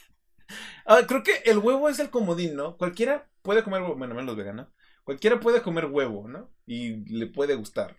Ah, 0.87 1.01
creo 1.09 1.23
que 1.23 1.33
el 1.47 1.57
huevo 1.57 1.89
es 1.89 1.99
el 1.99 2.11
comodín, 2.11 2.57
¿no? 2.57 2.77
Cualquiera 2.77 3.31
puede 3.41 3.65
comer 3.65 3.81
huevo, 3.81 3.97
bueno, 3.97 4.15
menos 4.15 4.27
los 4.27 4.37
veganos. 4.37 4.69
Cualquiera 5.03 5.41
puede 5.41 5.63
comer 5.63 5.87
huevo, 5.87 6.29
¿no? 6.29 6.53
Y 6.67 6.97
le 7.11 7.27
puede 7.27 7.55
gustar. 7.55 7.97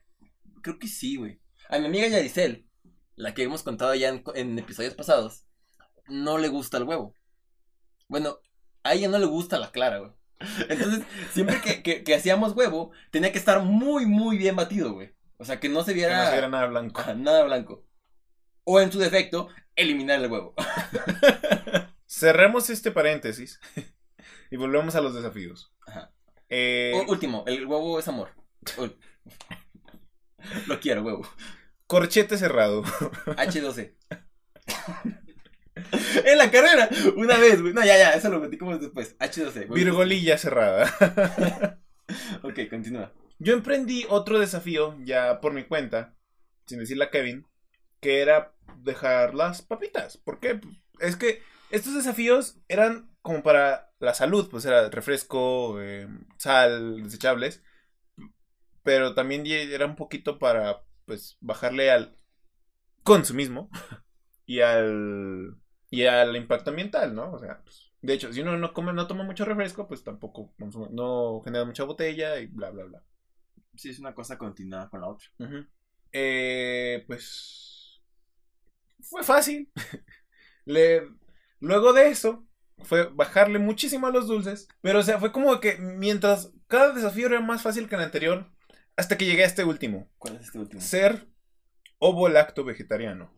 Creo 0.61 0.77
que 0.77 0.87
sí, 0.87 1.15
güey. 1.15 1.41
A 1.69 1.79
mi 1.79 1.87
amiga 1.87 2.07
Yaricel, 2.07 2.64
la 3.15 3.33
que 3.33 3.43
hemos 3.43 3.63
contado 3.63 3.93
ya 3.95 4.09
en, 4.09 4.23
en 4.35 4.57
episodios 4.59 4.93
pasados, 4.93 5.45
no 6.07 6.37
le 6.37 6.47
gusta 6.49 6.77
el 6.77 6.83
huevo. 6.83 7.13
Bueno, 8.07 8.39
a 8.83 8.93
ella 8.93 9.07
no 9.07 9.17
le 9.17 9.25
gusta 9.25 9.57
la 9.59 9.71
clara, 9.71 9.99
güey. 9.99 10.11
Entonces, 10.69 11.03
siempre 11.31 11.61
que, 11.61 11.81
que- 11.81 12.03
que 12.03 12.15
hacíamos 12.15 12.53
huevo, 12.53 12.91
tenía 13.11 13.31
que 13.31 13.37
estar 13.39 13.61
muy, 13.63 14.05
muy 14.05 14.37
bien 14.37 14.55
batido, 14.55 14.93
güey. 14.93 15.13
O 15.37 15.45
sea, 15.45 15.59
que 15.59 15.69
no 15.69 15.83
se 15.83 15.91
Que 15.91 15.95
viera 15.99 16.17
no 16.19 16.25
se 16.25 16.31
viera 16.33 16.49
nada 16.49 16.67
blanco. 16.67 17.01
nada 17.15 17.43
blanco. 17.43 17.83
O 18.63 18.79
en 18.79 18.91
su 18.91 18.99
defecto, 18.99 19.47
eliminar 19.75 20.21
el 20.23 20.31
huevo. 20.31 20.53
Cerremos 22.07 22.69
este 22.69 22.91
paréntesis 22.91 23.59
y 24.51 24.57
volvemos 24.57 24.95
a 24.95 25.01
los 25.01 25.13
desafíos. 25.15 25.73
Ajá. 25.87 26.11
Eh, 26.49 26.93
último, 27.07 27.43
el 27.47 27.65
huevo 27.65 27.97
es 27.99 28.07
amor. 28.07 28.29
Lo 30.67 30.79
quiero, 30.79 31.01
huevo. 31.01 31.27
Corchete 31.87 32.37
cerrado. 32.37 32.83
H12. 32.83 33.93
en 36.25 36.37
la 36.37 36.51
carrera, 36.51 36.89
una 37.15 37.37
vez, 37.37 37.61
güey. 37.61 37.73
No, 37.73 37.83
ya, 37.83 37.97
ya, 37.97 38.11
eso 38.11 38.29
lo 38.29 38.39
metimos 38.39 38.79
después. 38.79 39.17
H12. 39.19 39.67
güey. 39.67 39.83
Virgolilla 39.83 40.37
cerrada. 40.37 41.79
Ok, 42.43 42.59
continúa. 42.69 43.11
Yo 43.39 43.53
emprendí 43.53 44.05
otro 44.09 44.39
desafío 44.39 44.95
ya 45.03 45.41
por 45.41 45.53
mi 45.53 45.63
cuenta, 45.63 46.15
sin 46.67 46.77
decirle 46.77 47.05
a 47.05 47.09
Kevin, 47.09 47.47
que 47.99 48.21
era 48.21 48.53
dejar 48.77 49.33
las 49.33 49.63
papitas. 49.63 50.17
¿Por 50.17 50.39
qué? 50.39 50.55
Pues, 50.55 50.75
Es 50.99 51.15
que 51.15 51.41
estos 51.71 51.95
desafíos 51.95 52.59
eran 52.67 53.09
como 53.21 53.41
para 53.41 53.91
la 53.99 54.13
salud, 54.13 54.49
pues 54.51 54.65
era 54.65 54.89
refresco, 54.89 55.81
eh, 55.81 56.07
sal, 56.37 57.03
desechables, 57.03 57.63
pero 58.83 59.15
también 59.15 59.45
era 59.47 59.87
un 59.87 59.95
poquito 59.95 60.37
para 60.37 60.84
pues 61.05 61.37
bajarle 61.41 61.91
al 61.91 62.15
consumismo 63.03 63.69
y 64.45 64.61
al 64.61 65.57
y 65.89 66.05
al 66.05 66.35
impacto 66.35 66.71
ambiental, 66.71 67.15
¿no? 67.15 67.33
O 67.33 67.39
sea, 67.39 67.61
pues, 67.63 67.93
de 68.01 68.13
hecho, 68.13 68.33
si 68.33 68.41
uno 68.41 68.57
no 68.57 68.73
come, 68.73 68.93
no 68.93 69.07
toma 69.07 69.23
mucho 69.23 69.45
refresco, 69.45 69.87
pues 69.87 70.03
tampoco 70.03 70.53
consume- 70.59 70.89
no 70.91 71.41
genera 71.43 71.65
mucha 71.65 71.83
botella 71.85 72.39
y 72.39 72.47
bla 72.47 72.71
bla 72.71 72.85
bla. 72.85 73.03
Sí, 73.75 73.89
es 73.89 73.99
una 73.99 74.15
cosa 74.15 74.37
continuada 74.37 74.89
con 74.89 75.01
la 75.01 75.07
otra. 75.09 75.27
Eh, 76.11 77.03
pues 77.07 78.01
fue 79.01 79.23
fácil. 79.23 79.71
Le, 80.65 81.09
luego 81.59 81.93
de 81.93 82.09
eso 82.09 82.47
fue 82.83 83.05
bajarle 83.13 83.59
muchísimo 83.59 84.07
a 84.07 84.11
los 84.11 84.27
dulces, 84.27 84.67
pero 84.81 84.99
o 84.99 85.03
sea, 85.03 85.19
fue 85.19 85.31
como 85.31 85.59
que 85.59 85.77
mientras 85.79 86.53
cada 86.67 86.93
desafío 86.93 87.27
era 87.27 87.41
más 87.41 87.61
fácil 87.63 87.89
que 87.89 87.95
el 87.95 88.01
anterior, 88.01 88.51
hasta 88.97 89.17
que 89.17 89.25
llegué 89.25 89.43
a 89.43 89.47
este 89.47 89.63
último, 89.63 90.09
¿Cuál 90.17 90.35
es 90.37 90.43
este 90.43 90.59
último? 90.59 90.81
ser 90.81 91.27
ovo 91.99 92.29
lacto 92.29 92.63
vegetariano. 92.63 93.35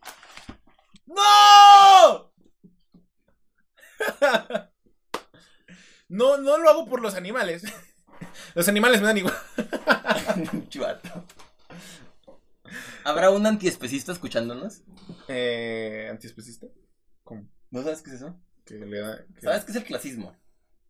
¡No! 1.05 2.33
No, 6.09 6.37
no 6.37 6.57
lo 6.57 6.69
hago 6.69 6.85
por 6.87 7.01
los 7.01 7.15
animales. 7.15 7.63
Los 8.55 8.67
animales 8.69 9.01
me 9.01 9.07
dan 9.07 9.17
igual. 9.17 9.35
Chivato. 10.69 11.25
¿Habrá 13.03 13.29
un 13.29 13.45
antiespecista 13.45 14.11
escuchándonos? 14.11 14.83
Eh, 15.27 16.07
¿Antiespecista? 16.09 16.67
¿Cómo? 17.23 17.47
¿No 17.71 17.83
sabes 17.83 18.01
qué 18.01 18.11
es 18.11 18.15
eso? 18.17 18.39
Que 18.65 18.75
le 18.75 18.99
da. 18.99 19.25
que- 19.35 19.41
¿Sabes 19.41 19.65
qué 19.65 19.71
es 19.71 19.77
el 19.77 19.83
clasismo? 19.83 20.35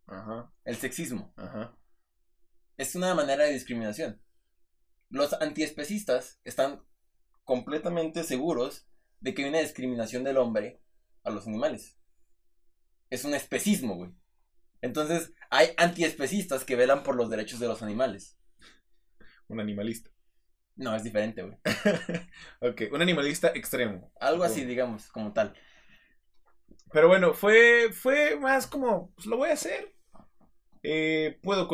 Ajá, 0.06 0.52
El 0.64 0.78
sexismo. 0.78 1.34
ajá. 1.36 1.76
Es 2.78 2.96
una 2.96 3.14
manera 3.16 3.44
de 3.46 3.54
discriminación. 3.54 4.22
Los 5.10 5.34
antiespecistas 5.34 6.40
están 6.44 6.84
completamente 7.44 8.24
seguros 8.24 8.88
de 9.20 9.34
que 9.34 9.44
hay 9.44 9.50
una 9.50 9.60
discriminación 9.60 10.24
del 10.24 10.38
hombre 10.38 10.82
a 11.24 11.30
los 11.30 11.48
animales. 11.48 11.98
Es 13.10 13.24
un 13.24 13.34
especismo, 13.34 13.96
güey. 13.96 14.12
Entonces, 14.82 15.34
hay 15.50 15.70
antiespecistas 15.78 16.66
que 16.66 16.76
velan 16.76 17.04
por 17.04 17.16
los 17.16 17.30
derechos 17.30 17.60
de 17.60 17.68
los 17.68 17.82
animales. 17.82 18.38
Un 19.48 19.60
animalista. 19.60 20.12
No, 20.76 20.96
es 20.96 21.04
diferente, 21.04 21.42
güey. 21.42 21.58
Ok, 22.62 22.84
un 22.92 23.02
animalista 23.02 23.50
extremo. 23.50 24.12
Algo 24.20 24.44
así, 24.44 24.66
digamos, 24.66 25.08
como 25.08 25.34
tal. 25.34 25.54
Pero 26.92 27.08
bueno, 27.08 27.34
fue, 27.34 27.90
fue 27.92 28.38
más 28.38 28.68
como, 28.68 29.14
pues 29.16 29.26
lo 29.26 29.38
voy 29.38 29.50
a 29.50 29.54
hacer. 29.54 29.96
Eh, 30.84 31.40
puedo, 31.42 31.68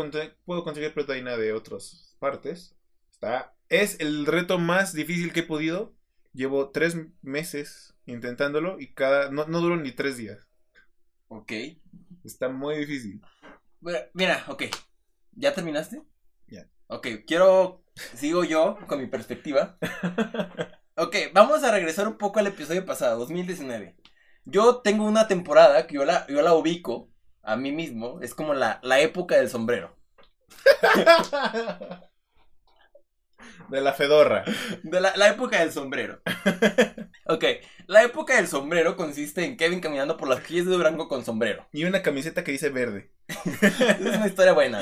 puedo 0.46 0.64
conseguir 0.64 0.94
proteína 0.94 1.36
de 1.36 1.54
otras 1.54 2.16
partes. 2.20 2.76
Está, 3.24 3.56
es 3.70 4.02
el 4.02 4.26
reto 4.26 4.60
más 4.60 4.94
difícil 4.94 5.32
que 5.32 5.42
he 5.42 5.44
podido. 5.44 5.96
Llevo 6.34 6.72
tres 6.72 6.98
meses 7.22 7.96
intentándolo 8.06 8.82
y 8.82 8.94
cada 8.94 9.32
no, 9.32 9.46
no 9.46 9.62
duró 9.62 9.78
ni 9.78 9.94
tres 9.94 10.18
días. 10.18 10.50
Ok. 11.30 11.54
Está 12.26 12.50
muy 12.50 12.80
difícil. 12.80 13.22
Bueno, 13.80 14.00
Mira, 14.14 14.44
ok. 14.50 14.64
¿Ya 15.32 15.54
terminaste? 15.54 16.02
Ya. 16.48 16.68
Ok, 16.88 17.08
quiero. 17.26 17.86
Sigo 17.96 18.44
yo 18.44 18.78
con 18.88 19.00
mi 19.00 19.08
perspectiva. 19.08 19.78
Ok, 20.96 21.16
vamos 21.34 21.64
a 21.64 21.72
regresar 21.72 22.08
un 22.08 22.20
poco 22.20 22.38
al 22.38 22.46
episodio 22.46 22.86
pasado, 22.86 23.18
2019. 23.18 23.96
Yo 24.46 24.82
tengo 24.82 25.06
una 25.06 25.28
temporada 25.28 25.88
que 25.88 25.96
yo 25.96 26.06
la, 26.06 26.28
yo 26.28 26.44
la 26.44 26.54
ubico 26.54 27.10
a 27.42 27.56
mí 27.56 27.72
mismo. 27.72 28.22
Es 28.22 28.36
como 28.36 28.54
la, 28.54 28.80
la 28.84 29.00
época 29.00 29.36
del 29.38 29.50
sombrero. 29.50 29.98
De 33.70 33.82
la 33.82 33.94
fedorra. 33.94 34.44
De 34.84 35.02
la, 35.02 35.14
la 35.16 35.30
época 35.30 35.60
del 35.60 35.72
sombrero. 35.72 36.22
Ok, 37.26 37.46
la 37.88 38.04
época 38.04 38.36
del 38.36 38.50
sombrero 38.50 38.98
consiste 38.98 39.46
en 39.46 39.56
Kevin 39.56 39.80
caminando 39.80 40.18
por 40.18 40.28
las 40.28 40.42
calles 40.42 40.66
de 40.66 40.74
Durango 40.74 41.08
con 41.08 41.24
sombrero. 41.24 41.66
Y 41.72 41.86
una 41.86 42.02
camiseta 42.02 42.44
que 42.44 42.52
dice 42.52 42.68
verde. 42.70 43.12
Es 43.30 44.18
una 44.18 44.28
historia 44.28 44.52
buena. 44.52 44.82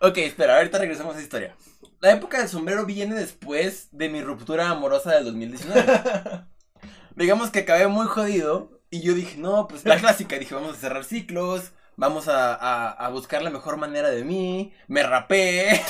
Ok, 0.00 0.18
espera, 0.18 0.56
ahorita 0.56 0.78
regresamos 0.78 1.14
a 1.14 1.18
esa 1.18 1.24
historia. 1.24 1.56
La 2.00 2.12
época 2.12 2.38
del 2.38 2.48
sombrero 2.48 2.86
viene 2.86 3.14
después 3.16 3.88
de 3.90 4.08
mi 4.08 4.22
ruptura 4.22 4.68
amorosa 4.70 5.12
del 5.14 5.24
2019. 5.24 5.84
Digamos 7.16 7.50
que 7.50 7.60
acabé 7.60 7.88
muy 7.88 8.06
jodido 8.06 8.80
y 8.90 9.02
yo 9.02 9.14
dije, 9.14 9.36
no, 9.38 9.66
pues 9.68 9.84
la 9.84 9.98
clásica, 9.98 10.38
dije, 10.38 10.54
vamos 10.54 10.76
a 10.76 10.80
cerrar 10.80 11.04
ciclos, 11.04 11.72
vamos 11.96 12.28
a, 12.28 12.54
a- 12.54 12.90
a 12.92 13.08
buscar 13.10 13.42
la 13.42 13.50
mejor 13.50 13.76
manera 13.76 14.10
de 14.10 14.24
mí, 14.24 14.72
me 14.86 15.02
rapé. 15.02 15.82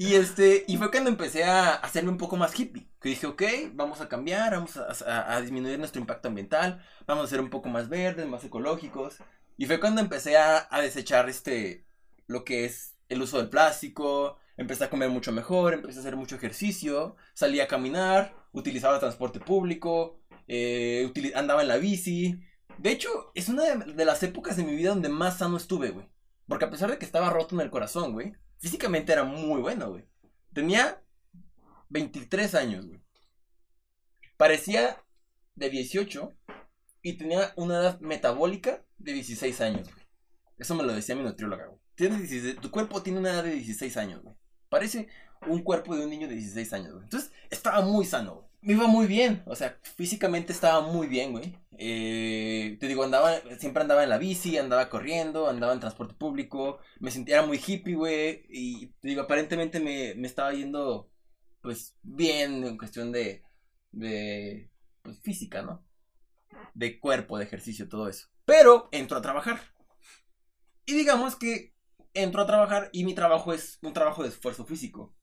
Y 0.00 0.14
este, 0.14 0.64
y 0.68 0.76
fue 0.76 0.92
cuando 0.92 1.10
empecé 1.10 1.42
a 1.42 1.74
hacerme 1.74 2.10
un 2.10 2.18
poco 2.18 2.36
más 2.36 2.58
hippie, 2.58 2.88
que 3.00 3.08
dije, 3.08 3.26
ok, 3.26 3.42
vamos 3.72 4.00
a 4.00 4.08
cambiar, 4.08 4.52
vamos 4.52 4.76
a, 4.76 5.40
disminuir 5.40 5.76
nuestro 5.76 6.00
impacto 6.00 6.28
ambiental, 6.28 6.80
vamos 7.04 7.24
a 7.24 7.28
ser 7.28 7.40
un 7.40 7.50
poco 7.50 7.68
más 7.68 7.88
verdes, 7.88 8.28
más 8.28 8.44
ecológicos. 8.44 9.16
Y 9.56 9.66
fue 9.66 9.80
cuando 9.80 10.00
empecé 10.00 10.36
a, 10.36 10.68
a 10.70 10.80
desechar 10.80 11.28
este, 11.28 11.84
lo 12.28 12.44
que 12.44 12.64
es 12.64 12.94
el 13.08 13.22
uso 13.22 13.38
del 13.38 13.48
plástico, 13.48 14.38
empecé 14.56 14.84
a 14.84 14.90
comer 14.90 15.10
mucho 15.10 15.32
mejor, 15.32 15.74
empecé 15.74 15.98
a 15.98 16.02
hacer 16.02 16.14
mucho 16.14 16.36
ejercicio, 16.36 17.16
salí 17.34 17.58
a 17.58 17.66
caminar, 17.66 18.36
utilizaba 18.52 19.00
transporte 19.00 19.40
público, 19.40 20.20
eh, 20.46 21.12
andaba 21.34 21.62
en 21.62 21.68
la 21.68 21.76
bici. 21.78 22.40
De 22.78 22.92
hecho, 22.92 23.32
es 23.34 23.48
una 23.48 23.64
de, 23.64 23.94
de 23.94 24.04
las 24.04 24.22
épocas 24.22 24.56
de 24.56 24.62
mi 24.62 24.76
vida 24.76 24.90
donde 24.90 25.08
más 25.08 25.38
sano 25.38 25.56
estuve, 25.56 25.90
güey. 25.90 26.06
Porque 26.46 26.66
a 26.66 26.70
pesar 26.70 26.88
de 26.88 26.98
que 26.98 27.04
estaba 27.04 27.30
roto 27.30 27.56
en 27.56 27.62
el 27.62 27.70
corazón, 27.70 28.12
güey, 28.12 28.34
físicamente 28.58 29.12
era 29.12 29.24
muy 29.24 29.60
bueno, 29.60 29.90
güey. 29.90 30.04
Tenía 30.52 31.02
23 31.88 32.54
años, 32.54 32.86
güey. 32.86 33.00
Parecía 34.36 35.04
de 35.54 35.70
18 35.70 36.36
y 37.02 37.14
tenía 37.14 37.52
una 37.56 37.78
edad 37.78 38.00
metabólica 38.00 38.84
de 38.98 39.12
16 39.12 39.60
años, 39.60 39.92
güey. 39.92 40.06
Eso 40.58 40.74
me 40.74 40.82
lo 40.82 40.92
decía 40.92 41.14
mi 41.14 41.22
nutrióloga, 41.22 41.66
güey. 41.66 41.80
Tienes 41.94 42.18
16 42.18 42.60
tu 42.60 42.70
cuerpo 42.70 43.02
tiene 43.02 43.18
una 43.18 43.30
edad 43.30 43.44
de 43.44 43.52
16 43.52 43.96
años, 43.96 44.22
güey. 44.22 44.36
Parece 44.68 45.08
un 45.46 45.62
cuerpo 45.62 45.96
de 45.96 46.04
un 46.04 46.10
niño 46.10 46.28
de 46.28 46.34
16 46.34 46.72
años, 46.72 46.92
güey. 46.92 47.04
Entonces, 47.04 47.32
estaba 47.50 47.80
muy 47.80 48.04
sano, 48.04 48.34
güey. 48.34 48.47
Me 48.60 48.72
iba 48.72 48.88
muy 48.88 49.06
bien, 49.06 49.42
o 49.46 49.54
sea, 49.54 49.78
físicamente 49.82 50.52
estaba 50.52 50.80
muy 50.80 51.06
bien, 51.06 51.32
güey. 51.32 51.56
Eh, 51.78 52.76
te 52.80 52.88
digo, 52.88 53.04
andaba, 53.04 53.40
siempre 53.58 53.82
andaba 53.82 54.02
en 54.02 54.10
la 54.10 54.18
bici, 54.18 54.58
andaba 54.58 54.88
corriendo, 54.90 55.48
andaba 55.48 55.72
en 55.72 55.80
transporte 55.80 56.14
público, 56.14 56.80
me 56.98 57.12
sentía 57.12 57.42
muy 57.42 57.60
hippie, 57.64 57.94
güey. 57.94 58.46
Y 58.48 58.88
te 59.00 59.08
digo, 59.08 59.22
aparentemente 59.22 59.78
me, 59.78 60.14
me 60.16 60.26
estaba 60.26 60.52
yendo, 60.52 61.08
pues, 61.62 61.96
bien 62.02 62.64
en 62.64 62.78
cuestión 62.78 63.12
de, 63.12 63.44
de, 63.92 64.70
pues, 65.02 65.20
física, 65.20 65.62
¿no? 65.62 65.84
De 66.74 66.98
cuerpo, 66.98 67.38
de 67.38 67.44
ejercicio, 67.44 67.88
todo 67.88 68.08
eso. 68.08 68.28
Pero 68.44 68.88
entro 68.90 69.18
a 69.18 69.22
trabajar. 69.22 69.60
Y 70.84 70.94
digamos 70.94 71.36
que 71.36 71.74
entro 72.12 72.42
a 72.42 72.46
trabajar 72.46 72.90
y 72.92 73.04
mi 73.04 73.14
trabajo 73.14 73.52
es 73.52 73.78
un 73.82 73.92
trabajo 73.92 74.24
de 74.24 74.30
esfuerzo 74.30 74.64
físico. 74.64 75.14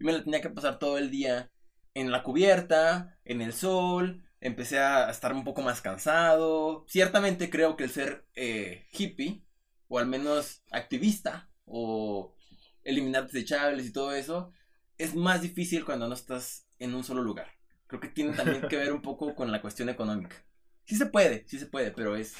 Y 0.00 0.04
me 0.04 0.12
lo 0.12 0.24
tenía 0.24 0.40
que 0.40 0.50
pasar 0.50 0.78
todo 0.80 0.98
el 0.98 1.10
día 1.10 1.50
en 1.94 2.10
la 2.10 2.22
cubierta, 2.22 3.18
en 3.24 3.40
el 3.40 3.52
sol. 3.52 4.24
Empecé 4.40 4.80
a 4.80 5.10
estar 5.10 5.32
un 5.32 5.44
poco 5.44 5.62
más 5.62 5.80
cansado. 5.80 6.84
Ciertamente 6.88 7.50
creo 7.50 7.76
que 7.76 7.84
el 7.84 7.90
ser 7.90 8.26
eh, 8.34 8.86
hippie, 8.92 9.44
o 9.88 9.98
al 9.98 10.06
menos 10.06 10.62
activista, 10.70 11.48
o 11.64 12.34
eliminar 12.82 13.26
desechables 13.26 13.86
y 13.86 13.92
todo 13.92 14.12
eso, 14.12 14.52
es 14.98 15.14
más 15.14 15.42
difícil 15.42 15.84
cuando 15.84 16.08
no 16.08 16.14
estás 16.14 16.66
en 16.78 16.94
un 16.94 17.04
solo 17.04 17.22
lugar. 17.22 17.48
Creo 17.86 18.00
que 18.00 18.08
tiene 18.08 18.32
también 18.32 18.62
que 18.68 18.76
ver 18.76 18.92
un 18.92 19.02
poco 19.02 19.34
con 19.34 19.52
la 19.52 19.60
cuestión 19.60 19.88
económica. 19.88 20.36
Sí 20.84 20.96
se 20.96 21.06
puede, 21.06 21.44
sí 21.46 21.58
se 21.58 21.66
puede, 21.66 21.92
pero 21.92 22.16
es, 22.16 22.34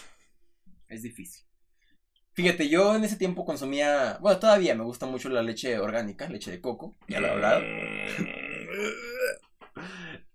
es 0.89 1.03
difícil. 1.03 1.45
Fíjate, 2.35 2.69
yo 2.69 2.97
en 2.97 3.05
ese 3.05 3.17
tiempo 3.17 3.45
consumía, 3.45 4.19
bueno, 4.21 4.39
todavía 4.39 4.75
me 4.75 4.85
gusta 4.85 5.07
mucho 5.07 5.29
la 5.29 5.43
leche 5.43 5.79
orgánica, 5.79 6.29
leche 6.29 6.51
de 6.51 6.61
coco, 6.63 6.97
ya 7.07 7.21
lo 7.21 7.27
he 7.27 7.31
hablado. 7.31 7.61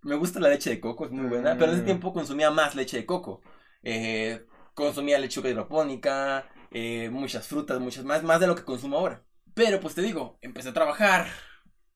Me 0.07 0.15
gusta 0.15 0.39
la 0.39 0.49
leche 0.49 0.69
de 0.69 0.79
coco, 0.79 1.05
es 1.05 1.11
muy 1.11 1.25
buena, 1.27 1.57
pero 1.57 1.71
en 1.71 1.77
ese 1.77 1.85
tiempo 1.85 2.13
consumía 2.13 2.49
más 2.51 2.75
leche 2.75 2.97
de 2.97 3.05
coco. 3.05 3.41
Eh, 3.83 4.45
consumía 4.73 5.19
lechuga 5.19 5.49
hidropónica, 5.49 6.47
eh, 6.71 7.09
muchas 7.11 7.47
frutas, 7.47 7.79
muchas 7.79 8.05
más, 8.05 8.23
más 8.23 8.39
de 8.39 8.47
lo 8.47 8.55
que 8.55 8.63
consumo 8.63 8.97
ahora. 8.97 9.23
Pero 9.53 9.79
pues 9.79 9.95
te 9.95 10.01
digo, 10.01 10.37
empecé 10.41 10.69
a 10.69 10.73
trabajar 10.73 11.27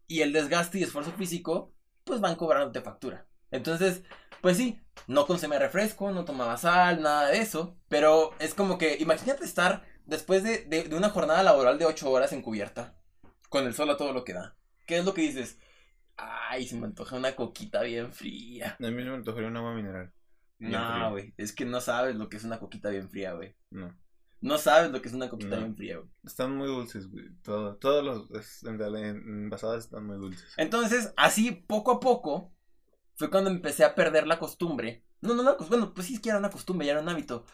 y 0.07 0.21
el 0.21 0.33
desgaste 0.33 0.79
y 0.79 0.83
esfuerzo 0.83 1.11
físico, 1.13 1.73
pues 2.03 2.19
van 2.21 2.35
cobrándote 2.35 2.81
factura. 2.81 3.27
Entonces, 3.51 4.03
pues 4.41 4.57
sí, 4.57 4.79
no 5.07 5.25
consumía 5.27 5.59
refresco, 5.59 6.11
no 6.11 6.25
tomaba 6.25 6.57
sal, 6.57 7.01
nada 7.01 7.27
de 7.29 7.39
eso. 7.39 7.77
Pero 7.89 8.31
es 8.39 8.53
como 8.53 8.77
que, 8.77 8.97
imagínate 8.99 9.45
estar 9.45 9.83
después 10.05 10.43
de, 10.43 10.65
de- 10.65 10.83
de 10.85 10.95
una 10.95 11.09
jornada 11.09 11.43
laboral 11.43 11.77
de 11.79 11.85
8 11.85 12.09
horas 12.11 12.33
en 12.33 12.41
cubierta, 12.41 12.95
con 13.49 13.65
el 13.65 13.73
sol 13.75 13.89
a 13.89 13.97
todo 13.97 14.13
lo 14.13 14.23
que 14.25 14.33
da. 14.33 14.57
¿Qué 14.85 14.97
es 14.97 15.05
lo 15.05 15.13
que 15.13 15.21
dices? 15.21 15.59
Ay, 16.49 16.67
se 16.67 16.77
me 16.77 16.85
antoja 16.87 17.15
una 17.15 17.35
coquita 17.35 17.81
bien 17.81 18.11
fría. 18.13 18.75
A 18.79 18.83
mí 18.83 19.03
se 19.03 19.09
me 19.09 19.15
antojaría 19.15 19.49
un 19.49 19.57
agua 19.57 19.73
mineral. 19.73 20.11
No, 20.59 21.11
güey, 21.11 21.33
es 21.37 21.53
que 21.53 21.65
no 21.65 21.81
sabes 21.81 22.15
lo 22.15 22.29
que 22.29 22.37
es 22.37 22.43
una 22.43 22.59
coquita 22.59 22.89
bien 22.89 23.09
fría, 23.09 23.33
güey. 23.33 23.55
No. 23.71 23.97
No 24.41 24.57
sabes 24.57 24.91
lo 24.91 25.01
que 25.01 25.07
es 25.07 25.13
una 25.13 25.29
coquita 25.29 25.55
No. 25.55 25.61
bien 25.61 25.75
fría, 25.75 25.97
güey. 25.97 26.09
Están 26.23 26.55
muy 26.55 26.67
dulces, 26.67 27.09
güey. 27.09 27.29
Todo, 27.43 27.75
todos 27.77 28.03
los 28.03 28.63
envasadas 28.63 29.85
están 29.85 30.05
muy 30.05 30.17
dulces. 30.17 30.53
Entonces, 30.57 31.13
así 31.17 31.51
poco 31.51 31.91
a 31.91 31.99
poco, 31.99 32.53
fue 33.15 33.29
cuando 33.29 33.49
empecé 33.49 33.83
a 33.83 33.95
perder 33.95 34.27
la 34.27 34.39
costumbre. 34.39 35.03
No, 35.21 35.35
no, 35.35 35.43
no, 35.43 35.57
pues, 35.57 35.69
bueno, 35.69 35.93
pues 35.93 36.07
sí, 36.07 36.15
es 36.15 36.19
que 36.19 36.29
era 36.29 36.39
una 36.39 36.49
costumbre, 36.49 36.85
ya 36.87 36.93
era 36.93 37.01
un 37.01 37.09
hábito 37.09 37.45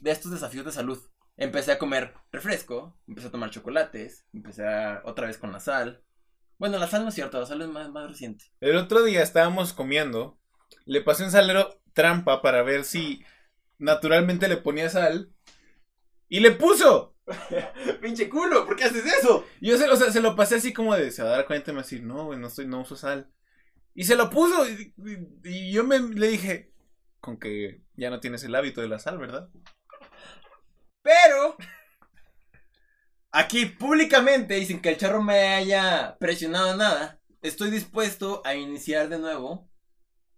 de 0.00 0.10
estos 0.12 0.30
desafíos 0.32 0.64
de 0.64 0.72
salud. 0.72 0.98
Empecé 1.36 1.72
a 1.72 1.78
comer 1.78 2.14
refresco, 2.32 2.96
empecé 3.06 3.28
a 3.28 3.30
tomar 3.32 3.50
chocolates, 3.50 4.26
empecé 4.32 4.66
a 4.66 5.02
otra 5.04 5.26
vez 5.26 5.38
con 5.38 5.52
la 5.52 5.60
sal. 5.60 6.02
Bueno, 6.58 6.78
la 6.78 6.86
sal 6.88 7.02
no 7.02 7.08
es 7.10 7.14
cierto, 7.14 7.38
la 7.38 7.46
sal 7.46 7.62
es 7.62 7.68
más, 7.68 7.90
más 7.90 8.08
reciente. 8.10 8.46
El 8.60 8.76
otro 8.76 9.02
día 9.04 9.22
estábamos 9.22 9.72
comiendo. 9.72 10.38
Le 10.84 11.02
pasé 11.02 11.24
un 11.24 11.30
salero 11.30 11.80
trampa 11.92 12.42
para 12.42 12.62
ver 12.62 12.84
si 12.84 13.22
naturalmente 13.78 14.48
le 14.48 14.56
ponía 14.56 14.88
sal. 14.88 15.30
Y 16.28 16.40
le 16.40 16.52
puso. 16.52 17.14
¡Pinche 18.00 18.28
culo! 18.28 18.66
¿Por 18.66 18.76
qué 18.76 18.84
haces 18.84 19.04
eso? 19.04 19.44
Y 19.60 19.68
Yo 19.70 19.76
se, 19.78 19.88
o 19.88 19.96
sea, 19.96 20.10
se 20.12 20.20
lo 20.20 20.36
pasé 20.36 20.56
así 20.56 20.72
como 20.72 20.94
de, 20.96 21.10
se 21.10 21.22
va 21.22 21.30
a 21.30 21.36
dar 21.36 21.46
cuenta 21.46 21.70
y 21.70 21.74
me 21.74 21.78
va 21.78 21.82
a 21.82 21.84
decir, 21.84 22.02
no, 22.02 22.26
güey, 22.26 22.38
no, 22.38 22.46
estoy, 22.48 22.66
no 22.66 22.80
uso 22.80 22.96
sal. 22.96 23.30
Y 23.94 24.04
se 24.04 24.16
lo 24.16 24.30
puso. 24.30 24.68
Y, 24.68 24.94
y- 25.44 25.48
y 25.50 25.72
yo 25.72 25.84
me, 25.84 25.98
le 26.00 26.28
dije, 26.28 26.72
con 27.20 27.38
que 27.38 27.82
ya 27.96 28.10
no 28.10 28.20
tienes 28.20 28.44
el 28.44 28.54
hábito 28.54 28.80
de 28.80 28.88
la 28.88 28.98
sal, 28.98 29.18
¿verdad? 29.18 29.48
Pero 31.02 31.56
aquí 33.36 33.66
públicamente 33.66 34.58
y 34.58 34.64
sin 34.64 34.80
que 34.80 34.88
el 34.88 34.96
charro 34.96 35.22
me 35.22 35.54
haya 35.54 36.16
presionado 36.18 36.74
nada, 36.74 37.20
estoy 37.42 37.70
dispuesto 37.70 38.40
a 38.46 38.54
iniciar 38.54 39.10
de 39.10 39.18
nuevo 39.18 39.68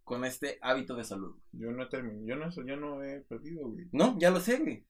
con 0.02 0.24
este 0.24 0.58
hábito 0.62 0.96
de 0.96 1.04
salud. 1.04 1.36
Yo 1.52 1.70
no 1.70 1.88
terminé, 1.88 2.26
yo 2.26 2.34
no, 2.34 2.50
yo 2.50 2.76
no 2.76 3.04
he 3.04 3.20
perdido, 3.20 3.68
güey. 3.68 3.86
No, 3.92 4.18
ya 4.18 4.30
lo 4.30 4.40
sé, 4.40 4.58
güey. 4.58 4.84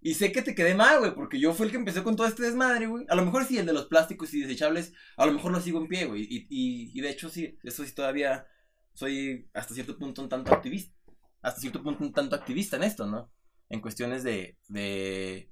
Y 0.00 0.14
sé 0.14 0.32
que 0.32 0.42
te 0.42 0.54
quedé 0.54 0.74
mal, 0.74 0.98
güey, 0.98 1.14
porque 1.14 1.40
yo 1.40 1.54
fui 1.54 1.66
el 1.66 1.72
que 1.72 1.78
empezó 1.78 2.04
con 2.04 2.14
todo 2.14 2.26
este 2.26 2.42
desmadre, 2.42 2.86
güey. 2.86 3.06
A 3.08 3.14
lo 3.14 3.24
mejor 3.24 3.46
sí, 3.46 3.56
el 3.56 3.66
de 3.66 3.72
los 3.72 3.86
plásticos 3.86 4.34
y 4.34 4.42
desechables, 4.42 4.92
a 5.16 5.24
lo 5.24 5.32
mejor 5.32 5.50
lo 5.50 5.60
sigo 5.60 5.80
en 5.80 5.88
pie, 5.88 6.04
güey. 6.04 6.22
Y, 6.22 6.46
y, 6.50 6.92
y 6.92 7.00
de 7.00 7.08
hecho 7.08 7.30
sí, 7.30 7.58
eso 7.62 7.84
sí 7.84 7.94
todavía 7.94 8.46
soy 8.92 9.48
hasta 9.54 9.74
cierto 9.74 9.98
punto 9.98 10.20
un 10.20 10.28
tanto 10.28 10.52
activista. 10.52 10.94
Hasta 11.40 11.60
cierto 11.60 11.82
punto 11.82 12.04
un 12.04 12.12
tanto 12.12 12.36
activista 12.36 12.76
en 12.76 12.82
esto, 12.82 13.06
¿no? 13.06 13.32
En 13.70 13.80
cuestiones 13.80 14.22
de, 14.24 14.58
de 14.68 15.50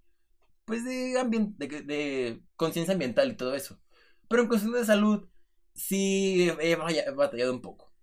pues 0.67 0.85
de 0.85 2.43
conciencia 2.57 2.93
ambiental 2.93 3.31
y 3.31 3.37
todo 3.37 3.55
eso. 3.55 3.81
Pero 4.29 4.43
en 4.43 4.49
cuestión 4.49 4.73
de 4.75 4.85
salud, 4.85 5.29
sí 5.75 6.51
he 6.61 6.77
batallado 6.77 7.53
un 7.53 7.63
poco. 7.63 7.95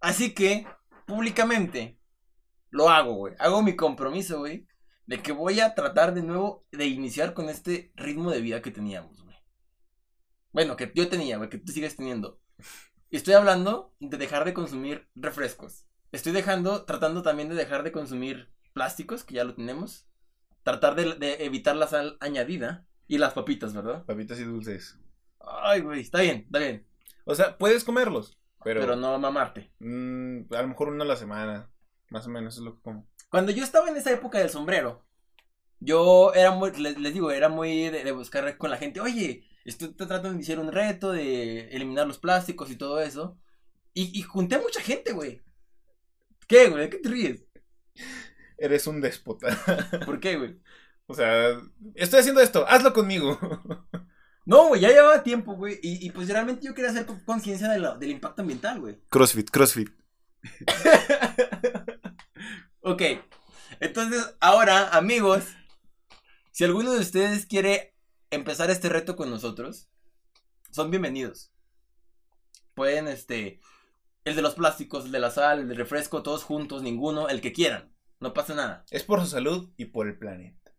Así 0.00 0.32
que, 0.32 0.66
públicamente, 1.06 1.98
lo 2.70 2.88
hago, 2.88 3.14
güey. 3.14 3.34
Hago 3.38 3.62
mi 3.62 3.76
compromiso, 3.76 4.38
güey. 4.38 4.66
De 5.06 5.22
que 5.22 5.32
voy 5.32 5.60
a 5.60 5.74
tratar 5.74 6.14
de 6.14 6.22
nuevo 6.22 6.66
de 6.72 6.86
iniciar 6.86 7.34
con 7.34 7.48
este 7.48 7.92
ritmo 7.94 8.30
de 8.30 8.40
vida 8.40 8.62
que 8.62 8.70
teníamos, 8.70 9.22
güey. 9.22 9.36
Bueno, 10.52 10.76
que 10.76 10.92
yo 10.94 11.08
tenía, 11.08 11.36
güey, 11.36 11.50
que 11.50 11.58
tú 11.58 11.72
sigues 11.72 11.96
teniendo. 11.96 12.40
Estoy 13.10 13.34
hablando 13.34 13.94
de 14.00 14.16
dejar 14.16 14.44
de 14.44 14.54
consumir 14.54 15.08
refrescos. 15.14 15.86
Estoy 16.12 16.32
dejando, 16.32 16.84
tratando 16.84 17.22
también 17.22 17.48
de 17.48 17.54
dejar 17.54 17.82
de 17.82 17.92
consumir 17.92 18.52
plásticos, 18.72 19.24
que 19.24 19.34
ya 19.34 19.44
lo 19.44 19.54
tenemos. 19.54 20.08
Tratar 20.66 20.96
de, 20.96 21.14
de 21.14 21.44
evitar 21.44 21.76
la 21.76 21.86
sal 21.86 22.16
añadida. 22.18 22.84
Y 23.06 23.18
las 23.18 23.34
papitas, 23.34 23.72
¿verdad? 23.72 24.04
Papitas 24.04 24.40
y 24.40 24.42
dulces. 24.42 24.98
Ay, 25.38 25.80
güey, 25.80 26.00
está 26.00 26.20
bien, 26.20 26.42
está 26.46 26.58
bien. 26.58 26.84
O 27.24 27.36
sea, 27.36 27.56
puedes 27.56 27.84
comerlos, 27.84 28.36
pero, 28.64 28.80
Pero, 28.80 28.96
no 28.96 29.16
mamarte. 29.18 29.70
mm, 29.78 30.52
a 30.52 30.62
lo 30.62 30.68
mejor 30.68 30.88
uno 30.88 31.04
a 31.04 31.06
la 31.06 31.14
semana. 31.14 31.70
Más 32.10 32.26
o 32.26 32.30
menos 32.30 32.56
es 32.56 32.62
lo 32.62 32.74
que 32.74 32.82
como. 32.82 33.08
Cuando 33.30 33.52
yo 33.52 33.62
estaba 33.62 33.88
en 33.88 33.96
esa 33.96 34.10
época 34.12 34.38
del 34.40 34.50
sombrero, 34.50 35.04
yo 35.78 36.34
era 36.34 36.50
muy, 36.50 36.72
les, 36.72 36.98
les 36.98 37.14
digo, 37.14 37.30
era 37.30 37.48
muy 37.48 37.88
de, 37.90 38.02
de 38.02 38.12
buscar 38.12 38.56
con 38.58 38.70
la 38.70 38.76
gente, 38.76 39.00
oye, 39.00 39.44
Estoy 39.64 39.88
tratando 39.94 40.28
de 40.28 40.36
iniciar 40.36 40.60
un 40.60 40.70
reto, 40.70 41.10
de 41.10 41.68
eliminar 41.70 42.06
los 42.06 42.18
plásticos 42.18 42.70
y 42.70 42.76
todo 42.76 43.00
eso. 43.00 43.36
Y, 43.94 44.16
y 44.16 44.22
junté 44.22 44.54
a 44.54 44.60
mucha 44.60 44.80
gente, 44.80 45.12
güey. 45.12 45.42
¿Qué, 46.46 46.68
güey? 46.68 46.82
¿De 46.82 46.90
qué 46.90 46.98
te 46.98 47.08
ríes? 47.08 47.44
Eres 48.58 48.86
un 48.86 49.00
déspota. 49.00 49.48
¿Por 50.06 50.20
qué, 50.20 50.36
güey? 50.36 50.58
o 51.08 51.14
sea, 51.14 51.60
estoy 51.94 52.20
haciendo 52.20 52.40
esto, 52.40 52.66
hazlo 52.68 52.92
conmigo. 52.92 53.38
No, 54.48 54.68
güey, 54.68 54.80
ya 54.80 54.90
llevaba 54.90 55.24
tiempo, 55.24 55.54
güey. 55.56 55.80
Y, 55.82 56.06
y 56.06 56.10
pues 56.12 56.28
realmente 56.28 56.64
yo 56.64 56.72
quería 56.72 56.92
hacer 56.92 57.04
con- 57.04 57.18
conciencia 57.24 57.68
de 57.68 57.80
del 57.98 58.10
impacto 58.12 58.42
ambiental, 58.42 58.78
güey. 58.78 58.96
Crossfit, 59.08 59.50
crossfit. 59.50 59.90
Ok. 62.80 63.02
Entonces, 63.80 64.36
ahora, 64.40 64.90
amigos, 64.90 65.44
si 66.52 66.62
alguno 66.62 66.92
de 66.92 67.00
ustedes 67.00 67.46
quiere 67.46 67.96
empezar 68.30 68.70
este 68.70 68.88
reto 68.88 69.16
con 69.16 69.30
nosotros, 69.30 69.88
son 70.70 70.90
bienvenidos. 70.92 71.50
Pueden, 72.74 73.08
este, 73.08 73.60
el 74.24 74.36
de 74.36 74.42
los 74.42 74.54
plásticos, 74.54 75.06
el 75.06 75.12
de 75.12 75.18
la 75.18 75.32
sal, 75.32 75.58
el 75.60 75.68
de 75.68 75.74
refresco, 75.74 76.22
todos 76.22 76.44
juntos, 76.44 76.82
ninguno, 76.82 77.28
el 77.28 77.40
que 77.40 77.52
quieran. 77.52 77.92
No 78.20 78.32
pasa 78.32 78.54
nada. 78.54 78.84
Es 78.90 79.02
por 79.04 79.20
su 79.20 79.26
salud 79.26 79.70
y 79.76 79.86
por 79.86 80.06
el 80.08 80.18
planeta. 80.18 80.72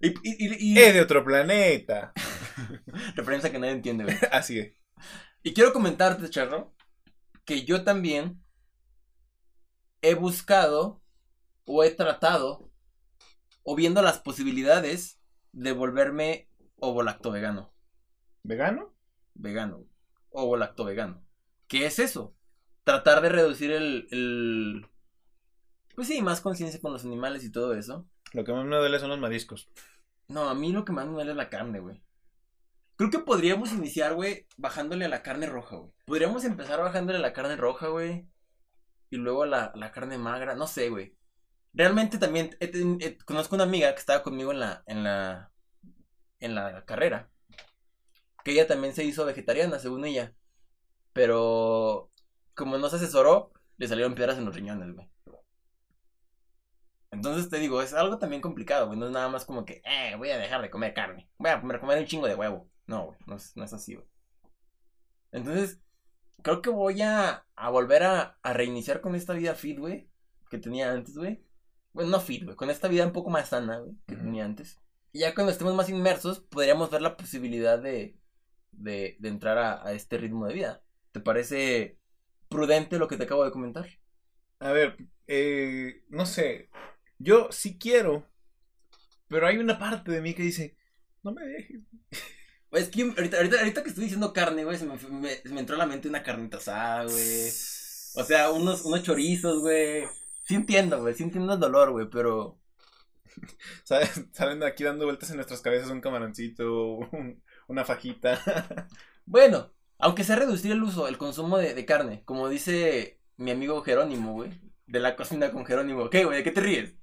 Y, 0.00 0.08
y, 0.08 0.14
y- 0.22 0.72
y- 0.74 0.78
Es 0.78 0.94
de 0.94 1.00
otro 1.00 1.24
planeta. 1.24 2.12
referencia 3.14 3.50
que 3.50 3.58
nadie 3.58 3.72
entiende, 3.74 4.04
güey. 4.04 4.16
Así 4.32 4.58
es. 4.58 4.74
Y 5.42 5.54
quiero 5.54 5.72
comentarte, 5.72 6.28
Charro, 6.30 6.74
que 7.44 7.64
yo 7.64 7.82
también 7.84 8.42
he 10.02 10.14
buscado 10.14 11.02
o 11.64 11.84
he 11.84 11.90
tratado 11.90 12.70
o 13.62 13.76
viendo 13.76 14.02
las 14.02 14.18
posibilidades 14.18 15.20
de 15.52 15.72
volverme 15.72 16.48
ovo-lacto 16.76 17.30
vegano. 17.30 17.72
¿Vegano? 18.42 18.94
Vegano. 19.34 19.86
Ovo-lacto 20.30 20.84
vegano. 20.84 21.24
¿Qué 21.68 21.86
es 21.86 21.98
eso? 21.98 22.36
Tratar 22.84 23.20
de 23.22 23.28
reducir 23.28 23.70
el, 23.70 24.08
el... 24.10 24.86
Pues 25.94 26.08
sí, 26.08 26.22
más 26.22 26.40
conciencia 26.40 26.80
con 26.80 26.92
los 26.92 27.04
animales 27.04 27.44
y 27.44 27.52
todo 27.52 27.74
eso. 27.74 28.06
Lo 28.32 28.44
que 28.44 28.52
más 28.52 28.64
me 28.64 28.76
duele 28.76 28.98
son 28.98 29.10
los 29.10 29.18
mariscos. 29.18 29.68
No, 30.28 30.48
a 30.48 30.54
mí 30.54 30.72
lo 30.72 30.84
que 30.84 30.92
más 30.92 31.06
me 31.06 31.12
duele 31.12 31.32
es 31.32 31.36
la 31.36 31.50
carne, 31.50 31.80
güey. 31.80 32.02
Creo 32.96 33.10
que 33.10 33.18
podríamos 33.18 33.72
iniciar, 33.72 34.14
güey, 34.14 34.46
bajándole 34.56 35.04
a 35.04 35.08
la 35.08 35.22
carne 35.22 35.46
roja, 35.46 35.76
güey. 35.76 35.92
Podríamos 36.06 36.44
empezar 36.44 36.80
bajándole 36.80 37.18
a 37.18 37.22
la 37.22 37.32
carne 37.32 37.56
roja, 37.56 37.88
güey. 37.88 38.26
Y 39.10 39.16
luego 39.16 39.42
a 39.42 39.46
la, 39.46 39.72
la 39.74 39.92
carne 39.92 40.18
magra, 40.18 40.54
no 40.54 40.66
sé, 40.66 40.88
güey. 40.88 41.16
Realmente 41.74 42.18
también 42.18 42.56
conozco 43.24 43.54
una 43.54 43.64
amiga 43.64 43.92
que 43.92 44.00
estaba 44.00 44.22
conmigo 44.22 44.52
en 44.52 44.60
la, 44.60 44.82
en 44.86 45.04
la, 45.04 45.50
en 46.40 46.54
la 46.54 46.84
carrera. 46.84 47.30
Que 48.44 48.52
ella 48.52 48.66
también 48.66 48.94
se 48.94 49.04
hizo 49.04 49.24
vegetariana, 49.24 49.78
según 49.78 50.04
ella. 50.04 50.34
Pero 51.12 52.10
como 52.54 52.78
no 52.78 52.88
se 52.88 52.96
asesoró, 52.96 53.52
le 53.76 53.88
salieron 53.88 54.14
piedras 54.14 54.38
en 54.38 54.44
los 54.44 54.54
riñones, 54.54 54.94
güey. 54.94 55.11
Entonces 57.12 57.50
te 57.50 57.58
digo, 57.58 57.82
es 57.82 57.92
algo 57.92 58.18
también 58.18 58.42
complicado, 58.42 58.86
güey. 58.86 58.98
No 58.98 59.06
es 59.06 59.12
nada 59.12 59.28
más 59.28 59.44
como 59.44 59.64
que, 59.64 59.82
eh, 59.84 60.16
voy 60.16 60.30
a 60.30 60.38
dejar 60.38 60.62
de 60.62 60.70
comer 60.70 60.94
carne. 60.94 61.28
Voy 61.38 61.50
a 61.50 61.60
comer, 61.60 61.80
un 62.00 62.06
chingo 62.06 62.26
de 62.26 62.34
huevo. 62.34 62.68
No, 62.86 63.06
güey, 63.06 63.18
no 63.26 63.36
es, 63.36 63.56
no 63.56 63.64
es 63.64 63.72
así, 63.72 63.94
güey. 63.94 64.06
Entonces, 65.30 65.80
creo 66.42 66.62
que 66.62 66.70
voy 66.70 67.02
a, 67.02 67.46
a 67.54 67.70
volver 67.70 68.02
a, 68.02 68.38
a 68.42 68.52
reiniciar 68.54 69.00
con 69.02 69.14
esta 69.14 69.34
vida 69.34 69.54
fit, 69.54 69.78
güey. 69.78 70.08
Que 70.50 70.58
tenía 70.58 70.90
antes, 70.90 71.16
güey. 71.16 71.44
Bueno, 71.92 72.10
no 72.10 72.20
fit, 72.20 72.44
güey. 72.44 72.56
Con 72.56 72.70
esta 72.70 72.88
vida 72.88 73.06
un 73.06 73.12
poco 73.12 73.30
más 73.30 73.50
sana, 73.50 73.78
güey. 73.78 73.94
Que 74.06 74.16
tenía 74.16 74.46
antes. 74.46 74.80
Y 75.12 75.20
ya 75.20 75.34
cuando 75.34 75.52
estemos 75.52 75.74
más 75.74 75.90
inmersos, 75.90 76.40
podríamos 76.40 76.90
ver 76.90 77.02
la 77.02 77.18
posibilidad 77.18 77.78
de, 77.78 78.16
de, 78.72 79.16
de 79.20 79.28
entrar 79.28 79.58
a, 79.58 79.86
a 79.86 79.92
este 79.92 80.16
ritmo 80.16 80.46
de 80.46 80.54
vida. 80.54 80.82
¿Te 81.12 81.20
parece 81.20 81.98
prudente 82.48 82.98
lo 82.98 83.06
que 83.06 83.18
te 83.18 83.24
acabo 83.24 83.44
de 83.44 83.50
comentar? 83.50 83.86
A 84.60 84.72
ver, 84.72 84.96
eh, 85.26 86.04
no 86.08 86.24
sé. 86.24 86.70
Yo 87.22 87.48
sí 87.52 87.78
quiero. 87.78 88.26
Pero 89.28 89.46
hay 89.46 89.58
una 89.58 89.78
parte 89.78 90.10
de 90.12 90.20
mí 90.20 90.34
que 90.34 90.42
dice, 90.42 90.76
no 91.22 91.32
me 91.32 91.44
dejes. 91.44 91.80
Es 92.72 92.88
que 92.88 93.02
ahorita, 93.02 93.36
ahorita, 93.38 93.58
ahorita 93.60 93.82
que 93.82 93.88
estoy 93.90 94.04
diciendo 94.04 94.32
carne, 94.32 94.64
güey, 94.64 94.78
se 94.78 94.86
me, 94.86 94.96
me- 95.10 95.36
se 95.36 95.48
me 95.50 95.60
entró 95.60 95.76
a 95.76 95.78
la 95.78 95.86
mente 95.86 96.08
una 96.08 96.22
carnita 96.22 96.56
asada, 96.58 97.04
güey. 97.04 97.48
O 98.14 98.24
sea, 98.24 98.50
unos, 98.50 98.82
unos 98.84 99.02
chorizos, 99.02 99.60
güey. 99.60 100.04
Sí 100.46 100.54
entiendo, 100.54 101.00
güey, 101.00 101.14
sí 101.14 101.22
entiendo 101.22 101.52
el 101.54 101.60
dolor, 101.60 101.92
güey, 101.92 102.08
pero... 102.10 102.58
¿Sabes? 103.84 104.24
Salen 104.32 104.62
aquí 104.62 104.84
dando 104.84 105.04
vueltas 105.06 105.30
en 105.30 105.36
nuestras 105.36 105.60
cabezas 105.60 105.90
un 105.90 106.00
camaroncito, 106.00 106.94
un- 107.12 107.42
una 107.68 107.84
fajita. 107.84 108.40
Bueno, 109.24 109.72
aunque 109.98 110.24
sea 110.24 110.36
reducir 110.36 110.72
el 110.72 110.82
uso, 110.82 111.06
el 111.08 111.16
consumo 111.18 111.56
de, 111.58 111.74
de 111.74 111.86
carne, 111.86 112.24
como 112.24 112.48
dice 112.48 113.20
mi 113.36 113.52
amigo 113.52 113.80
Jerónimo, 113.82 114.32
güey, 114.34 114.50
de 114.86 114.98
la 115.00 115.14
cocina 115.16 115.52
con 115.52 115.64
Jerónimo. 115.64 116.10
¿Qué, 116.10 116.24
güey? 116.24 116.38
¿De 116.38 116.44
qué 116.44 116.50
te 116.50 116.60
ríes? 116.60 116.96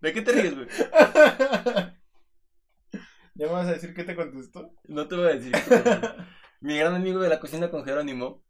¿De 0.00 0.12
qué 0.12 0.22
te 0.22 0.32
ríes, 0.32 0.54
güey? 0.54 0.66
¿Ya 3.34 3.46
me 3.46 3.52
vas 3.52 3.66
a 3.68 3.72
decir 3.72 3.92
qué 3.94 4.04
te 4.04 4.16
contestó? 4.16 4.72
No 4.84 5.08
te 5.08 5.16
voy 5.16 5.26
a 5.26 5.34
decir. 5.34 5.52
mi 6.60 6.78
gran 6.78 6.94
amigo 6.94 7.20
de 7.20 7.28
la 7.28 7.40
cocina 7.40 7.70
con 7.70 7.84
Jerónimo, 7.84 8.42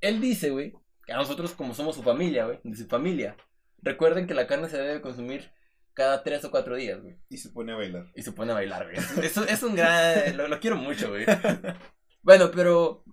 él 0.00 0.20
dice, 0.20 0.50
güey, 0.50 0.74
que 1.06 1.12
a 1.12 1.16
nosotros 1.16 1.52
como 1.52 1.74
somos 1.74 1.96
su 1.96 2.02
familia, 2.02 2.44
güey, 2.46 2.60
de 2.62 2.76
su 2.76 2.86
familia, 2.86 3.36
recuerden 3.80 4.26
que 4.26 4.34
la 4.34 4.46
carne 4.46 4.68
se 4.68 4.76
debe 4.78 5.00
consumir 5.00 5.50
cada 5.94 6.22
tres 6.22 6.44
o 6.44 6.50
cuatro 6.50 6.76
días, 6.76 7.00
güey. 7.00 7.16
Y 7.30 7.38
se 7.38 7.50
pone 7.50 7.72
a 7.72 7.76
bailar. 7.76 8.10
Y 8.14 8.22
se 8.22 8.32
pone 8.32 8.52
a 8.52 8.54
bailar, 8.56 8.84
güey. 8.84 8.96
Es- 9.24 9.36
es 9.36 9.62
un 9.62 9.74
gran... 9.76 10.36
Lo, 10.36 10.48
lo 10.48 10.60
quiero 10.60 10.76
mucho, 10.76 11.08
güey. 11.10 11.24
Bueno, 12.22 12.50
pero 12.54 13.04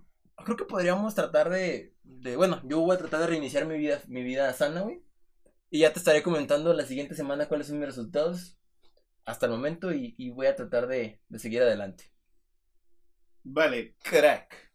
creo 0.44 0.58
que 0.58 0.66
podríamos 0.66 1.16
tratar 1.16 1.50
de, 1.50 1.94
de... 2.04 2.36
Bueno, 2.36 2.62
yo 2.66 2.80
voy 2.80 2.96
a 2.96 3.00
tratar 3.00 3.22
de 3.22 3.28
reiniciar 3.28 3.66
mi 3.66 3.78
vida, 3.78 4.02
mi 4.08 4.24
vida 4.24 4.52
sana, 4.54 4.82
güey. 4.82 5.02
Y 5.72 5.80
ya 5.80 5.94
te 5.94 6.00
estaré 6.00 6.24
comentando 6.24 6.74
la 6.74 6.84
siguiente 6.84 7.14
semana 7.14 7.48
cuáles 7.48 7.68
son 7.68 7.78
mis 7.78 7.88
resultados 7.88 8.58
hasta 9.24 9.46
el 9.46 9.52
momento 9.52 9.94
y, 9.94 10.30
voy 10.32 10.48
a 10.48 10.56
tratar 10.56 10.88
de, 10.88 11.22
de 11.30 11.40
seguir 11.40 11.62
adelante. 11.62 12.12
Vale, 13.44 13.96
crack. 14.02 14.72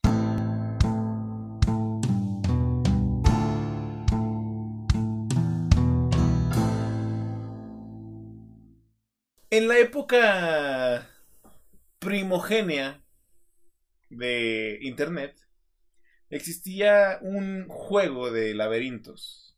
En 9.50 9.68
la 9.68 9.78
época 9.78 11.08
primogénea 11.98 13.02
de 14.10 14.78
Internet, 14.82 15.36
existía 16.30 17.18
un 17.20 17.66
juego 17.68 18.30
de 18.30 18.54
laberintos. 18.54 19.53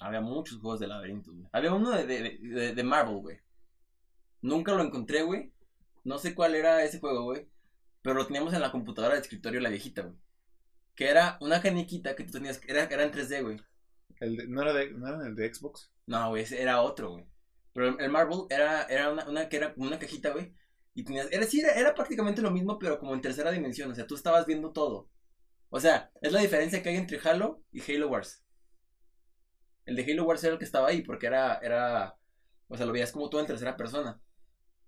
Había 0.00 0.20
muchos 0.20 0.58
juegos 0.60 0.80
de 0.80 0.86
laberinto, 0.88 1.32
güey. 1.32 1.46
Había 1.52 1.72
uno 1.72 1.90
de, 1.90 2.06
de, 2.06 2.38
de, 2.40 2.74
de 2.74 2.82
Marvel, 2.84 3.16
güey. 3.18 3.38
Nunca 4.42 4.74
lo 4.74 4.82
encontré, 4.82 5.22
güey. 5.22 5.52
No 6.04 6.18
sé 6.18 6.34
cuál 6.34 6.54
era 6.54 6.84
ese 6.84 7.00
juego, 7.00 7.24
güey. 7.24 7.48
Pero 8.02 8.14
lo 8.14 8.26
teníamos 8.26 8.54
en 8.54 8.60
la 8.60 8.70
computadora 8.72 9.14
de 9.14 9.20
escritorio, 9.20 9.60
la 9.60 9.68
viejita, 9.70 10.02
güey. 10.02 10.16
Que 10.94 11.08
era 11.08 11.36
una 11.40 11.60
caniquita 11.60 12.14
que 12.16 12.24
tú 12.24 12.32
tenías. 12.32 12.60
Era, 12.66 12.84
era 12.84 13.02
en 13.02 13.10
3D, 13.12 13.42
güey. 13.42 13.60
El 14.20 14.50
¿no, 14.50 14.62
era 14.62 14.72
de- 14.72 14.92
¿No 14.92 15.08
era 15.08 15.26
el 15.26 15.34
de 15.34 15.52
Xbox? 15.52 15.90
No, 16.06 16.30
güey, 16.30 16.42
ese 16.44 16.62
era 16.62 16.80
otro, 16.82 17.10
güey. 17.12 17.26
Pero 17.72 17.88
el- 17.88 18.00
el 18.00 18.10
Marvel 18.10 18.42
era, 18.50 18.84
era 18.84 19.10
una, 19.12 19.28
una 19.28 19.48
que 19.48 19.56
era 19.58 19.74
como 19.74 19.86
una 19.88 19.98
cajita, 19.98 20.30
güey. 20.30 20.54
Y 20.94 21.04
tenías. 21.04 21.28
Era, 21.30 21.44
sí, 21.44 21.60
era, 21.60 21.72
era 21.74 21.94
prácticamente 21.94 22.40
lo 22.40 22.50
mismo, 22.50 22.78
pero 22.78 22.98
como 22.98 23.14
en 23.14 23.20
tercera 23.20 23.50
dimensión. 23.50 23.90
O 23.90 23.94
sea, 23.94 24.06
tú 24.06 24.14
estabas 24.14 24.46
viendo 24.46 24.72
todo. 24.72 25.10
O 25.68 25.80
sea, 25.80 26.10
es 26.22 26.32
la 26.32 26.40
diferencia 26.40 26.82
que 26.82 26.88
hay 26.90 26.96
entre 26.96 27.18
Halo 27.22 27.62
y 27.72 27.80
Halo 27.92 28.08
Wars. 28.08 28.45
El 29.86 29.96
de 29.96 30.04
Halo 30.12 30.24
Wars 30.24 30.44
era 30.44 30.54
el 30.54 30.58
que 30.58 30.64
estaba 30.66 30.88
ahí, 30.88 31.02
porque 31.02 31.26
era. 31.26 31.58
era 31.58 32.16
o 32.68 32.76
sea, 32.76 32.86
lo 32.86 32.92
veías 32.92 33.12
como 33.12 33.30
todo 33.30 33.40
en 33.40 33.46
tercera 33.48 33.76
persona. 33.76 34.20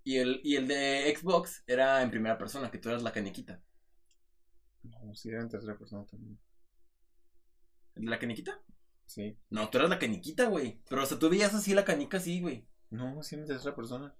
Y 0.05 0.19
el, 0.19 0.41
y 0.45 0.57
el 0.57 0.69
de 0.69 1.15
Xbox 1.19 1.65
era 1.67 2.03
en 2.03 2.11
primera 2.11 2.39
persona, 2.39 2.71
que 2.71 2.79
tú 2.79 2.89
eras 2.91 3.03
la 3.03 3.13
caniquita. 3.13 3.63
No, 4.83 5.15
sí, 5.15 5.29
era 5.29 5.41
en 5.43 5.49
tercera 5.49 5.79
persona 5.79 6.05
también. 6.07 6.37
¿El 7.97 8.05
de 8.07 8.11
la 8.11 8.19
caniquita? 8.19 8.63
Sí. 9.07 9.37
No, 9.51 9.69
tú 9.71 9.79
eras 9.79 9.90
la 9.90 9.99
caniquita, 9.99 10.46
güey. 10.46 10.81
Pero, 10.88 11.03
o 11.03 11.07
sea, 11.07 11.19
tú 11.19 11.29
veías 11.29 11.55
así 11.55 11.75
la 11.75 11.85
canica 11.85 12.17
así, 12.19 12.40
güey. 12.40 12.67
No, 12.90 13.23
sí, 13.23 13.35
en 13.37 13.46
tercera 13.46 13.75
persona. 13.75 14.15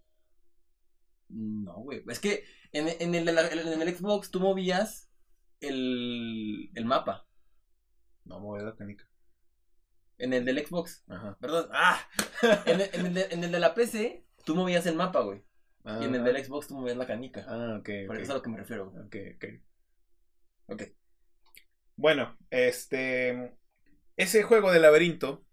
No, 1.29 1.75
güey. 1.83 2.03
Es 2.09 2.21
que 2.21 2.45
en, 2.73 2.89
en 2.89 3.15
el, 3.15 3.25
de 3.27 3.33
la- 3.33 3.49
en 3.49 3.83
el 3.83 3.97
Xbox 3.97 4.31
tú 4.31 4.41
movías 4.41 5.11
el, 5.61 6.71
el 6.75 6.85
mapa. 6.85 7.27
No, 8.25 8.55
a 8.55 8.63
la 8.63 8.77
canica. 8.77 9.09
En 10.19 10.33
el 10.33 10.45
del 10.45 10.67
Xbox. 10.67 11.05
Ajá. 11.09 11.37
Perdón. 11.41 11.69
¡Ah! 11.73 12.01
En 12.67 12.81
el, 12.81 12.91
en 12.93 13.07
el 13.07 13.15
de, 13.15 13.27
en 13.31 13.45
el 13.45 13.53
de 13.53 13.61
la 13.61 13.75
PC 13.75 14.25
tú 14.45 14.55
movías 14.55 14.87
el 14.87 14.95
mapa, 14.97 15.21
güey. 15.21 15.43
Ah, 15.85 15.99
Y 16.03 16.05
en 16.07 16.15
el 16.15 16.25
del 16.25 16.45
Xbox 16.45 16.69
tú 16.69 16.75
movías 16.75 16.97
la 16.97 17.07
canica. 17.07 17.45
Ah, 17.49 17.77
ok, 17.81 17.89
Por 18.07 18.17
eso 18.17 18.23
es 18.25 18.31
a 18.31 18.35
lo 18.35 18.43
que 18.43 18.51
me 18.51 18.59
refiero, 18.59 18.91
güey. 18.91 19.05
Ok, 19.05 19.17
ok. 19.37 19.45
Ok. 20.75 20.83
Bueno, 21.97 22.37
este. 22.51 23.57
Ese 24.17 24.43
juego 24.43 24.71
de 24.73 24.81
laberinto. 24.81 25.45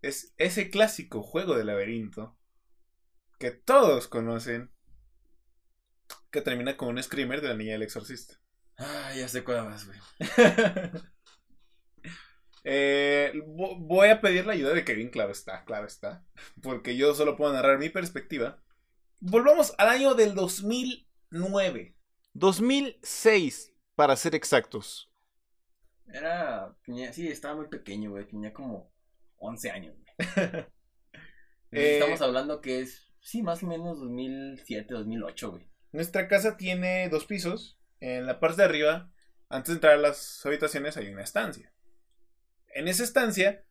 Es 0.00 0.34
ese 0.38 0.70
clásico 0.70 1.22
juego 1.22 1.56
de 1.56 1.64
laberinto. 1.64 2.36
Que 3.38 3.50
todos 3.50 4.08
conocen. 4.08 4.70
que 6.30 6.40
termina 6.42 6.76
con 6.76 6.88
un 6.88 7.02
screamer 7.02 7.40
de 7.40 7.48
la 7.48 7.54
niña 7.56 7.72
del 7.72 7.82
exorcista. 7.82 8.34
Ah, 8.78 9.12
ya 9.14 9.28
sé 9.28 9.44
cuál 9.44 9.64
más, 9.64 9.86
güey. 9.86 9.98
Eh, 12.64 13.32
vo- 13.46 13.76
voy 13.78 14.08
a 14.08 14.20
pedir 14.20 14.46
la 14.46 14.52
ayuda 14.52 14.72
de 14.72 14.84
Kevin, 14.84 15.10
claro 15.10 15.32
está, 15.32 15.64
claro 15.64 15.86
está. 15.86 16.24
Porque 16.62 16.96
yo 16.96 17.14
solo 17.14 17.36
puedo 17.36 17.52
narrar 17.52 17.78
mi 17.78 17.88
perspectiva. 17.88 18.62
Volvamos 19.20 19.74
al 19.78 19.88
año 19.88 20.14
del 20.14 20.34
2009. 20.34 21.96
2006, 22.34 23.72
para 23.94 24.16
ser 24.16 24.34
exactos. 24.34 25.10
Era. 26.06 26.74
tenía- 26.84 27.12
sí, 27.12 27.28
estaba 27.28 27.54
muy 27.56 27.68
pequeño, 27.68 28.10
güey. 28.10 28.26
Tenía 28.26 28.52
como 28.52 28.92
11 29.38 29.70
años, 29.70 29.94
güey. 29.96 30.06
Eh, 31.74 31.94
Estamos 31.94 32.20
hablando 32.20 32.60
que 32.60 32.80
es. 32.80 33.08
Sí, 33.20 33.42
más 33.42 33.62
o 33.62 33.66
menos 33.66 33.98
2007, 33.98 34.92
2008, 34.92 35.52
güey. 35.52 35.66
Nuestra 35.90 36.28
casa 36.28 36.58
tiene 36.58 37.08
dos 37.08 37.24
pisos. 37.24 37.78
En 37.98 38.26
la 38.26 38.40
parte 38.40 38.60
de 38.60 38.64
arriba, 38.68 39.10
antes 39.48 39.68
de 39.68 39.74
entrar 39.76 39.94
a 39.94 39.96
las 39.96 40.44
habitaciones, 40.44 40.98
hay 40.98 41.08
una 41.08 41.22
estancia. 41.22 41.71
En 42.74 42.88
esa 42.88 43.04
estancia 43.04 43.64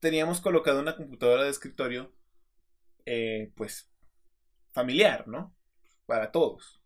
teníamos 0.00 0.40
colocado 0.40 0.80
una 0.80 0.96
computadora 0.96 1.44
de 1.44 1.50
escritorio, 1.50 2.14
eh, 3.06 3.52
pues, 3.56 3.90
familiar, 4.72 5.26
¿no? 5.28 5.56
Para 6.06 6.32
todos. 6.32 6.82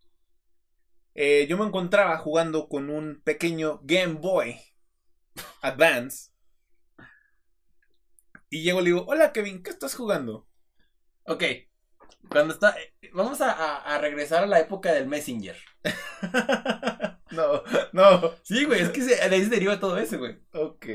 Eh, 1.14 1.46
yo 1.48 1.58
me 1.58 1.66
encontraba 1.66 2.16
jugando 2.18 2.68
con 2.68 2.90
un 2.90 3.20
pequeño 3.22 3.80
Game 3.84 4.14
Boy 4.14 4.58
Advance. 5.62 6.30
Y 8.50 8.62
llego 8.62 8.80
y 8.80 8.84
le 8.84 8.90
digo, 8.90 9.04
hola 9.06 9.32
Kevin, 9.32 9.62
¿qué 9.62 9.70
estás 9.70 9.94
jugando? 9.94 10.46
Ok. 11.24 11.44
Cuando 12.28 12.54
está. 12.54 12.76
Vamos 13.12 13.40
a, 13.40 13.52
a- 13.52 13.94
a 13.94 13.98
regresar 13.98 14.44
a 14.44 14.46
la 14.46 14.60
época 14.60 14.92
del 14.92 15.06
Messenger. 15.06 15.56
no, 17.30 17.62
no. 17.92 18.34
Sí, 18.42 18.64
güey, 18.64 18.80
es 18.82 18.90
que 18.90 19.02
se- 19.02 19.16
de 19.28 19.34
ahí 19.36 19.44
se 19.44 19.50
deriva 19.50 19.80
todo 19.80 19.98
eso, 19.98 20.18
güey. 20.18 20.38
Ok. 20.52 20.86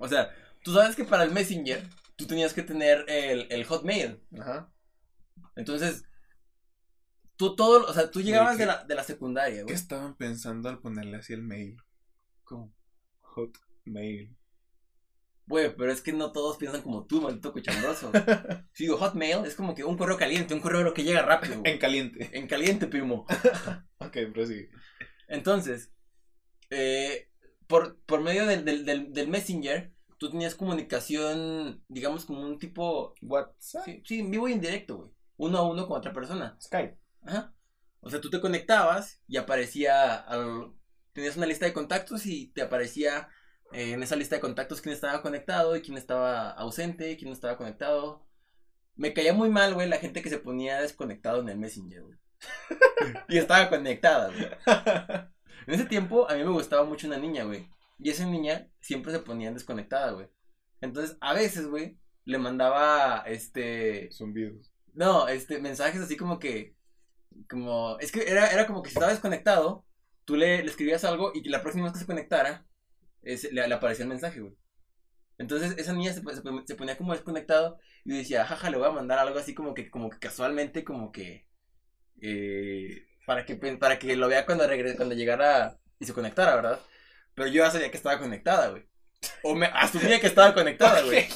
O 0.00 0.08
sea, 0.08 0.34
tú 0.64 0.72
sabes 0.72 0.96
que 0.96 1.04
para 1.04 1.22
el 1.22 1.30
Messenger 1.30 1.86
tú 2.16 2.26
tenías 2.26 2.52
que 2.52 2.62
tener 2.62 3.04
el, 3.08 3.46
el 3.50 3.64
Hotmail. 3.64 4.20
Ajá. 4.38 4.72
Entonces, 5.56 6.04
tú 7.36 7.54
todo, 7.54 7.86
o 7.86 7.92
sea, 7.92 8.10
tú 8.10 8.20
llegabas 8.20 8.56
¿qué? 8.56 8.62
de 8.62 8.66
la, 8.66 8.84
de 8.84 8.94
la 8.94 9.04
secundaria, 9.04 9.58
¿Qué 9.58 9.62
güey. 9.62 9.74
estaban 9.74 10.16
pensando 10.16 10.68
al 10.68 10.80
ponerle 10.80 11.18
así 11.18 11.32
el 11.32 11.42
mail? 11.42 11.76
¿Cómo? 12.44 12.74
Hotmail. 13.20 14.36
Güey, 15.46 15.74
pero 15.76 15.90
es 15.90 16.00
que 16.00 16.12
no 16.12 16.30
todos 16.32 16.58
piensan 16.58 16.82
como 16.82 17.06
tú, 17.06 17.20
maldito 17.20 17.52
cochambroso. 17.52 18.12
Si 18.72 18.84
digo 18.84 18.96
Hotmail, 18.98 19.44
es 19.46 19.56
como 19.56 19.74
que 19.74 19.84
un 19.84 19.96
correo 19.96 20.16
caliente, 20.16 20.54
un 20.54 20.60
correo 20.60 20.94
que 20.94 21.02
llega 21.02 21.22
rápido, 21.22 21.58
güey. 21.60 21.72
En 21.72 21.78
caliente. 21.78 22.30
En 22.32 22.46
caliente, 22.46 22.86
primo. 22.86 23.26
Ok, 23.98 24.16
prosigue. 24.32 24.70
Entonces, 25.28 25.92
eh, 26.70 27.29
por, 27.70 27.98
por 28.04 28.20
medio 28.20 28.44
del, 28.46 28.66
del, 28.66 28.84
del, 28.84 29.12
del 29.14 29.28
Messenger, 29.28 29.94
tú 30.18 30.28
tenías 30.30 30.54
comunicación, 30.54 31.82
digamos, 31.88 32.26
como 32.26 32.42
un 32.42 32.58
tipo. 32.58 33.14
WhatsApp. 33.22 33.84
Sí, 33.86 34.02
sí, 34.04 34.20
en 34.20 34.30
vivo 34.30 34.48
y 34.48 34.52
en 34.52 34.60
directo, 34.60 34.96
güey. 34.98 35.10
Uno 35.38 35.58
a 35.58 35.70
uno 35.70 35.86
con 35.88 35.96
otra 35.96 36.12
persona. 36.12 36.58
Skype. 36.60 36.98
Ajá. 37.24 37.54
O 38.00 38.10
sea, 38.10 38.20
tú 38.20 38.28
te 38.28 38.40
conectabas 38.40 39.22
y 39.26 39.38
aparecía. 39.38 40.16
al- 40.16 40.72
Tenías 41.12 41.36
una 41.36 41.46
lista 41.46 41.66
de 41.66 41.72
contactos 41.72 42.26
y 42.26 42.48
te 42.52 42.62
aparecía 42.62 43.28
eh, 43.72 43.92
en 43.92 44.02
esa 44.02 44.16
lista 44.16 44.36
de 44.36 44.40
contactos 44.40 44.80
quién 44.80 44.94
estaba 44.94 45.22
conectado 45.22 45.74
y 45.76 45.82
quién 45.82 45.96
estaba 45.98 46.50
ausente, 46.50 47.16
quién 47.16 47.28
no 47.30 47.34
estaba 47.34 47.56
conectado. 47.56 48.26
Me 48.96 49.12
caía 49.14 49.32
muy 49.32 49.48
mal, 49.48 49.74
güey, 49.74 49.88
la 49.88 49.98
gente 49.98 50.22
que 50.22 50.28
se 50.30 50.38
ponía 50.38 50.80
desconectado 50.80 51.40
en 51.40 51.48
el 51.48 51.58
Messenger, 51.58 52.02
güey. 52.02 52.18
y 53.28 53.38
estaba 53.38 53.68
conectada, 53.70 54.28
güey. 54.32 54.48
En 55.70 55.74
ese 55.74 55.86
tiempo 55.86 56.28
a 56.28 56.34
mí 56.34 56.42
me 56.42 56.50
gustaba 56.50 56.84
mucho 56.84 57.06
una 57.06 57.16
niña, 57.18 57.44
güey. 57.44 57.68
Y 57.98 58.10
esa 58.10 58.26
niña 58.26 58.68
siempre 58.80 59.12
se 59.12 59.20
ponía 59.20 59.52
desconectada, 59.52 60.10
güey. 60.12 60.26
Entonces, 60.80 61.16
a 61.20 61.32
veces, 61.34 61.66
güey, 61.68 61.96
le 62.24 62.38
mandaba, 62.38 63.20
este... 63.26 64.10
Zumbidos. 64.12 64.72
No, 64.94 65.28
este, 65.28 65.60
mensajes 65.60 66.00
así 66.00 66.16
como 66.16 66.38
que. 66.40 66.74
Como. 67.48 67.98
Es 68.00 68.10
que 68.10 68.28
era, 68.28 68.48
era 68.48 68.66
como 68.66 68.82
que 68.82 68.90
si 68.90 68.94
estaba 68.96 69.12
desconectado, 69.12 69.86
tú 70.24 70.34
le, 70.36 70.64
le 70.64 70.70
escribías 70.70 71.04
algo 71.04 71.30
y 71.34 71.42
que 71.42 71.50
la 71.50 71.62
próxima 71.62 71.84
vez 71.84 71.92
que 71.92 72.00
se 72.00 72.06
conectara, 72.06 72.66
es- 73.22 73.52
le, 73.52 73.68
le 73.68 73.74
aparecía 73.74 74.02
el 74.04 74.08
mensaje, 74.08 74.40
güey. 74.40 74.56
Entonces 75.38 75.76
esa 75.78 75.92
niña 75.92 76.12
se, 76.12 76.22
se, 76.22 76.42
se 76.66 76.74
ponía 76.74 76.98
como 76.98 77.12
desconectado 77.12 77.78
y 78.04 78.16
decía, 78.18 78.46
jaja, 78.46 78.70
le 78.70 78.78
voy 78.78 78.88
a 78.88 78.92
mandar 78.92 79.18
algo 79.20 79.38
así 79.38 79.54
como 79.54 79.74
que, 79.74 79.90
como 79.90 80.10
que 80.10 80.18
casualmente, 80.18 80.84
como 80.84 81.12
que. 81.12 81.46
eh, 82.22 83.06
para 83.30 83.46
que 83.46 83.54
para 83.54 83.96
que 84.00 84.16
lo 84.16 84.26
vea 84.26 84.44
cuando 84.44 84.66
regre- 84.66 84.96
cuando 84.96 85.14
llegara 85.14 85.78
y 86.00 86.04
se 86.04 86.12
conectara, 86.12 86.56
¿verdad? 86.56 86.80
Pero 87.36 87.46
yo 87.46 87.62
ya 87.62 87.70
sabía 87.70 87.88
que 87.88 87.96
estaba 87.96 88.18
conectada, 88.18 88.70
güey. 88.70 88.82
O 89.44 89.54
me 89.54 89.66
asumía 89.66 90.18
que 90.18 90.26
estaba 90.26 90.52
conectada, 90.52 91.00
güey. 91.02 91.28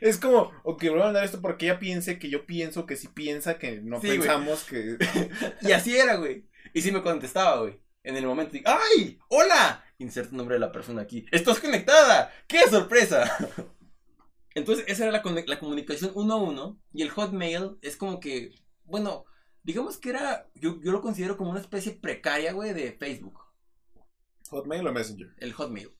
Es 0.00 0.18
como, 0.18 0.50
ok, 0.64 0.82
voy 0.90 1.00
a 1.00 1.04
mandar 1.04 1.22
esto 1.22 1.40
porque 1.40 1.66
ella 1.66 1.78
piense 1.78 2.18
que 2.18 2.28
yo 2.28 2.44
pienso 2.44 2.86
que 2.86 2.96
si 2.96 3.06
piensa 3.06 3.56
que 3.56 3.80
no 3.82 4.00
Sí, 4.00 4.08
güey. 4.08 4.18
pensamos 4.18 4.64
que. 4.64 4.96
Y 5.62 5.70
así 5.70 5.96
era, 5.96 6.16
güey. 6.16 6.44
Y 6.74 6.82
sí 6.82 6.90
me 6.90 7.02
contestaba, 7.02 7.60
güey. 7.60 7.80
En 8.02 8.16
el 8.16 8.26
momento, 8.26 8.56
y, 8.56 8.64
¡ay! 8.66 9.16
¡Hola! 9.28 9.84
Inserta 9.98 10.30
el 10.32 10.38
nombre 10.38 10.56
de 10.56 10.60
la 10.60 10.72
persona 10.72 11.02
aquí. 11.02 11.24
¡Estás 11.30 11.60
conectada! 11.60 12.32
¡Qué 12.48 12.62
sorpresa! 12.68 13.30
Entonces, 14.56 14.84
esa 14.88 15.04
era 15.04 15.12
la, 15.12 15.22
la 15.46 15.58
comunicación 15.60 16.10
uno 16.16 16.34
a 16.34 16.42
uno. 16.42 16.80
Y 16.92 17.02
el 17.02 17.10
Hotmail 17.10 17.78
es 17.80 17.96
como 17.96 18.18
que, 18.18 18.50
bueno, 18.82 19.24
digamos 19.68 19.98
que 19.98 20.08
era, 20.08 20.48
yo, 20.54 20.80
yo 20.80 20.92
lo 20.92 21.02
considero 21.02 21.36
como 21.36 21.50
una 21.50 21.60
especie 21.60 21.92
precaria, 21.92 22.54
güey, 22.54 22.72
de 22.72 22.92
Facebook. 22.92 23.38
Hotmail 24.48 24.86
o 24.86 24.92
Messenger. 24.94 25.34
El 25.36 25.52
Hotmail. 25.52 25.90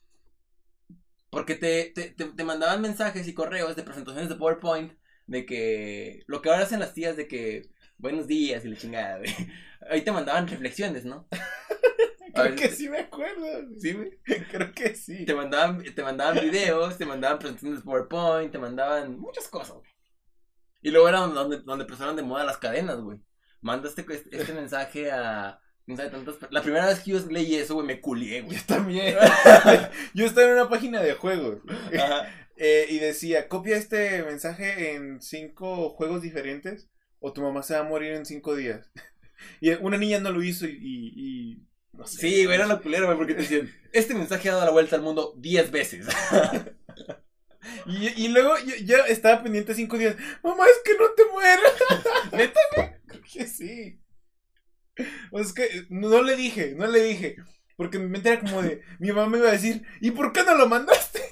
Porque 1.29 1.55
te, 1.55 1.93
te, 1.95 2.13
te, 2.13 2.25
te 2.25 2.45
mandaban 2.45 2.81
mensajes 2.81 3.29
y 3.29 3.35
correos 3.35 3.77
de 3.77 3.83
presentaciones 3.83 4.31
de 4.31 4.37
PowerPoint 4.37 4.95
de 5.27 5.45
que 5.45 6.23
lo 6.27 6.41
que 6.41 6.49
ahora 6.49 6.63
hacen 6.63 6.81
las 6.81 6.95
tías 6.95 7.19
de 7.19 7.29
que 7.29 7.69
buenos 7.99 8.27
días 8.27 8.65
y 8.65 8.69
la 8.71 8.77
chingada, 8.79 9.19
güey. 9.19 9.31
Ahí 9.91 10.01
te 10.01 10.13
mandaban 10.13 10.49
reflexiones, 10.49 11.05
¿no? 11.05 11.29
Creo 12.35 12.57
que 12.57 12.71
sí 12.71 12.89
me 12.89 13.01
acuerdo. 13.01 13.47
Sí, 13.79 13.93
güey. 13.93 14.19
Creo 14.51 14.73
que 14.73 14.95
sí. 14.95 15.27
Te 15.27 15.35
mandaban, 15.35 15.85
te 15.85 16.03
mandaban 16.03 16.41
videos, 16.41 16.97
te 16.97 17.05
mandaban 17.05 17.39
presentaciones 17.39 17.81
de 17.81 17.85
PowerPoint, 17.85 18.51
te 18.51 18.59
mandaban 18.59 19.21
muchas 19.21 19.47
cosas, 19.47 19.77
güey. 19.77 19.91
Y 20.81 20.91
luego 20.91 21.07
era 21.07 21.19
donde, 21.19 21.59
donde 21.59 21.85
empezaron 21.85 22.17
de 22.17 22.23
moda 22.23 22.45
las 22.45 22.57
cadenas, 22.57 22.99
güey. 22.99 23.21
Manda 23.61 23.89
este, 23.89 24.05
este 24.31 24.53
mensaje 24.53 25.11
a. 25.11 25.61
La 26.51 26.63
primera 26.63 26.87
vez 26.87 27.01
que 27.01 27.13
yo 27.13 27.19
leí 27.31 27.55
eso, 27.55 27.75
güey, 27.75 27.87
me 27.87 28.01
culié, 28.01 28.43
güey. 28.43 28.59
Yo 28.59 28.63
también. 28.67 29.17
Yo 30.15 30.27
estaba 30.27 30.47
en 30.47 30.53
una 30.55 30.69
página 30.69 31.01
de 31.03 31.15
juegos. 31.15 31.61
Ajá. 31.99 32.29
eh, 32.57 32.87
y 32.91 32.99
decía, 32.99 33.49
copia 33.49 33.77
este 33.77 34.23
mensaje 34.23 34.95
en 34.95 35.23
cinco 35.23 35.89
juegos 35.91 36.21
diferentes 36.21 36.91
o 37.21 37.33
tu 37.33 37.41
mamá 37.41 37.63
se 37.63 37.75
va 37.75 37.81
a 37.81 37.85
morir 37.85 38.13
en 38.13 38.27
cinco 38.27 38.55
días. 38.55 38.91
Y 39.61 39.71
una 39.71 39.97
niña 39.97 40.19
no 40.19 40.33
lo 40.33 40.43
hizo 40.43 40.67
y... 40.67 40.73
y- 40.73 41.13
y- 41.17 41.69
no 41.93 42.05
sé. 42.09 42.19
Sí, 42.19 42.45
güey, 42.45 42.57
era 42.57 42.67
lo 42.67 42.83
culero, 42.83 43.07
güey, 43.07 43.17
porque 43.17 43.35
te 43.35 43.43
decían, 43.43 43.73
este 43.93 44.13
mensaje 44.15 44.49
ha 44.49 44.55
dado 44.55 44.65
la 44.67 44.73
vuelta 44.73 44.97
al 44.97 45.03
mundo 45.03 45.33
10 45.39 45.71
veces. 45.71 46.07
Y, 47.87 48.25
y 48.25 48.29
luego 48.29 48.57
yo, 48.59 48.75
yo 48.77 49.05
estaba 49.07 49.43
pendiente 49.43 49.75
cinco 49.75 49.99
días. 49.99 50.17
Mamá, 50.43 50.65
es 50.67 50.81
que 50.85 50.99
no 50.99 51.11
te 51.11 51.25
mueras. 51.33 51.73
¿Neta? 52.33 53.01
Creo 53.07 53.23
que 53.23 53.47
sí. 53.47 54.01
O 55.31 55.41
es 55.41 55.53
que 55.53 55.87
no 55.91 56.23
le 56.23 56.37
dije, 56.37 56.75
no 56.77 56.87
le 56.87 57.03
dije. 57.03 57.37
Porque 57.77 57.99
mi 57.99 58.09
mente 58.09 58.31
era 58.31 58.41
como 58.41 58.61
de, 58.61 58.83
mi 58.99 59.13
mamá 59.13 59.29
me 59.29 59.39
iba 59.39 59.49
a 59.49 59.53
decir, 59.53 59.87
¿y 60.01 60.11
por 60.11 60.33
qué 60.33 60.43
no 60.43 60.55
lo 60.55 60.69
mandaste? 60.69 61.23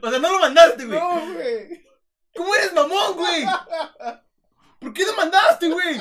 O 0.00 0.08
sea, 0.08 0.18
no 0.18 0.32
lo 0.32 0.40
mandaste, 0.40 0.86
güey. 0.86 0.98
No, 0.98 1.34
güey. 1.34 1.86
¿Cómo 2.34 2.54
eres 2.54 2.72
mamón, 2.72 3.16
güey? 3.16 3.44
¿Por 4.78 4.94
qué 4.94 5.04
no 5.04 5.14
mandaste, 5.14 5.68
güey? 5.68 5.98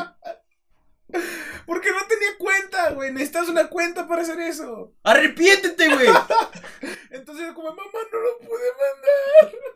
Porque 1.66 1.91
no 1.91 2.05
tenía 2.07 2.38
cuenta, 2.38 2.91
güey. 2.91 3.12
Necesitas 3.12 3.49
una 3.49 3.68
cuenta 3.68 4.07
para 4.07 4.22
hacer 4.22 4.39
eso. 4.39 4.93
Arrepiéntete, 5.03 5.88
güey. 5.93 6.07
Entonces 7.12 7.51
como, 7.53 7.70
mamá, 7.70 7.84
no 8.12 8.20
lo 8.20 8.38
pude 8.39 8.66
mandar. 8.82 9.60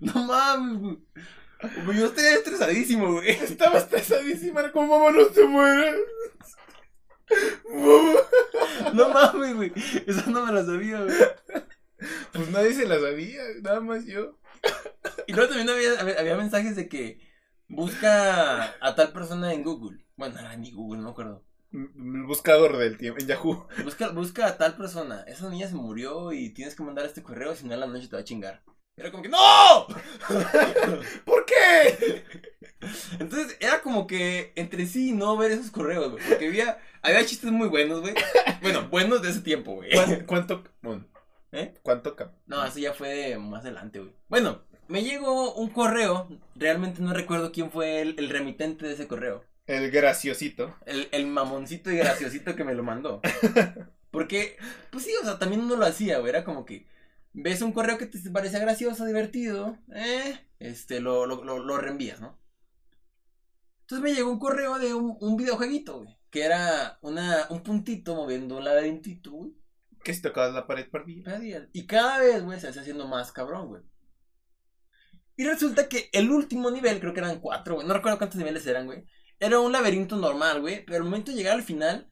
No 0.00 0.22
mames, 0.22 0.78
güey. 0.80 1.98
Yo 1.98 2.06
estoy 2.06 2.26
estresadísimo, 2.26 3.14
güey. 3.14 3.30
Estaba 3.30 3.78
estresadísima, 3.78 4.60
era 4.60 4.70
como, 4.70 4.96
mamá, 4.96 5.10
no 5.10 5.26
te 5.26 5.44
mueras. 5.44 5.96
No 8.94 9.08
mames, 9.08 9.56
güey. 9.56 9.72
Eso 10.06 10.30
no 10.30 10.46
me 10.46 10.52
lo 10.52 10.64
sabía, 10.64 11.02
güey. 11.02 11.16
Pues 12.32 12.50
nadie 12.50 12.72
se 12.72 12.86
la 12.86 13.00
sabía, 13.00 13.42
nada 13.60 13.80
más 13.80 14.04
yo. 14.06 14.38
Y 15.26 15.32
luego 15.32 15.48
también 15.48 15.68
había, 15.70 16.20
había 16.20 16.36
mensajes 16.36 16.76
de 16.76 16.88
que 16.88 17.27
busca 17.68 18.74
a 18.80 18.94
tal 18.94 19.12
persona 19.12 19.52
en 19.52 19.62
Google. 19.62 20.04
Bueno, 20.16 20.34
no 20.34 20.40
era 20.40 20.56
ni 20.56 20.72
Google, 20.72 20.98
no 20.98 21.04
me 21.04 21.10
acuerdo. 21.10 21.44
El 21.72 22.24
buscador 22.24 22.76
del 22.78 22.96
tiempo, 22.96 23.20
en 23.20 23.26
Yahoo. 23.26 23.68
Busca, 23.84 24.08
busca 24.08 24.46
a 24.46 24.56
tal 24.56 24.76
persona. 24.76 25.22
Esa 25.26 25.48
niña 25.50 25.68
se 25.68 25.74
murió 25.74 26.32
y 26.32 26.50
tienes 26.50 26.74
que 26.74 26.82
mandar 26.82 27.04
este 27.04 27.22
correo, 27.22 27.54
si 27.54 27.66
no 27.66 27.74
a 27.74 27.76
la 27.76 27.86
noche 27.86 28.08
te 28.08 28.16
va 28.16 28.22
a 28.22 28.24
chingar. 28.24 28.62
Era 28.96 29.10
como 29.12 29.22
que 29.22 29.28
¡No! 29.28 29.86
¿Por 31.24 31.44
qué? 31.44 32.24
Entonces 33.20 33.56
era 33.60 33.80
como 33.82 34.06
que 34.06 34.52
entre 34.56 34.86
sí 34.86 35.12
no 35.12 35.36
ver 35.36 35.52
esos 35.52 35.70
correos, 35.70 36.10
güey. 36.10 36.24
Porque 36.26 36.48
había, 36.48 36.78
había 37.02 37.24
chistes 37.24 37.52
muy 37.52 37.68
buenos, 37.68 38.00
güey. 38.00 38.14
Bueno, 38.62 38.88
buenos 38.88 39.22
de 39.22 39.30
ese 39.30 39.40
tiempo, 39.42 39.74
güey. 39.74 39.90
¿Cuán- 39.92 40.24
¿Cuánto? 40.26 40.64
¿Eh? 41.52 41.74
¿Cuánto? 41.82 42.16
No, 42.46 42.64
eso 42.64 42.78
ya 42.78 42.92
fue 42.92 43.38
más 43.38 43.60
adelante, 43.62 44.00
güey. 44.00 44.12
Bueno, 44.28 44.62
me 44.88 45.02
llegó 45.04 45.54
un 45.54 45.70
correo. 45.70 46.28
Realmente 46.54 47.02
no 47.02 47.12
recuerdo 47.12 47.52
quién 47.52 47.70
fue 47.70 48.00
el, 48.00 48.18
el 48.18 48.30
remitente 48.30 48.86
de 48.86 48.94
ese 48.94 49.06
correo. 49.08 49.44
El 49.66 49.90
graciosito. 49.90 50.74
El, 50.86 51.08
el 51.12 51.26
mamoncito 51.26 51.90
y 51.90 51.98
graciosito 51.98 52.56
que 52.56 52.64
me 52.64 52.74
lo 52.74 52.82
mandó. 52.82 53.20
Porque, 54.10 54.56
pues 54.90 55.04
sí, 55.04 55.12
o 55.20 55.24
sea, 55.24 55.38
también 55.38 55.62
uno 55.62 55.76
lo 55.76 55.84
hacía, 55.84 56.18
güey. 56.18 56.30
Era 56.30 56.44
como 56.44 56.64
que 56.64 56.86
ves 57.34 57.62
un 57.62 57.72
correo 57.72 57.98
que 57.98 58.06
te 58.06 58.30
parece 58.30 58.58
gracioso, 58.58 59.04
divertido, 59.04 59.78
eh, 59.94 60.40
este, 60.58 61.00
lo, 61.00 61.26
lo, 61.26 61.44
lo, 61.44 61.58
lo 61.58 61.76
reenvías, 61.76 62.20
¿no? 62.20 62.38
Entonces 63.82 64.02
me 64.02 64.14
llegó 64.14 64.30
un 64.30 64.38
correo 64.38 64.78
de 64.78 64.94
un, 64.94 65.16
un 65.20 65.36
videojueguito, 65.36 65.98
güey. 66.02 66.16
Que 66.30 66.42
era 66.44 66.98
una, 67.02 67.46
un 67.50 67.62
puntito 67.62 68.14
moviendo 68.14 68.56
un 68.58 68.64
laberintito, 68.64 69.30
güey. 69.32 69.52
Que 70.02 70.14
si 70.14 70.22
tocabas 70.22 70.54
la 70.54 70.66
pared. 70.66 70.88
Perdías. 70.90 71.68
Y 71.72 71.86
cada 71.86 72.18
vez, 72.18 72.42
güey, 72.42 72.60
se 72.60 72.68
hace 72.68 72.80
haciendo 72.80 73.06
más 73.06 73.32
cabrón, 73.32 73.68
güey. 73.68 73.82
Y 75.38 75.44
resulta 75.46 75.88
que 75.88 76.10
el 76.12 76.30
último 76.30 76.70
nivel, 76.70 76.98
creo 77.00 77.14
que 77.14 77.20
eran 77.20 77.40
cuatro, 77.40 77.76
güey. 77.76 77.86
No 77.86 77.94
recuerdo 77.94 78.18
cuántos 78.18 78.38
niveles 78.38 78.66
eran, 78.66 78.86
güey. 78.86 79.04
Era 79.40 79.60
un 79.60 79.70
laberinto 79.72 80.16
normal, 80.16 80.60
güey. 80.60 80.84
Pero 80.84 80.98
al 80.98 81.04
momento 81.04 81.30
de 81.30 81.36
llegar 81.38 81.54
al 81.54 81.62
final, 81.62 82.10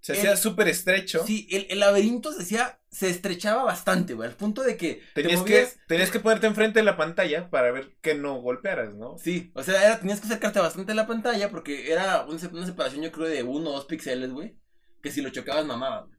Se 0.00 0.12
hacía 0.12 0.36
súper 0.36 0.68
estrecho. 0.68 1.26
sí, 1.26 1.46
el, 1.50 1.66
el 1.68 1.80
laberinto 1.80 2.32
se 2.32 2.42
hacía, 2.42 2.80
se 2.90 3.10
estrechaba 3.10 3.64
bastante, 3.64 4.14
güey. 4.14 4.28
Al 4.30 4.36
punto 4.36 4.62
de 4.62 4.76
que 4.76 5.02
te 5.14 5.22
Tenías 5.22 5.42
que, 5.42 5.68
tenías 5.88 6.10
que 6.10 6.20
ponerte 6.20 6.46
enfrente 6.46 6.78
de 6.78 6.84
la 6.84 6.96
pantalla 6.96 7.50
para 7.50 7.72
ver 7.72 7.96
que 8.00 8.14
no 8.14 8.40
golpearas, 8.40 8.94
¿no? 8.94 9.18
Sí, 9.18 9.50
o 9.54 9.62
sea, 9.62 9.84
era- 9.84 9.98
tenías 10.00 10.20
que 10.20 10.26
acercarte 10.26 10.60
bastante 10.60 10.92
a 10.92 10.94
la 10.94 11.06
pantalla 11.08 11.50
porque 11.50 11.92
era 11.92 12.24
una 12.24 12.66
separación, 12.66 13.02
yo 13.02 13.12
creo, 13.12 13.28
de 13.28 13.42
uno 13.42 13.70
o 13.70 13.72
dos 13.74 13.84
píxeles, 13.86 14.30
güey. 14.30 14.56
Que 15.02 15.10
si 15.10 15.20
lo 15.22 15.30
chocabas, 15.30 15.66
mamaba, 15.66 16.02
güey. 16.06 16.18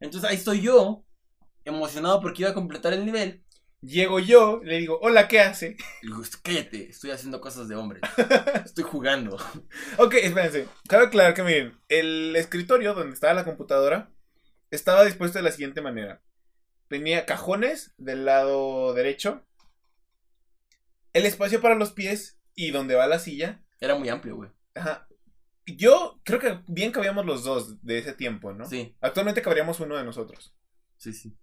Entonces 0.00 0.28
ahí 0.30 0.36
estoy 0.36 0.62
yo, 0.62 1.04
emocionado 1.64 2.20
porque 2.20 2.42
iba 2.42 2.50
a 2.50 2.54
completar 2.54 2.94
el 2.94 3.04
nivel. 3.04 3.44
Llego 3.84 4.18
yo, 4.18 4.60
le 4.64 4.78
digo, 4.78 4.98
hola, 5.02 5.28
¿qué 5.28 5.40
hace? 5.40 5.76
Y 6.02 6.06
digo, 6.06 6.22
cállate, 6.42 6.88
estoy 6.88 7.10
haciendo 7.10 7.40
cosas 7.40 7.68
de 7.68 7.76
hombre. 7.76 8.00
Estoy 8.64 8.84
jugando. 8.84 9.36
Ok, 9.98 10.14
espérense. 10.14 10.66
Cabe 10.88 11.06
aclarar 11.06 11.34
que 11.34 11.42
miren, 11.42 11.78
el 11.88 12.34
escritorio 12.36 12.94
donde 12.94 13.12
estaba 13.12 13.34
la 13.34 13.44
computadora 13.44 14.10
estaba 14.70 15.04
dispuesto 15.04 15.38
de 15.38 15.44
la 15.44 15.52
siguiente 15.52 15.82
manera. 15.82 16.22
Tenía 16.88 17.26
cajones 17.26 17.92
del 17.98 18.24
lado 18.24 18.94
derecho, 18.94 19.44
el 21.12 21.26
espacio 21.26 21.60
para 21.60 21.74
los 21.74 21.92
pies 21.92 22.38
y 22.54 22.70
donde 22.70 22.94
va 22.94 23.06
la 23.06 23.18
silla. 23.18 23.62
Era 23.80 23.96
muy 23.96 24.08
amplio, 24.08 24.36
güey. 24.36 24.50
Ajá. 24.74 25.06
Yo 25.66 26.20
creo 26.24 26.40
que 26.40 26.60
bien 26.66 26.90
cabíamos 26.92 27.24
los 27.24 27.44
dos 27.44 27.82
de 27.82 27.98
ese 27.98 28.12
tiempo, 28.12 28.52
¿no? 28.52 28.66
Sí, 28.66 28.96
Actualmente 29.00 29.42
cabríamos 29.42 29.80
uno 29.80 29.96
de 29.96 30.04
nosotros. 30.04 30.54
sí, 30.96 31.12
sí. 31.12 31.36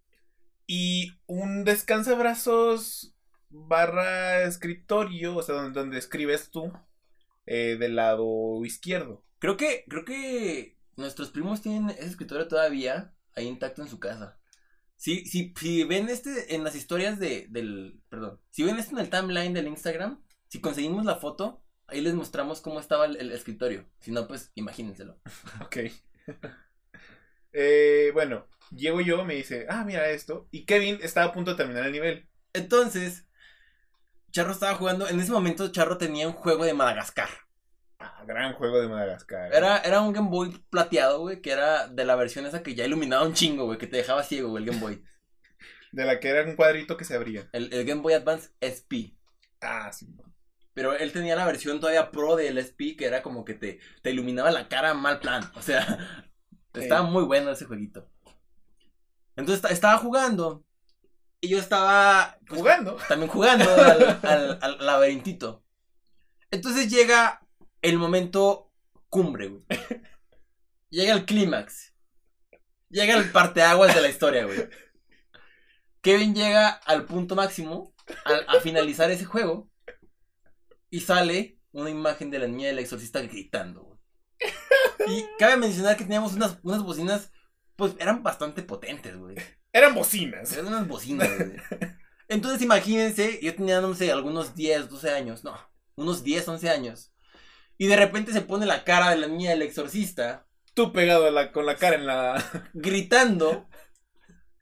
Y 0.74 1.20
un 1.26 1.66
descansabrazos 1.66 3.14
barra 3.50 4.44
escritorio, 4.44 5.36
o 5.36 5.44
sea, 5.44 5.56
donde, 5.56 5.78
donde 5.78 5.98
escribes 5.98 6.50
tú, 6.50 6.72
eh, 7.46 7.76
del 7.78 7.98
lado 7.98 8.64
izquierdo. 8.64 9.22
Creo 9.40 9.58
que, 9.58 9.84
creo 9.90 10.06
que 10.06 10.78
nuestros 10.96 11.30
primos 11.30 11.62
tienen 11.62 11.90
ese 11.90 12.06
escritorio 12.06 12.48
todavía 12.48 13.14
ahí 13.36 13.48
intacto 13.48 13.82
en 13.82 13.90
su 13.90 14.00
casa. 14.00 14.40
Si, 14.96 15.26
si, 15.26 15.54
si 15.60 15.84
ven 15.84 16.08
este 16.08 16.56
en 16.56 16.64
las 16.64 16.76
historias 16.76 17.20
de, 17.20 17.48
del, 17.50 18.02
perdón, 18.08 18.40
si 18.50 18.64
ven 18.64 18.78
esto 18.78 18.94
en 18.94 19.02
el 19.02 19.10
timeline 19.10 19.54
del 19.54 19.68
Instagram, 19.68 20.24
si 20.48 20.62
conseguimos 20.62 21.04
la 21.04 21.18
foto, 21.18 21.66
ahí 21.88 22.00
les 22.00 22.14
mostramos 22.14 22.62
cómo 22.62 22.80
estaba 22.80 23.08
el, 23.08 23.18
el 23.18 23.34
escritorio. 23.34 23.90
Si 24.00 24.12
no, 24.12 24.26
pues 24.26 24.54
imagínenselo. 24.56 25.20
Ok. 25.66 25.80
Eh, 27.54 28.12
bueno, 28.14 28.48
llego 28.72 29.02
yo, 29.02 29.24
me 29.26 29.36
dice, 29.36 29.66
ah, 29.70 29.84
mira 29.84 30.10
esto. 30.10 30.48
Y 30.52 30.66
Kevin 30.66 31.00
estaba 31.02 31.28
a 31.28 31.34
punto 31.34 31.52
de 31.52 31.58
terminar 31.58 31.86
el 31.86 31.92
nivel. 31.92 32.28
Entonces, 32.54 33.28
Charro 34.32 34.52
estaba 34.52 34.76
jugando, 34.76 35.08
en 35.08 35.20
ese 35.20 35.32
momento 35.32 35.72
Charro 35.72 35.98
tenía 35.98 36.28
un 36.28 36.34
juego 36.34 36.66
de 36.66 36.74
Madagascar. 36.74 37.30
Ah, 38.00 38.24
gran 38.26 38.54
juego 38.54 38.82
de 38.82 38.88
Madagascar. 38.88 39.54
Era, 39.54 39.78
era 39.80 40.02
un 40.02 40.14
Game 40.14 40.30
Boy 40.30 40.50
plateado, 40.70 41.20
güey, 41.20 41.42
que 41.42 41.52
era 41.52 41.88
de 41.88 42.06
la 42.06 42.16
versión 42.16 42.46
esa 42.46 42.64
que 42.64 42.74
ya 42.74 42.86
iluminaba 42.86 43.26
un 43.26 43.34
chingo, 43.34 43.66
güey, 43.66 43.78
que 43.78 43.88
te 43.88 43.98
dejaba 43.98 44.24
ciego, 44.24 44.50
güey, 44.50 44.64
el 44.64 44.70
Game 44.70 44.82
Boy. 44.82 45.04
De 45.92 46.06
la 46.06 46.22
que 46.22 46.30
era 46.30 46.44
un 46.50 46.56
cuadrito 46.56 46.96
que 46.96 47.04
se 47.04 47.16
abría. 47.16 47.50
El, 47.52 47.74
el 47.74 47.86
Game 47.86 48.02
Boy 48.02 48.14
Advance 48.14 48.50
SP. 48.64 49.14
Ah, 49.60 49.92
sí. 49.92 50.08
Pero 50.74 50.94
él 50.94 51.12
tenía 51.12 51.36
la 51.36 51.46
versión 51.46 51.80
todavía 51.80 52.12
pro 52.12 52.38
del 52.38 52.58
SP, 52.58 52.96
que 52.96 53.06
era 53.06 53.22
como 53.22 53.44
que 53.44 53.56
te, 53.56 53.80
te 54.02 54.12
iluminaba 54.12 54.52
la 54.52 54.70
cara 54.70 54.94
mal 54.94 55.20
plan. 55.20 55.44
O 55.56 55.62
sea, 55.62 56.31
estaba 56.74 57.04
muy 57.04 57.24
bueno 57.24 57.52
ese 57.52 57.66
jueguito. 57.66 58.10
Entonces 59.36 59.58
esta- 59.58 59.70
estaba 59.74 59.98
jugando. 59.98 60.64
Y 61.44 61.50
yo 61.50 61.58
estaba 61.58 62.38
pues, 62.48 62.60
Jugando. 62.62 62.98
también 63.08 63.32
jugando 63.32 63.66
al, 63.74 64.20
al, 64.22 64.60
al 64.62 64.86
laberintito. 64.86 65.64
Entonces 66.52 66.90
llega 66.92 67.46
el 67.82 67.98
momento 67.98 68.72
cumbre, 69.10 69.48
güey. 69.48 69.64
Llega 70.90 71.14
el 71.14 71.26
clímax. 71.26 71.96
Llega 72.90 73.16
el 73.16 73.32
parteaguas 73.32 73.96
de 73.96 74.02
la 74.02 74.10
historia, 74.10 74.46
güey. 74.46 74.68
Kevin 76.02 76.36
llega 76.36 76.70
al 76.70 77.06
punto 77.06 77.36
máximo, 77.36 77.94
al- 78.26 78.46
a, 78.48 78.60
finalizar 78.60 79.10
ese 79.12 79.26
juego, 79.26 79.70
y 80.90 81.00
sale 81.00 81.58
una 81.72 81.90
imagen 81.90 82.30
de 82.32 82.40
la 82.40 82.48
niña 82.48 82.68
del 82.68 82.80
exorcista 82.80 83.22
gritando, 83.22 83.84
güey. 83.84 83.91
Y 85.08 85.26
cabe 85.38 85.58
mencionar 85.58 85.98
que 85.98 86.04
teníamos 86.04 86.34
unas, 86.34 86.58
unas 86.64 86.84
bocinas, 86.84 87.32
pues 87.76 87.94
eran 88.00 88.24
bastante 88.24 88.62
potentes, 88.64 89.16
güey. 89.18 89.36
Eran 89.74 89.96
bocinas. 89.96 90.52
Eran 90.54 90.68
unas 90.68 90.88
bocinas, 90.88 91.30
güey. 91.38 91.54
Entonces 92.28 92.62
imagínense, 92.62 93.40
yo 93.42 93.54
tenía, 93.56 93.82
no 93.82 93.94
sé, 93.94 94.12
algunos 94.12 94.56
10, 94.56 94.90
12 94.90 95.12
años, 95.12 95.44
no, 95.44 95.58
unos 95.96 96.24
10, 96.24 96.48
11 96.48 96.70
años. 96.70 97.14
Y 97.78 97.88
de 97.88 97.96
repente 97.96 98.32
se 98.32 98.42
pone 98.42 98.66
la 98.66 98.84
cara 98.84 99.10
de 99.10 99.18
la 99.18 99.28
niña 99.28 99.50
del 99.52 99.64
exorcista 99.64 100.46
Tú 100.74 100.94
pegado 100.94 101.26
a 101.26 101.32
la- 101.32 101.52
con 101.52 101.66
la 101.66 101.76
cara 101.76 101.96
en 101.98 102.06
la. 102.06 102.42
gritando. 102.74 103.68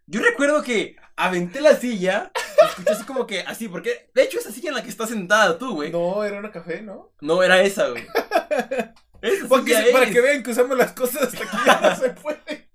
Yo 0.07 0.21
recuerdo 0.21 0.63
que 0.63 0.95
aventé 1.15 1.61
la 1.61 1.75
silla, 1.75 2.31
escuché 2.67 2.91
así 2.93 3.03
como 3.03 3.27
que 3.27 3.41
así, 3.41 3.67
porque 3.67 4.09
de 4.15 4.23
hecho 4.23 4.39
esa 4.39 4.51
silla 4.51 4.69
en 4.69 4.75
la 4.75 4.81
que 4.83 4.89
estás 4.89 5.09
sentada 5.09 5.59
tú, 5.59 5.75
güey, 5.75 5.91
No, 5.91 6.23
era 6.23 6.39
una 6.39 6.51
café, 6.51 6.81
¿no? 6.81 7.13
no 7.21 7.43
era 7.43 7.61
esa, 7.61 7.89
güey. 7.89 8.07
Porque, 9.47 9.89
para 9.91 10.05
es. 10.05 10.11
que 10.11 10.21
vean 10.21 10.43
que 10.43 10.51
usamos 10.51 10.77
las 10.77 10.93
cosas 10.93 11.23
hasta 11.23 11.43
aquí 11.43 11.57
ya 11.65 11.81
no 11.81 11.95
se 11.95 12.09
puede. 12.21 12.69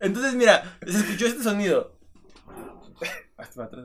Entonces, 0.00 0.34
mira, 0.34 0.78
se 0.86 0.98
escuchó 0.98 1.26
este 1.26 1.42
sonido. 1.42 1.98
Hasta 3.36 3.64
atrás. 3.64 3.84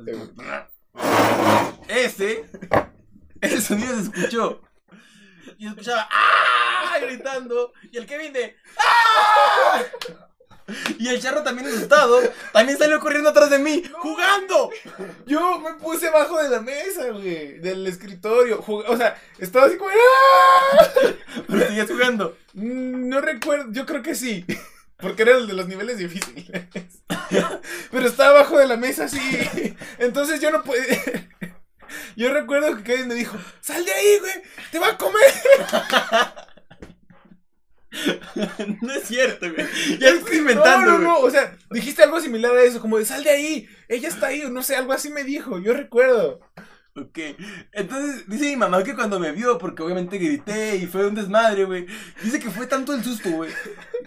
Ese, 1.88 2.46
ese 3.42 3.62
sonido 3.62 3.96
se 3.96 4.02
escuchó. 4.04 4.62
Y 5.58 5.68
escuchaba 5.68 6.08
¡Ah! 6.12 6.98
gritando. 7.02 7.74
Y 7.92 7.98
el 7.98 8.06
Kevin 8.06 8.34
de 8.34 8.56
¡Ah! 8.78 9.84
Y 11.00 11.08
el 11.10 11.22
charro 11.22 11.44
también 11.44 11.68
asustado, 11.68 12.20
también 12.54 12.78
salió 12.78 13.00
corriendo 13.00 13.30
atrás 13.30 13.50
de 13.50 13.60
mí, 13.60 13.84
jugando. 13.94 14.70
Yo 15.26 15.60
me 15.60 15.74
puse 15.76 16.08
abajo 16.08 16.42
de 16.42 16.50
la 16.50 16.60
mesa, 16.62 17.08
güey. 17.12 17.60
Del 17.60 17.86
escritorio. 17.88 18.62
Jug- 18.62 18.86
O 18.88 18.98
sea, 18.98 19.20
estaba 19.40 19.66
así 19.66 19.78
como. 19.78 19.90
¡Ah! 19.92 20.88
Pero 21.48 21.68
seguías 21.68 21.90
jugando. 21.90 22.38
Mm, 22.54 23.10
No 23.10 23.22
recuerdo, 23.22 23.66
yo 23.72 23.86
creo 23.86 24.02
que 24.02 24.16
sí. 24.16 24.46
Porque 24.98 25.24
era 25.24 25.36
el 25.38 25.48
de 25.48 25.54
los 25.54 25.68
niveles 25.68 25.98
difíciles. 25.98 26.46
Pero 27.92 28.08
estaba 28.08 28.30
abajo 28.40 28.58
de 28.60 28.68
la 28.68 28.78
mesa 28.78 29.06
así. 29.06 29.20
Entonces 29.98 30.40
yo 30.42 30.52
no 30.52 30.62
podía. 30.64 30.84
Yo 32.16 32.32
recuerdo 32.32 32.78
que 32.78 32.84
Kevin 32.84 33.08
me 33.08 33.16
dijo: 33.16 33.36
¡Sal 33.62 33.84
de 33.84 33.92
ahí, 33.92 34.20
güey! 34.20 34.34
¡Te 34.72 34.80
va 34.80 34.90
a 34.90 34.98
comer! 34.98 35.34
No 38.82 38.94
es 38.94 39.04
cierto, 39.04 39.48
güey. 39.54 39.68
Ya 40.00 40.12
lo 40.12 40.20
estoy 40.20 40.38
inventando, 40.38 40.92
No, 40.92 40.98
no, 40.98 40.98
güey. 40.98 41.08
no. 41.08 41.20
O 41.20 41.30
sea, 41.30 41.58
dijiste 41.70 42.04
algo 42.04 42.20
similar 42.20 42.56
a 42.56 42.64
eso, 42.64 42.80
como 42.82 42.98
de 42.98 43.06
sal 43.06 43.24
de 43.24 43.30
ahí. 43.32 43.68
Ella 43.88 44.08
está 44.10 44.28
ahí, 44.28 44.44
o 44.44 44.50
no 44.50 44.64
sé, 44.64 44.76
algo 44.76 44.94
así 44.94 45.10
me 45.10 45.24
dijo. 45.24 45.60
Yo 45.60 45.74
recuerdo. 45.74 46.40
Ok, 46.94 47.20
entonces 47.72 48.28
dice 48.28 48.48
mi 48.48 48.58
mamá 48.58 48.84
que 48.84 48.94
cuando 48.94 49.18
me 49.18 49.32
vio, 49.32 49.58
porque 49.58 49.82
obviamente 49.82 50.18
grité 50.18 50.76
y 50.76 50.88
fue 50.88 51.08
un 51.08 51.16
desmadre, 51.16 51.64
güey. 51.64 51.86
Dice 52.22 52.38
que 52.40 52.50
fue 52.50 52.68
tanto 52.68 52.94
el 52.94 53.02
susto, 53.02 53.30
güey. 53.30 53.50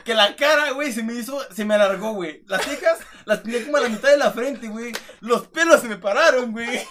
Que 0.04 0.12
la 0.12 0.36
cara, 0.36 0.72
güey, 0.72 0.92
se 0.92 1.02
me 1.02 1.14
hizo, 1.14 1.40
se 1.50 1.64
me 1.64 1.72
alargó, 1.74 2.12
güey. 2.12 2.42
Las 2.46 2.62
cejas 2.62 2.98
las 3.24 3.42
tenía 3.42 3.64
como 3.64 3.78
a 3.78 3.80
la 3.80 3.88
mitad 3.88 4.10
de 4.10 4.18
la 4.18 4.32
frente, 4.32 4.68
güey. 4.68 4.92
Los 5.20 5.46
pelos 5.48 5.80
se 5.80 5.88
me 5.88 5.96
pararon, 5.96 6.52
güey. 6.52 6.82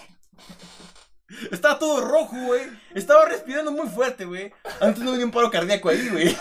Estaba 1.52 1.80
todo 1.80 2.02
rojo, 2.02 2.36
güey. 2.46 2.62
Estaba 2.94 3.26
respirando 3.26 3.72
muy 3.72 3.88
fuerte, 3.88 4.26
güey. 4.26 4.52
Antes 4.80 5.04
no 5.04 5.12
me 5.12 5.18
dio 5.18 5.26
un 5.26 5.32
paro 5.32 5.50
cardíaco 5.52 5.90
ahí, 5.90 6.10
güey. 6.10 6.38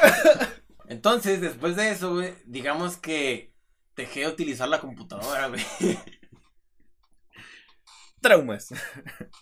Entonces, 0.88 1.40
después 1.40 1.76
de 1.76 1.90
eso, 1.90 2.14
güey, 2.14 2.34
digamos 2.45 2.97
que 2.97 3.53
dejé 3.97 4.20
de 4.20 4.28
utilizar 4.28 4.68
la 4.68 4.80
computadora, 4.80 5.49
güey. 5.49 5.62
traumas. 8.20 8.68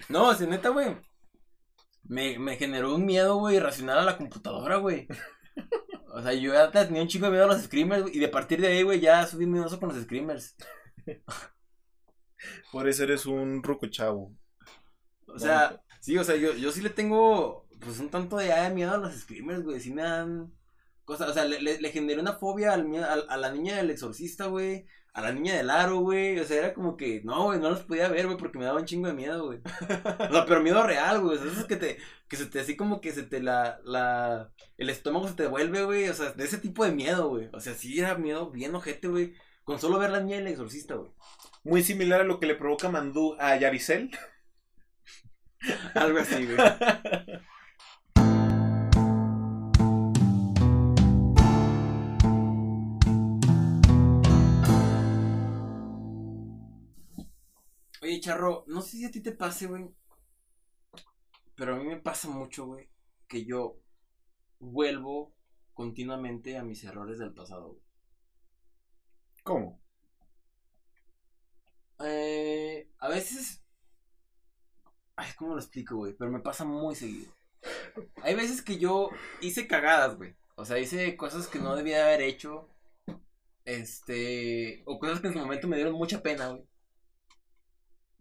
No, 0.08 0.28
o 0.28 0.34
sea, 0.34 0.46
neta, 0.46 0.70
güey. 0.70 0.96
Me, 2.04 2.38
me 2.38 2.56
generó 2.56 2.94
un 2.94 3.06
miedo, 3.06 3.36
güey, 3.36 3.56
irracional 3.56 3.98
a 3.98 4.04
la 4.04 4.16
computadora, 4.16 4.76
güey. 4.76 5.06
O 6.12 6.20
sea, 6.22 6.32
yo 6.32 6.52
ya 6.52 6.70
tenía 6.70 7.02
un 7.02 7.08
chico 7.08 7.26
de 7.26 7.32
miedo 7.32 7.44
a 7.44 7.48
los 7.48 7.62
screamers, 7.62 8.02
güey, 8.02 8.16
y 8.16 8.18
de 8.18 8.28
partir 8.28 8.60
de 8.60 8.68
ahí, 8.68 8.82
güey, 8.82 8.98
ya 8.98 9.26
subí 9.26 9.46
miedoso 9.46 9.78
con 9.78 9.90
los 9.90 10.02
screamers. 10.02 10.56
Por 12.72 12.88
eso 12.88 13.04
eres 13.04 13.26
un 13.26 13.62
ruco 13.62 13.86
chavo. 13.86 14.34
O 15.34 15.38
sea, 15.38 15.80
sí, 16.00 16.16
o 16.18 16.24
sea, 16.24 16.36
yo, 16.36 16.54
yo 16.54 16.72
sí 16.72 16.80
le 16.82 16.90
tengo, 16.90 17.66
pues, 17.80 17.98
un 18.00 18.10
tanto 18.10 18.36
de 18.36 18.46
de 18.48 18.70
miedo 18.70 18.92
a 18.92 18.98
los 18.98 19.14
screamers, 19.14 19.62
güey, 19.62 19.80
sí 19.80 19.92
me 19.92 20.02
dan 20.02 20.52
cosas, 21.04 21.30
o 21.30 21.34
sea, 21.34 21.44
le, 21.44 21.60
le, 21.60 21.80
le 21.80 21.90
generé 21.92 22.20
una 22.20 22.34
fobia 22.34 22.72
al, 22.72 22.84
miedo- 22.86 23.08
al- 23.10 23.26
a, 23.28 23.36
la 23.36 23.50
niña 23.52 23.76
del 23.76 23.90
exorcista, 23.90 24.46
güey, 24.46 24.86
a 25.12 25.20
la 25.22 25.32
niña 25.32 25.56
del 25.56 25.70
aro, 25.70 25.98
güey, 26.00 26.38
o 26.38 26.44
sea, 26.44 26.58
era 26.58 26.74
como 26.74 26.96
que, 26.96 27.20
no, 27.24 27.44
güey, 27.44 27.58
no 27.58 27.70
los 27.70 27.80
podía 27.82 28.08
ver, 28.08 28.26
güey, 28.26 28.38
porque 28.38 28.58
me 28.58 28.64
daba 28.64 28.78
un 28.80 28.84
chingo 28.86 29.08
de 29.08 29.14
miedo, 29.14 29.46
güey. 29.46 29.60
O 30.30 30.32
sea, 30.32 30.46
pero 30.46 30.62
miedo 30.62 30.82
real, 30.86 31.20
güey, 31.20 31.36
o 31.38 31.42
sea, 31.42 31.50
esos 31.52 31.66
que 31.66 31.76
te, 31.76 31.98
que 32.28 32.36
se 32.36 32.46
te, 32.46 32.60
así 32.60 32.76
como 32.76 33.00
que 33.00 33.12
se 33.12 33.24
te 33.24 33.40
la, 33.42 33.80
la, 33.84 34.52
el 34.76 34.90
estómago 34.90 35.26
se 35.28 35.34
te 35.34 35.46
vuelve, 35.48 35.82
güey, 35.84 36.08
o 36.08 36.14
sea, 36.14 36.32
de 36.32 36.44
ese 36.44 36.58
tipo 36.58 36.84
de 36.84 36.92
miedo, 36.92 37.28
güey, 37.28 37.48
o 37.52 37.60
sea, 37.60 37.74
sí 37.74 37.98
era 37.98 38.16
miedo 38.16 38.50
bien 38.50 38.74
ojete, 38.74 39.08
güey, 39.08 39.34
con 39.64 39.78
solo 39.80 39.98
ver 39.98 40.10
la 40.10 40.20
niña 40.20 40.36
del 40.38 40.48
exorcista, 40.48 40.94
güey. 40.94 41.10
Muy 41.64 41.82
similar 41.82 42.20
a 42.22 42.24
lo 42.24 42.40
que 42.40 42.46
le 42.46 42.54
provoca 42.54 42.88
Mandú 42.88 43.36
a 43.38 43.56
Yaricel. 43.56 44.10
Algo 45.94 46.18
así, 46.18 46.46
güey. 46.46 46.58
Oye, 58.02 58.20
Charro, 58.20 58.64
no 58.66 58.80
sé 58.80 58.96
si 58.96 59.04
a 59.04 59.10
ti 59.10 59.20
te 59.20 59.32
pase, 59.32 59.66
güey. 59.66 59.94
Pero 61.54 61.74
a 61.74 61.78
mí 61.78 61.84
me 61.84 61.98
pasa 62.00 62.28
mucho, 62.28 62.66
güey, 62.66 62.88
que 63.28 63.44
yo 63.44 63.78
vuelvo 64.58 65.34
continuamente 65.74 66.56
a 66.56 66.62
mis 66.62 66.82
errores 66.84 67.18
del 67.18 67.34
pasado, 67.34 67.68
güey. 67.68 67.82
¿Cómo? 69.42 69.80
Eh, 72.00 72.90
a 72.98 73.08
veces. 73.08 73.62
Ay, 75.20 75.28
¿cómo 75.36 75.52
lo 75.52 75.60
explico, 75.60 75.96
güey? 75.96 76.14
Pero 76.14 76.30
me 76.30 76.40
pasa 76.40 76.64
muy 76.64 76.94
seguido. 76.94 77.30
Hay 78.22 78.34
veces 78.34 78.62
que 78.62 78.78
yo 78.78 79.10
hice 79.42 79.66
cagadas, 79.66 80.16
güey. 80.16 80.34
O 80.56 80.64
sea, 80.64 80.78
hice 80.78 81.14
cosas 81.18 81.46
que 81.46 81.58
no 81.58 81.76
debía 81.76 82.06
haber 82.06 82.22
hecho. 82.22 82.70
Este. 83.66 84.82
O 84.86 84.98
cosas 84.98 85.20
que 85.20 85.26
en 85.26 85.34
su 85.34 85.38
momento 85.38 85.68
me 85.68 85.76
dieron 85.76 85.92
mucha 85.92 86.22
pena, 86.22 86.48
güey. 86.48 86.64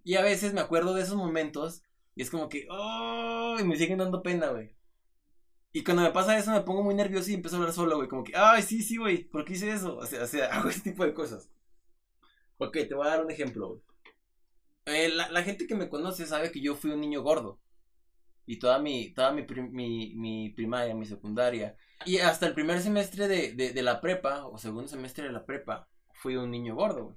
Y 0.04 0.16
a 0.16 0.24
veces 0.24 0.54
me 0.54 0.60
acuerdo 0.60 0.94
de 0.94 1.04
esos 1.04 1.16
momentos. 1.16 1.84
Y 2.16 2.22
es 2.22 2.30
como 2.30 2.50
que. 2.50 2.68
¡Oh! 2.70 3.56
Y 3.58 3.64
me 3.64 3.78
siguen 3.78 4.00
dando 4.00 4.22
pena, 4.22 4.50
güey. 4.50 4.76
Y 5.72 5.86
cuando 5.86 6.04
me 6.04 6.12
pasa 6.12 6.38
eso 6.38 6.52
me 6.52 6.62
pongo 6.62 6.84
muy 6.84 6.96
nervioso 6.96 7.32
y 7.32 7.36
empiezo 7.36 7.56
a 7.56 7.60
hablar 7.60 7.74
solo, 7.74 7.96
güey. 7.96 8.10
Como 8.10 8.26
que, 8.26 8.34
ay, 8.36 8.62
sí, 8.62 8.84
sí, 8.84 8.98
güey. 8.98 9.24
¿Por 9.24 9.46
qué 9.46 9.54
hice 9.54 9.72
eso? 9.72 9.96
O 9.96 10.06
sea, 10.06 10.24
o 10.24 10.28
sea, 10.28 10.48
hago 10.54 10.68
ese 10.68 10.82
tipo 10.82 11.06
de 11.06 11.14
cosas. 11.14 11.50
Ok, 12.58 12.74
te 12.74 12.94
voy 12.94 13.08
a 13.08 13.12
dar 13.12 13.24
un 13.24 13.32
ejemplo, 13.32 13.70
güey. 13.70 13.89
Eh, 14.90 15.10
la, 15.10 15.44
gente 15.44 15.68
que 15.68 15.76
me 15.76 15.90
conoce 15.90 16.26
sabe 16.26 16.52
que 16.52 16.62
yo 16.62 16.76
fui 16.76 16.92
un 16.92 17.02
niño 17.02 17.22
gordo. 17.22 17.60
Y 18.46 18.58
toda 18.58 18.80
mi, 18.80 19.14
toda 19.14 19.32
mi, 19.32 19.44
prim- 19.44 19.72
mi, 19.72 20.16
mi 20.16 20.50
primaria, 20.50 20.96
mi 20.96 21.06
secundaria. 21.06 21.78
Y 22.06 22.18
hasta 22.18 22.48
el 22.48 22.54
primer 22.54 22.82
semestre 22.82 23.28
de, 23.28 23.54
de, 23.54 23.82
la 23.84 24.02
prepa, 24.02 24.48
o 24.48 24.58
segundo 24.58 24.88
semestre 24.88 25.26
de 25.26 25.32
la 25.32 25.46
prepa, 25.46 25.88
fui 26.14 26.36
un 26.36 26.50
niño 26.50 26.76
gordo. 26.76 27.16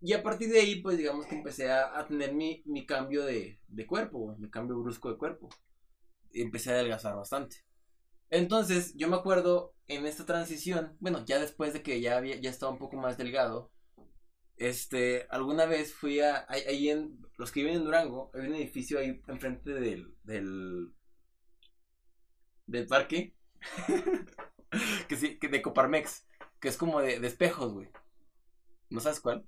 Y 0.00 0.12
a 0.12 0.22
partir 0.22 0.50
de 0.50 0.60
ahí, 0.60 0.82
pues 0.82 0.98
digamos 0.98 1.26
que 1.26 1.36
empecé 1.36 1.70
a, 1.72 2.06
tener 2.06 2.34
mi, 2.34 2.62
mi 2.66 2.84
cambio 2.84 3.24
de, 3.24 3.60
de 3.68 3.86
cuerpo. 3.86 4.36
Mi 4.38 4.50
cambio 4.50 4.78
brusco 4.78 5.10
de 5.10 5.16
cuerpo. 5.16 5.48
Empecé 6.32 6.70
a 6.70 6.74
adelgazar 6.74 7.16
bastante. 7.16 7.64
Entonces, 8.28 8.94
yo 8.96 9.08
me 9.08 9.16
acuerdo 9.16 9.74
en 9.86 10.06
esta 10.06 10.26
transición, 10.26 10.96
bueno, 11.00 11.24
ya 11.24 11.38
después 11.38 11.72
de 11.72 11.82
que 11.82 12.00
ya 12.00 12.16
había, 12.16 12.36
ya 12.36 12.50
estaba 12.50 12.72
un 12.72 12.78
poco 12.78 12.96
más 12.96 13.16
delgado, 13.16 13.70
este, 14.56 15.26
alguna 15.30 15.66
vez 15.66 15.94
fui 15.94 16.20
a, 16.20 16.46
ahí, 16.48 16.88
en, 16.90 17.18
los 17.38 17.52
que 17.52 17.60
viven 17.60 17.76
en 17.78 17.84
Durango, 17.84 18.30
hay 18.34 18.48
un 18.48 18.54
edificio 18.54 18.98
ahí 18.98 19.22
enfrente 19.28 19.72
del, 19.72 20.14
del, 20.24 20.92
del 22.66 22.86
parque, 22.86 23.34
que 25.08 25.16
sí, 25.16 25.38
que 25.38 25.48
de 25.48 25.62
Coparmex, 25.62 26.26
que 26.60 26.68
es 26.68 26.76
como 26.76 27.00
de, 27.00 27.16
espejos, 27.26 27.72
güey. 27.72 27.88
¿No 28.90 29.00
sabes 29.00 29.20
cuál? 29.20 29.44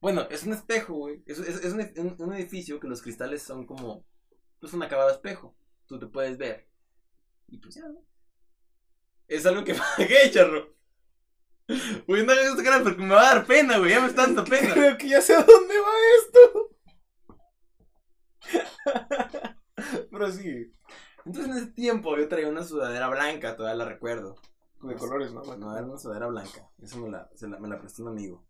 Bueno, 0.00 0.26
es 0.30 0.44
un 0.44 0.52
espejo, 0.52 0.94
güey. 0.94 1.22
Es, 1.26 1.38
es, 1.38 1.72
un, 1.72 2.14
un- 2.18 2.32
edificio 2.34 2.80
que 2.80 2.88
los 2.88 3.02
cristales 3.02 3.42
son 3.42 3.66
como, 3.66 4.04
pues 4.60 4.72
un 4.72 4.82
acabado 4.82 5.10
espejo. 5.10 5.54
Tú 5.86 5.98
te 5.98 6.06
puedes 6.06 6.38
ver. 6.38 6.68
Y 7.48 7.58
pues 7.58 7.76
ya. 7.76 7.84
Es 9.28 9.46
algo 9.46 9.64
que 9.64 9.74
pagué, 9.96 10.30
charro. 10.30 10.74
Güey, 12.06 12.24
no 12.24 12.32
hagas 12.32 12.46
esta 12.46 12.62
cara 12.62 12.82
porque 12.82 13.02
me 13.02 13.14
va 13.14 13.22
a 13.30 13.34
dar 13.34 13.46
pena, 13.46 13.78
güey. 13.78 13.90
Ya 13.90 14.00
me 14.00 14.06
está 14.08 14.22
dando 14.22 14.44
pena. 14.44 14.72
Creo 14.74 14.96
que 14.98 15.08
ya 15.08 15.20
sé 15.20 15.34
a 15.34 15.42
dónde 15.42 15.74
va 15.80 15.92
esto. 16.18 16.70
Pero 20.10 20.32
sí. 20.32 20.72
Entonces 21.24 21.50
en 21.52 21.62
ese 21.62 21.72
tiempo 21.72 22.16
yo 22.16 22.28
traía 22.28 22.48
una 22.48 22.64
sudadera 22.64 23.08
blanca, 23.08 23.56
todavía 23.56 23.84
la 23.84 23.90
recuerdo. 23.90 24.36
De 24.82 24.94
colores, 24.96 25.32
¿no? 25.32 25.42
No, 25.56 25.76
era 25.76 25.86
una 25.86 25.98
sudadera 25.98 26.26
blanca. 26.28 26.70
Eso 26.80 26.98
me 26.98 27.10
la, 27.10 27.28
se 27.34 27.46
la- 27.48 27.58
me 27.58 27.68
la 27.68 27.78
prestó 27.78 28.02
un 28.02 28.08
amigo. 28.08 28.46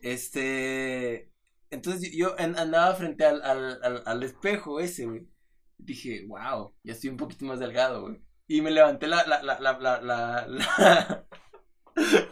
Este. 0.00 1.32
Entonces 1.70 2.10
yo 2.16 2.34
an- 2.38 2.58
andaba 2.58 2.94
frente 2.94 3.24
al, 3.24 3.42
al, 3.42 3.78
al, 3.82 4.02
al 4.04 4.22
espejo 4.22 4.80
ese, 4.80 5.06
güey. 5.06 5.28
Dije, 5.76 6.26
wow, 6.26 6.74
ya 6.82 6.92
estoy 6.94 7.10
un 7.10 7.16
poquito 7.16 7.44
más 7.44 7.60
delgado, 7.60 8.02
güey. 8.02 8.20
Y 8.48 8.62
me 8.62 8.70
levanté 8.70 9.06
la, 9.06 9.24
la, 9.26 9.42
la, 9.42 9.60
la, 9.60 9.78
la, 9.78 10.00
la, 10.00 10.46
la, 10.48 11.26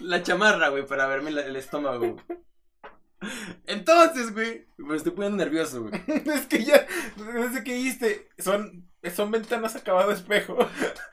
la 0.00 0.22
chamarra, 0.22 0.68
güey, 0.68 0.86
para 0.86 1.06
verme 1.06 1.30
la- 1.30 1.42
el 1.46 1.56
estómago, 1.56 2.12
güey. 2.14 2.24
Entonces, 3.66 4.32
güey, 4.32 4.66
me 4.76 4.96
estoy 4.96 5.12
poniendo 5.12 5.38
nervioso, 5.42 5.82
güey. 5.82 5.94
es 6.34 6.46
que 6.46 6.64
ya, 6.64 6.86
desde 7.16 7.64
que 7.64 7.74
dijiste, 7.74 8.28
son, 8.38 8.88
son 9.14 9.30
ventanas 9.30 9.74
acabado 9.74 10.12
espejo. 10.12 10.56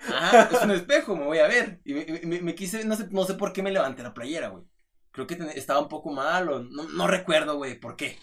Ah, 0.09 0.49
es 0.51 0.61
un 0.61 0.71
espejo, 0.71 1.15
me 1.15 1.25
voy 1.25 1.39
a 1.39 1.47
ver. 1.47 1.81
Y 1.85 1.93
me, 1.93 2.05
me- 2.25 2.41
me 2.41 2.55
quise, 2.55 2.83
no 2.85 2.95
sé, 2.95 3.07
no 3.11 3.23
sé 3.25 3.35
por 3.35 3.53
qué 3.53 3.63
me 3.63 3.71
levanté 3.71 4.03
la 4.03 4.13
playera, 4.13 4.49
güey. 4.49 4.63
Creo 5.11 5.27
que 5.27 5.35
ten- 5.35 5.49
estaba 5.49 5.79
un 5.79 5.89
poco 5.89 6.11
mal 6.11 6.49
o 6.49 6.59
no, 6.59 6.83
no 6.89 7.07
recuerdo, 7.07 7.55
güey, 7.55 7.79
por 7.79 7.95
qué. 7.95 8.17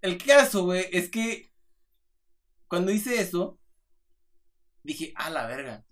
El 0.00 0.16
caso, 0.22 0.64
güey, 0.64 0.86
es 0.92 1.10
que 1.10 1.52
cuando 2.68 2.90
hice 2.92 3.20
eso, 3.20 3.58
dije, 4.82 5.12
a 5.16 5.28
la 5.30 5.46
verga. 5.46 5.84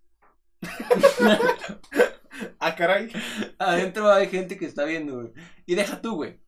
Ah, 2.60 2.74
caray. 2.76 3.10
Adentro 3.58 4.10
hay 4.12 4.28
gente 4.28 4.58
que 4.58 4.66
está 4.66 4.84
viendo, 4.84 5.16
güey. 5.16 5.32
Y 5.66 5.74
deja 5.74 6.00
tú, 6.00 6.16
güey. 6.16 6.40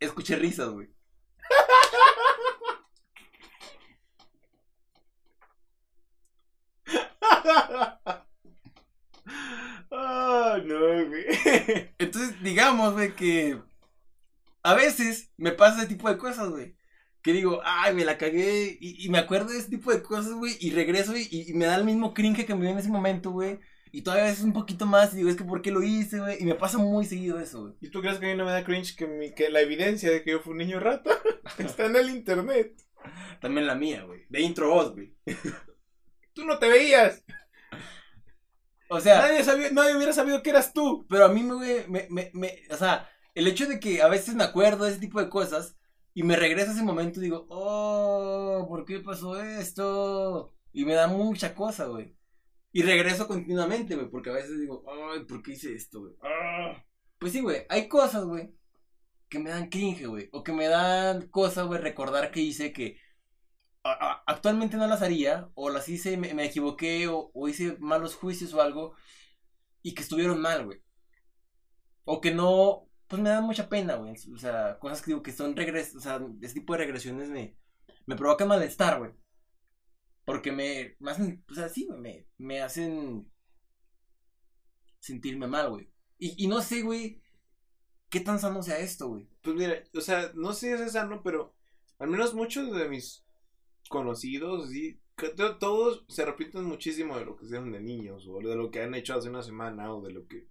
Escuché 0.00 0.36
risas, 0.36 0.70
güey. 0.70 0.88
Ah, 9.90 10.58
no, 10.64 10.78
güey. 11.08 11.24
Entonces, 11.98 12.40
digamos, 12.42 12.92
güey, 12.94 13.14
que 13.14 13.60
a 14.62 14.74
veces 14.74 15.30
me 15.36 15.52
pasa 15.52 15.78
ese 15.78 15.88
tipo 15.88 16.08
de 16.08 16.18
cosas, 16.18 16.48
güey. 16.50 16.76
Que 17.22 17.32
digo, 17.32 17.60
ay, 17.64 17.94
me 17.94 18.04
la 18.04 18.18
cagué. 18.18 18.76
Y, 18.80 19.04
y 19.04 19.08
me 19.10 19.18
acuerdo 19.18 19.50
de 19.52 19.58
ese 19.58 19.70
tipo 19.70 19.92
de 19.92 20.02
cosas, 20.02 20.32
güey. 20.32 20.56
Y 20.60 20.70
regreso 20.72 21.16
y, 21.16 21.28
y 21.30 21.54
me 21.54 21.66
da 21.66 21.76
el 21.76 21.84
mismo 21.84 22.14
cringe 22.14 22.46
que 22.46 22.54
me 22.54 22.62
dio 22.62 22.70
en 22.70 22.78
ese 22.78 22.88
momento, 22.90 23.30
güey. 23.30 23.60
Y 23.92 24.02
todavía 24.02 24.28
es 24.28 24.40
un 24.40 24.52
poquito 24.52 24.86
más. 24.86 25.12
Y 25.12 25.18
digo, 25.18 25.28
es 25.30 25.36
que 25.36 25.44
¿por 25.44 25.62
qué 25.62 25.70
lo 25.70 25.82
hice, 25.82 26.20
güey? 26.20 26.36
Y 26.40 26.44
me 26.44 26.54
pasa 26.54 26.78
muy 26.78 27.04
seguido 27.06 27.38
eso, 27.40 27.62
güey. 27.62 27.74
¿Y 27.80 27.88
tú 27.90 28.00
crees 28.00 28.18
que 28.18 28.26
a 28.26 28.30
mí 28.30 28.36
no 28.36 28.44
me 28.44 28.52
da 28.52 28.64
cringe 28.64 28.94
que, 28.96 29.06
mi- 29.06 29.34
que 29.34 29.50
la 29.50 29.60
evidencia 29.60 30.10
de 30.10 30.22
que 30.22 30.30
yo 30.32 30.40
fui 30.40 30.52
un 30.52 30.58
niño 30.58 30.80
rata 30.80 31.10
está 31.58 31.86
en 31.86 31.96
el 31.96 32.10
internet? 32.10 32.74
También 33.40 33.66
la 33.66 33.74
mía, 33.74 34.04
güey. 34.04 34.26
De 34.28 34.40
intro 34.40 34.70
voz, 34.70 34.92
güey. 34.92 35.14
Tú 36.34 36.44
no 36.44 36.58
te 36.58 36.68
veías. 36.68 37.24
O 38.88 39.00
sea, 39.00 39.18
Nadie, 39.22 39.44
sabía, 39.44 39.70
nadie 39.70 39.96
hubiera 39.96 40.12
sabido 40.12 40.42
que 40.42 40.50
eras 40.50 40.72
tú. 40.72 41.06
pero 41.08 41.24
a 41.24 41.28
mí, 41.28 41.42
güey, 41.48 41.86
me, 41.88 42.06
me, 42.10 42.30
me. 42.34 42.58
O 42.70 42.76
sea, 42.76 43.08
el 43.34 43.46
hecho 43.46 43.66
de 43.66 43.78
que 43.78 44.02
a 44.02 44.08
veces 44.08 44.34
me 44.34 44.42
acuerdo 44.44 44.84
de 44.84 44.90
ese 44.92 45.00
tipo 45.00 45.20
de 45.20 45.28
cosas. 45.28 45.76
Y 46.12 46.24
me 46.24 46.34
regreso 46.34 46.70
a 46.70 46.74
ese 46.74 46.82
momento 46.82 47.20
y 47.20 47.22
digo, 47.24 47.46
oh, 47.50 48.66
¿por 48.68 48.84
qué 48.84 48.98
pasó 48.98 49.40
esto? 49.40 50.52
Y 50.72 50.84
me 50.84 50.94
da 50.94 51.06
mucha 51.06 51.54
cosa, 51.54 51.86
güey. 51.86 52.16
Y 52.72 52.82
regreso 52.82 53.26
continuamente, 53.26 53.96
güey, 53.96 54.08
porque 54.08 54.30
a 54.30 54.34
veces 54.34 54.60
digo, 54.60 54.84
ay, 55.12 55.24
¿por 55.24 55.42
qué 55.42 55.52
hice 55.52 55.74
esto, 55.74 56.00
güey? 56.00 56.14
Ah. 56.22 56.84
Pues 57.18 57.32
sí, 57.32 57.40
güey, 57.40 57.66
hay 57.68 57.88
cosas, 57.88 58.24
güey, 58.24 58.54
que 59.28 59.38
me 59.38 59.50
dan 59.50 59.68
cringe, 59.68 60.06
güey. 60.06 60.28
O 60.32 60.42
que 60.42 60.52
me 60.52 60.68
dan 60.68 61.28
cosas, 61.28 61.66
güey, 61.66 61.80
recordar 61.80 62.30
que 62.30 62.40
hice 62.40 62.72
que 62.72 62.98
actualmente 63.82 64.76
no 64.76 64.86
las 64.86 65.02
haría. 65.02 65.50
O 65.54 65.70
las 65.70 65.88
hice, 65.88 66.16
me, 66.16 66.34
me 66.34 66.44
equivoqué, 66.44 67.08
o, 67.08 67.30
hice 67.48 67.76
malos 67.80 68.14
juicios 68.14 68.54
o 68.54 68.60
algo. 68.60 68.94
Y 69.82 69.94
que 69.94 70.02
estuvieron 70.02 70.40
mal, 70.40 70.64
güey. 70.66 70.82
O 72.04 72.20
que 72.20 72.32
no 72.32 72.90
pues 73.10 73.20
me 73.20 73.30
da 73.30 73.40
mucha 73.40 73.68
pena, 73.68 73.96
güey. 73.96 74.14
O 74.32 74.38
sea, 74.38 74.78
cosas 74.78 75.02
que 75.02 75.10
digo 75.10 75.22
que 75.22 75.32
son 75.32 75.56
regres, 75.56 75.96
o 75.96 76.00
sea, 76.00 76.20
ese 76.40 76.54
tipo 76.54 76.74
de 76.74 76.78
regresiones 76.78 77.28
me, 77.28 77.56
me 78.06 78.14
provocan 78.16 78.46
malestar, 78.46 79.00
güey. 79.00 79.10
Porque 80.30 80.52
me, 80.52 80.94
me 81.00 81.10
hacen, 81.10 81.44
o 81.50 81.54
sea, 81.54 81.68
sí, 81.68 81.86
güey, 81.86 81.98
me, 81.98 82.28
me 82.38 82.62
hacen 82.62 83.28
sentirme 85.00 85.48
mal, 85.48 85.70
güey. 85.70 85.90
Y, 86.18 86.44
y 86.44 86.46
no 86.46 86.62
sé, 86.62 86.82
güey, 86.82 87.20
qué 88.08 88.20
tan 88.20 88.38
sano 88.38 88.62
sea 88.62 88.78
esto, 88.78 89.08
güey. 89.08 89.28
Pues 89.42 89.56
mira, 89.56 89.82
o 89.92 90.00
sea, 90.00 90.30
no 90.36 90.52
sé 90.52 90.76
si 90.76 90.84
es 90.84 90.92
sano, 90.92 91.20
pero 91.24 91.56
al 91.98 92.10
menos 92.10 92.32
muchos 92.32 92.72
de 92.72 92.88
mis 92.88 93.26
conocidos, 93.88 94.72
y 94.72 95.00
todos 95.58 96.04
se 96.08 96.24
repiten 96.24 96.62
muchísimo 96.62 97.18
de 97.18 97.24
lo 97.24 97.36
que 97.36 97.46
hicieron 97.46 97.72
de 97.72 97.80
niños, 97.80 98.28
o 98.28 98.38
de 98.38 98.54
lo 98.54 98.70
que 98.70 98.82
han 98.82 98.94
hecho 98.94 99.16
hace 99.16 99.30
una 99.30 99.42
semana, 99.42 99.92
o 99.92 100.00
de 100.00 100.12
lo 100.12 100.28
que... 100.28 100.46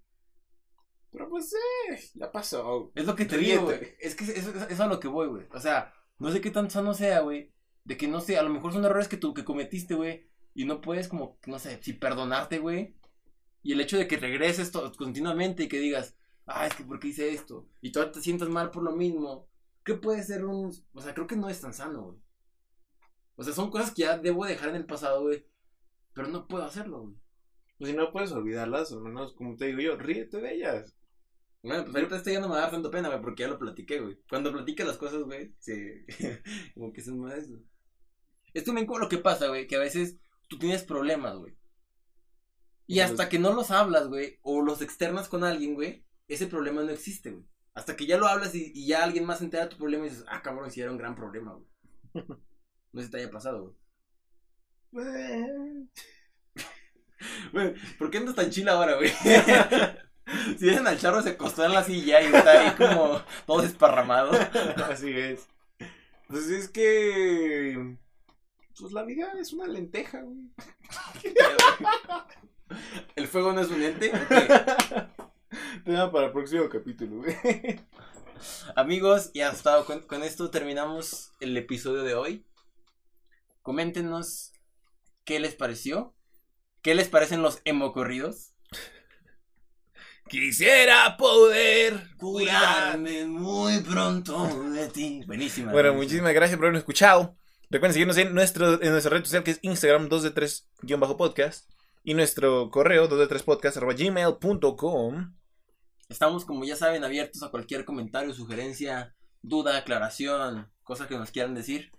Pero 1.10 1.30
pues, 1.30 1.54
eh, 1.54 1.98
ya 2.16 2.30
pasó. 2.34 2.92
Es 2.96 3.06
lo 3.06 3.16
que 3.16 3.24
te 3.24 3.38
digo, 3.38 3.64
güey. 3.64 3.96
Es 4.02 4.14
que 4.14 4.26
eso 4.26 4.52
es 4.70 4.80
a 4.82 4.88
lo 4.88 5.00
que 5.00 5.08
voy, 5.08 5.30
güey. 5.30 5.48
O 5.54 5.60
sea, 5.62 5.94
no 6.18 6.30
sé 6.34 6.42
qué 6.42 6.52
tan 6.52 6.70
sano 6.70 6.94
sea, 6.94 7.22
güey. 7.22 7.54
De 7.90 7.98
que 7.98 8.08
no 8.08 8.22
sé, 8.22 8.38
a 8.38 8.44
lo 8.44 8.52
mejor 8.52 8.72
son 8.72 8.86
errores 8.86 9.08
que 9.08 9.18
tú 9.18 9.34
que 9.34 9.44
cometiste, 9.44 9.96
güey. 9.96 10.30
Y 10.54 10.66
no 10.66 10.80
puedes 10.80 11.08
como, 11.08 11.40
no 11.48 11.58
sé, 11.58 11.82
si 11.82 11.94
perdonarte, 11.94 12.60
güey. 12.60 12.96
Y 13.64 13.74
el 13.74 13.82
hecho 13.82 13.98
de 13.98 14.08
que 14.08 14.18
regreses 14.18 14.72
continuamente 14.96 15.64
y 15.64 15.68
que 15.68 15.80
digas, 15.80 16.16
ah, 16.46 16.68
es 16.68 16.76
que 16.76 16.84
¿por 16.84 17.00
qué 17.00 17.08
hice 17.08 17.34
esto? 17.34 17.68
Y 17.82 17.92
tú 17.92 18.00
te 18.12 18.22
sientas 18.22 18.48
mal 18.48 18.70
por 18.70 18.84
lo 18.84 18.92
mismo. 18.92 19.48
¿Qué 19.84 19.96
puede 19.96 20.22
ser 20.22 20.46
un...? 20.46 20.72
O 20.94 21.02
sea, 21.02 21.16
creo 21.16 21.26
que 21.26 21.36
no 21.36 21.50
es 21.50 21.62
tan 21.62 21.74
sano, 21.74 22.04
güey. 22.04 22.20
O 23.38 23.44
sea, 23.44 23.54
son 23.54 23.72
cosas 23.72 23.92
que 23.92 24.04
ya 24.04 24.20
debo 24.20 24.46
dejar 24.46 24.70
en 24.70 24.76
el 24.76 24.86
pasado, 24.86 25.24
güey. 25.24 25.48
Pero 26.14 26.28
no 26.28 26.48
puedo 26.48 26.66
hacerlo, 26.66 27.02
güey. 27.02 27.16
Pues 27.80 27.90
si 27.90 27.98
no 27.98 28.12
puedes 28.12 28.32
olvidarlas, 28.32 28.92
al 28.92 29.02
menos, 29.02 29.34
como 29.34 29.58
te 29.58 29.66
digo 29.66 29.80
yo, 29.80 29.98
ríete 29.98 30.40
de 30.40 30.54
ellas. 30.54 30.96
Bueno, 31.64 31.86
pues 31.86 31.96
ahorita 31.96 32.18
estoy 32.18 32.34
ya 32.34 32.40
no 32.40 32.50
me 32.50 32.54
va 32.54 32.60
a 32.60 32.62
dar 32.66 32.72
tanto 32.72 32.92
pena, 32.92 33.10
güey, 33.10 33.20
porque 33.20 33.42
ya 33.42 33.50
lo 33.50 33.58
platiqué, 33.58 34.00
güey. 34.00 34.20
Cuando 34.30 34.52
platicas 34.52 34.86
las 34.86 34.98
cosas, 34.98 35.24
güey, 35.24 35.56
se... 35.58 36.06
como 36.76 36.94
que 36.94 37.02
son 37.02 37.20
más 37.20 37.34
eso. 37.34 37.60
Es 38.60 38.66
también 38.66 38.86
como 38.86 39.00
lo 39.00 39.10
que 39.10 39.18
pasa, 39.18 39.48
güey, 39.48 39.68
que 39.68 39.78
a 39.78 39.80
veces 39.80 40.18
tú 40.48 40.60
tienes 40.60 40.84
problemas, 40.84 41.38
güey. 41.38 41.56
Y 42.88 43.00
hasta 43.00 43.30
que 43.30 43.40
no 43.40 43.54
los 43.54 43.72
hablas, 43.72 44.08
güey, 44.08 44.40
o 44.42 44.62
los 44.62 44.82
externas 44.82 45.30
con 45.30 45.44
alguien, 45.44 45.76
güey, 45.76 46.04
ese 46.28 46.48
problema 46.48 46.82
no 46.82 46.90
existe, 46.90 47.32
güey. 47.32 47.46
Hasta 47.74 47.96
que 47.96 48.06
ya 48.06 48.18
lo 48.18 48.28
hablas 48.28 48.54
y, 48.56 48.72
y, 48.76 48.88
ya 48.88 49.04
alguien 49.04 49.26
más 49.26 49.38
se 49.38 49.46
entera 49.46 49.64
de 49.64 49.70
tu 49.70 49.78
problema 49.78 50.06
y 50.06 50.10
dices, 50.10 50.26
ah, 50.28 50.42
cabrón, 50.42 50.72
si 50.72 50.82
era 50.82 50.92
un 50.92 50.98
gran 50.98 51.16
problema, 51.16 51.54
güey. 51.54 51.68
no 52.92 53.00
sé 53.00 53.06
si 53.06 53.12
te 53.12 53.18
haya 53.18 53.32
pasado, 53.32 53.76
güey. 54.92 55.88
Güey, 57.54 57.74
¿por 57.98 58.10
qué 58.10 58.18
andas 58.18 58.36
tan 58.36 58.50
chila 58.50 58.74
ahora, 58.74 58.96
güey? 58.96 59.12
Si 60.60 60.66
ven 60.66 60.86
al 60.86 61.00
charro 61.00 61.22
se 61.22 61.32
acostó 61.32 61.66
en 61.66 61.74
la 61.74 61.84
silla 61.84 62.22
y 62.22 62.26
está 62.26 62.52
ahí 62.52 62.72
como 62.76 63.22
todo 63.46 63.62
desparramado. 63.62 64.32
Así 64.92 65.12
es. 65.12 65.48
Pues 66.28 66.48
es 66.50 66.70
que. 66.70 67.98
Pues 68.80 68.94
la 68.94 69.04
vida 69.04 69.34
es 69.38 69.52
una 69.52 69.68
lenteja, 69.68 70.22
güey. 70.22 70.52
¿El 73.16 73.28
fuego 73.28 73.52
no 73.52 73.62
es 73.62 73.70
un 73.70 73.82
ente? 73.82 74.12
Tema 75.84 76.12
para 76.12 76.28
el 76.28 76.32
próximo 76.32 76.70
capítulo, 76.70 77.18
güey. 77.18 77.36
Amigos, 78.76 79.32
y 79.34 79.42
hasta 79.42 79.84
con, 79.84 80.02
con 80.02 80.24
esto 80.24 80.50
terminamos 80.50 81.34
el 81.42 81.58
episodio 81.58 82.04
de 82.04 82.16
hoy. 82.16 82.46
Coméntenos 83.64 84.54
qué 85.26 85.40
les 85.40 85.56
pareció. 85.56 86.16
¿Qué 86.82 86.96
les 86.96 87.10
parecen 87.10 87.42
los 87.42 87.60
emocorridos? 87.66 88.54
Quisiera 90.30 91.18
poder 91.18 92.16
cuidarme 92.18 93.26
muy 93.26 93.82
pronto 93.82 94.48
de 94.72 94.88
ti. 94.88 95.22
Buenísima. 95.26 95.74
Bueno, 95.74 95.94
muchísimas 95.96 96.34
gracias 96.34 96.56
por 96.56 96.68
habernos 96.68 96.82
escuchado. 96.82 97.36
Recuerden 97.72 97.94
seguirnos 97.94 98.18
en, 98.18 98.34
nuestro, 98.34 98.82
en 98.82 98.92
nuestra 98.92 99.16
red 99.16 99.24
social 99.24 99.44
que 99.44 99.52
es 99.52 99.60
Instagram 99.62 100.10
2 100.10 100.24
de 100.24 100.34
3-podcast 100.34 101.70
y 102.04 102.16
nuestro 102.16 102.72
correo 102.72 103.08
2 103.08 103.20
de 103.20 103.28
3 103.28 103.44
podcast.gmail.com. 103.44 105.36
Estamos, 106.10 106.46
como 106.46 106.66
ya 106.66 106.76
saben, 106.76 107.04
abiertos 107.04 107.44
a 107.44 107.52
cualquier 107.52 107.86
comentario, 107.86 108.34
sugerencia, 108.34 109.14
duda, 109.44 109.78
aclaración, 109.78 110.72
cosas 110.84 111.06
que 111.06 111.16
nos 111.16 111.30
quieran 111.30 111.54
decir. 111.54 111.92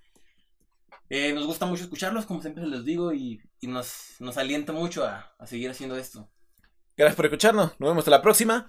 Eh, 1.08 1.32
nos 1.34 1.46
gusta 1.46 1.66
mucho 1.66 1.84
escucharlos, 1.84 2.26
como 2.26 2.42
siempre 2.42 2.66
les 2.66 2.84
digo, 2.84 3.12
y, 3.12 3.40
y 3.60 3.68
nos, 3.68 4.16
nos 4.18 4.38
alienta 4.38 4.72
mucho 4.72 5.04
a, 5.04 5.36
a 5.38 5.46
seguir 5.46 5.70
haciendo 5.70 5.96
esto. 5.96 6.28
Gracias 6.96 7.14
por 7.14 7.26
escucharnos. 7.26 7.78
Nos 7.78 7.90
vemos 7.90 7.98
hasta 7.98 8.10
la 8.10 8.22
próxima. 8.22 8.68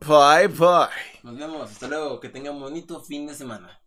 Bye, 0.00 0.48
bye. 0.48 1.22
Nos 1.22 1.38
vemos. 1.38 1.70
Hasta 1.70 1.88
luego. 1.88 2.20
Que 2.20 2.28
tengan 2.28 2.56
un 2.56 2.60
bonito 2.60 3.00
fin 3.02 3.26
de 3.26 3.34
semana. 3.34 3.80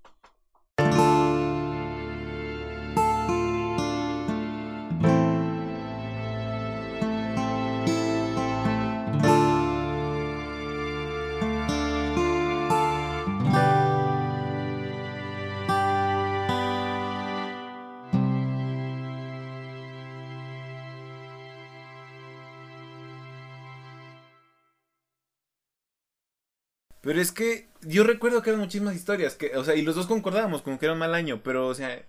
Pero 27.07 27.21
es 27.21 27.31
que 27.31 27.69
yo 27.83 28.03
recuerdo 28.03 28.41
que 28.41 28.49
eran 28.49 28.59
muchísimas 28.59 28.93
historias, 28.93 29.35
que, 29.35 29.55
o 29.55 29.63
sea, 29.63 29.75
y 29.75 29.81
los 29.81 29.95
dos 29.95 30.07
concordábamos 30.07 30.61
con 30.61 30.77
que 30.77 30.87
era 30.87 30.91
un 30.91 30.99
mal 30.99 31.15
año, 31.15 31.41
pero, 31.41 31.67
o 31.67 31.73
sea, 31.73 32.05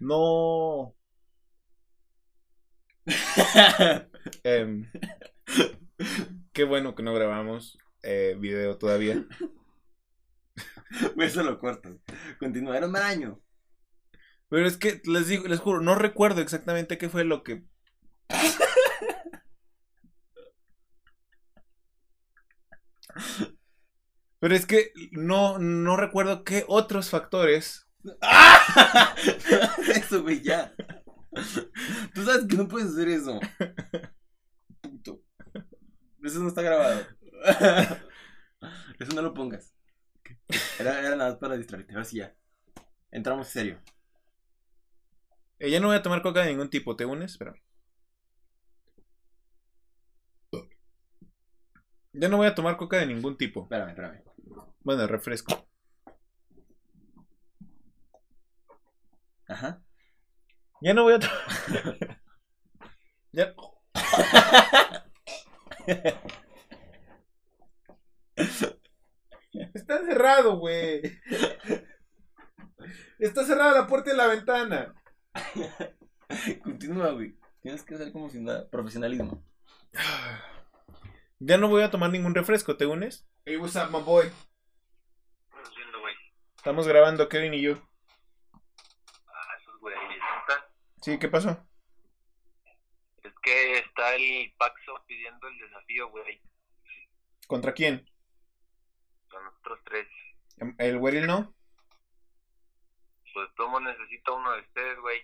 no... 0.00 0.96
eh, 4.42 4.90
qué 6.52 6.64
bueno 6.64 6.96
que 6.96 7.04
no 7.04 7.14
grabamos 7.14 7.78
eh, 8.02 8.36
video 8.36 8.78
todavía. 8.78 9.24
Eso 11.18 11.44
lo 11.44 11.60
corto. 11.60 12.00
Continúa, 12.40 12.76
era 12.76 12.86
un 12.86 12.92
mal 12.92 13.04
año. 13.04 13.40
Pero 14.48 14.66
es 14.66 14.76
que 14.76 15.00
les 15.04 15.28
digo, 15.28 15.46
les 15.46 15.60
juro, 15.60 15.80
no 15.80 15.94
recuerdo 15.94 16.40
exactamente 16.40 16.98
qué 16.98 17.08
fue 17.08 17.22
lo 17.22 17.44
que. 17.44 17.62
Pero 24.42 24.56
es 24.56 24.66
que 24.66 24.92
no, 25.12 25.60
no 25.60 25.96
recuerdo 25.96 26.42
qué 26.42 26.64
otros 26.66 27.10
factores. 27.10 27.88
eso, 29.94 30.20
güey, 30.24 30.42
ya. 30.42 30.74
Tú 32.12 32.24
sabes 32.24 32.48
que 32.48 32.56
no 32.56 32.66
puedes 32.66 32.88
hacer 32.88 33.06
eso. 33.06 33.38
Puto. 34.80 35.22
Eso 36.24 36.40
no 36.40 36.48
está 36.48 36.60
grabado. 36.60 37.06
Eso 38.98 39.14
no 39.14 39.22
lo 39.22 39.32
pongas. 39.32 39.76
Era, 40.76 40.98
era 40.98 41.14
nada 41.14 41.30
más 41.30 41.38
para 41.38 41.56
distraerte. 41.56 41.92
Ahora 41.92 42.04
sí 42.04 42.16
ya. 42.16 42.34
Entramos 43.12 43.46
en 43.46 43.52
serio. 43.52 43.80
Eh, 45.60 45.70
ya 45.70 45.78
no 45.78 45.86
voy 45.86 45.96
a 45.96 46.02
tomar 46.02 46.20
coca 46.20 46.40
de 46.40 46.48
ningún 46.50 46.68
tipo. 46.68 46.96
¿Te 46.96 47.04
unes? 47.04 47.30
Espera. 47.30 47.54
Ya 52.12 52.28
no 52.28 52.38
voy 52.38 52.48
a 52.48 52.56
tomar 52.56 52.76
coca 52.76 52.96
de 52.96 53.06
ningún 53.06 53.36
tipo. 53.36 53.62
Espérame, 53.62 53.90
espérame. 53.90 54.31
Bueno, 54.84 55.06
refresco. 55.06 55.66
Ajá. 59.46 59.82
Ya 60.80 60.94
no 60.94 61.04
voy 61.04 61.14
a 61.14 61.18
tomar. 61.20 62.18
ya. 63.32 63.54
Está 69.74 69.98
cerrado, 70.04 70.58
güey. 70.58 71.02
Está 73.18 73.44
cerrada 73.44 73.82
la 73.82 73.86
puerta 73.86 74.12
y 74.12 74.16
la 74.16 74.26
ventana. 74.26 74.94
Continúa, 76.64 77.12
güey. 77.12 77.36
Tienes 77.60 77.84
que 77.84 77.94
hacer 77.94 78.10
como 78.12 78.28
si 78.28 78.40
nada. 78.40 78.68
Profesionalismo. 78.68 79.44
Ya 81.38 81.58
no 81.58 81.68
voy 81.68 81.82
a 81.82 81.90
tomar 81.90 82.10
ningún 82.10 82.34
refresco, 82.34 82.76
¿te 82.76 82.86
unes? 82.86 83.28
Hey, 83.44 83.56
what's 83.56 83.76
up, 83.76 83.90
my 83.90 84.00
boy? 84.00 84.30
Güey? 86.62 86.70
Estamos 86.70 86.86
grabando 86.86 87.28
Kevin 87.28 87.54
y 87.54 87.62
yo. 87.62 87.74
Ah, 89.26 89.56
esos 89.60 89.80
güey, 89.80 89.96
¿neta? 89.96 90.68
Sí, 91.00 91.18
¿qué 91.18 91.28
pasó? 91.28 91.50
Es 93.24 93.32
que 93.42 93.78
está 93.78 94.14
el 94.14 94.54
Paxo 94.56 94.94
pidiendo 95.06 95.48
el 95.48 95.58
desafío, 95.58 96.08
güey. 96.10 96.40
¿Contra 97.48 97.72
quién? 97.72 98.08
Con 99.28 99.44
nosotros 99.44 99.80
tres. 99.84 100.06
¿El 100.78 100.98
Weril 100.98 101.26
no? 101.26 101.52
Pues 103.34 103.48
Tomo 103.56 103.80
necesita 103.80 104.32
uno 104.32 104.52
de 104.52 104.60
ustedes, 104.60 105.00
güey. 105.00 105.20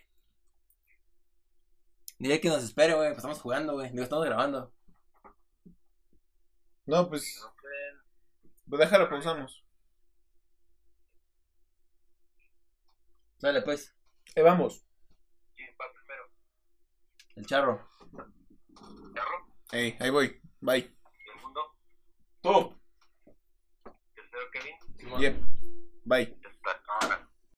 Dile 2.19 2.41
que 2.41 2.49
nos 2.49 2.65
espere, 2.65 2.95
güey. 2.95 3.09
Pues 3.11 3.19
estamos 3.19 3.41
jugando, 3.41 3.75
güey. 3.75 3.91
Digo, 3.91 4.03
estamos 4.03 4.25
grabando. 4.25 4.73
No, 6.87 7.09
pues. 7.09 7.41
No 7.41 7.55
pueden. 7.61 7.99
Pues 8.69 8.81
déjalo, 8.81 9.09
pausamos. 9.09 9.68
Dale, 13.41 13.63
pues. 13.63 13.95
Eh, 14.35 14.43
vamos. 14.43 14.85
¿Quién 15.55 15.75
va 15.81 15.85
primero? 15.93 16.25
El 17.37 17.47
charro. 17.47 17.89
¿Carro? 19.15 19.47
Ey, 19.73 19.97
ahí 20.01 20.11
voy. 20.11 20.41
Bye. 20.61 20.97
¿Segundo? 21.25 21.61
Tú. 22.41 22.81
¿Tercero 24.15 24.51
Kevin? 24.53 25.21
Yep. 25.21 25.43
Bye. 26.05 26.37
Ahora. 27.01 27.28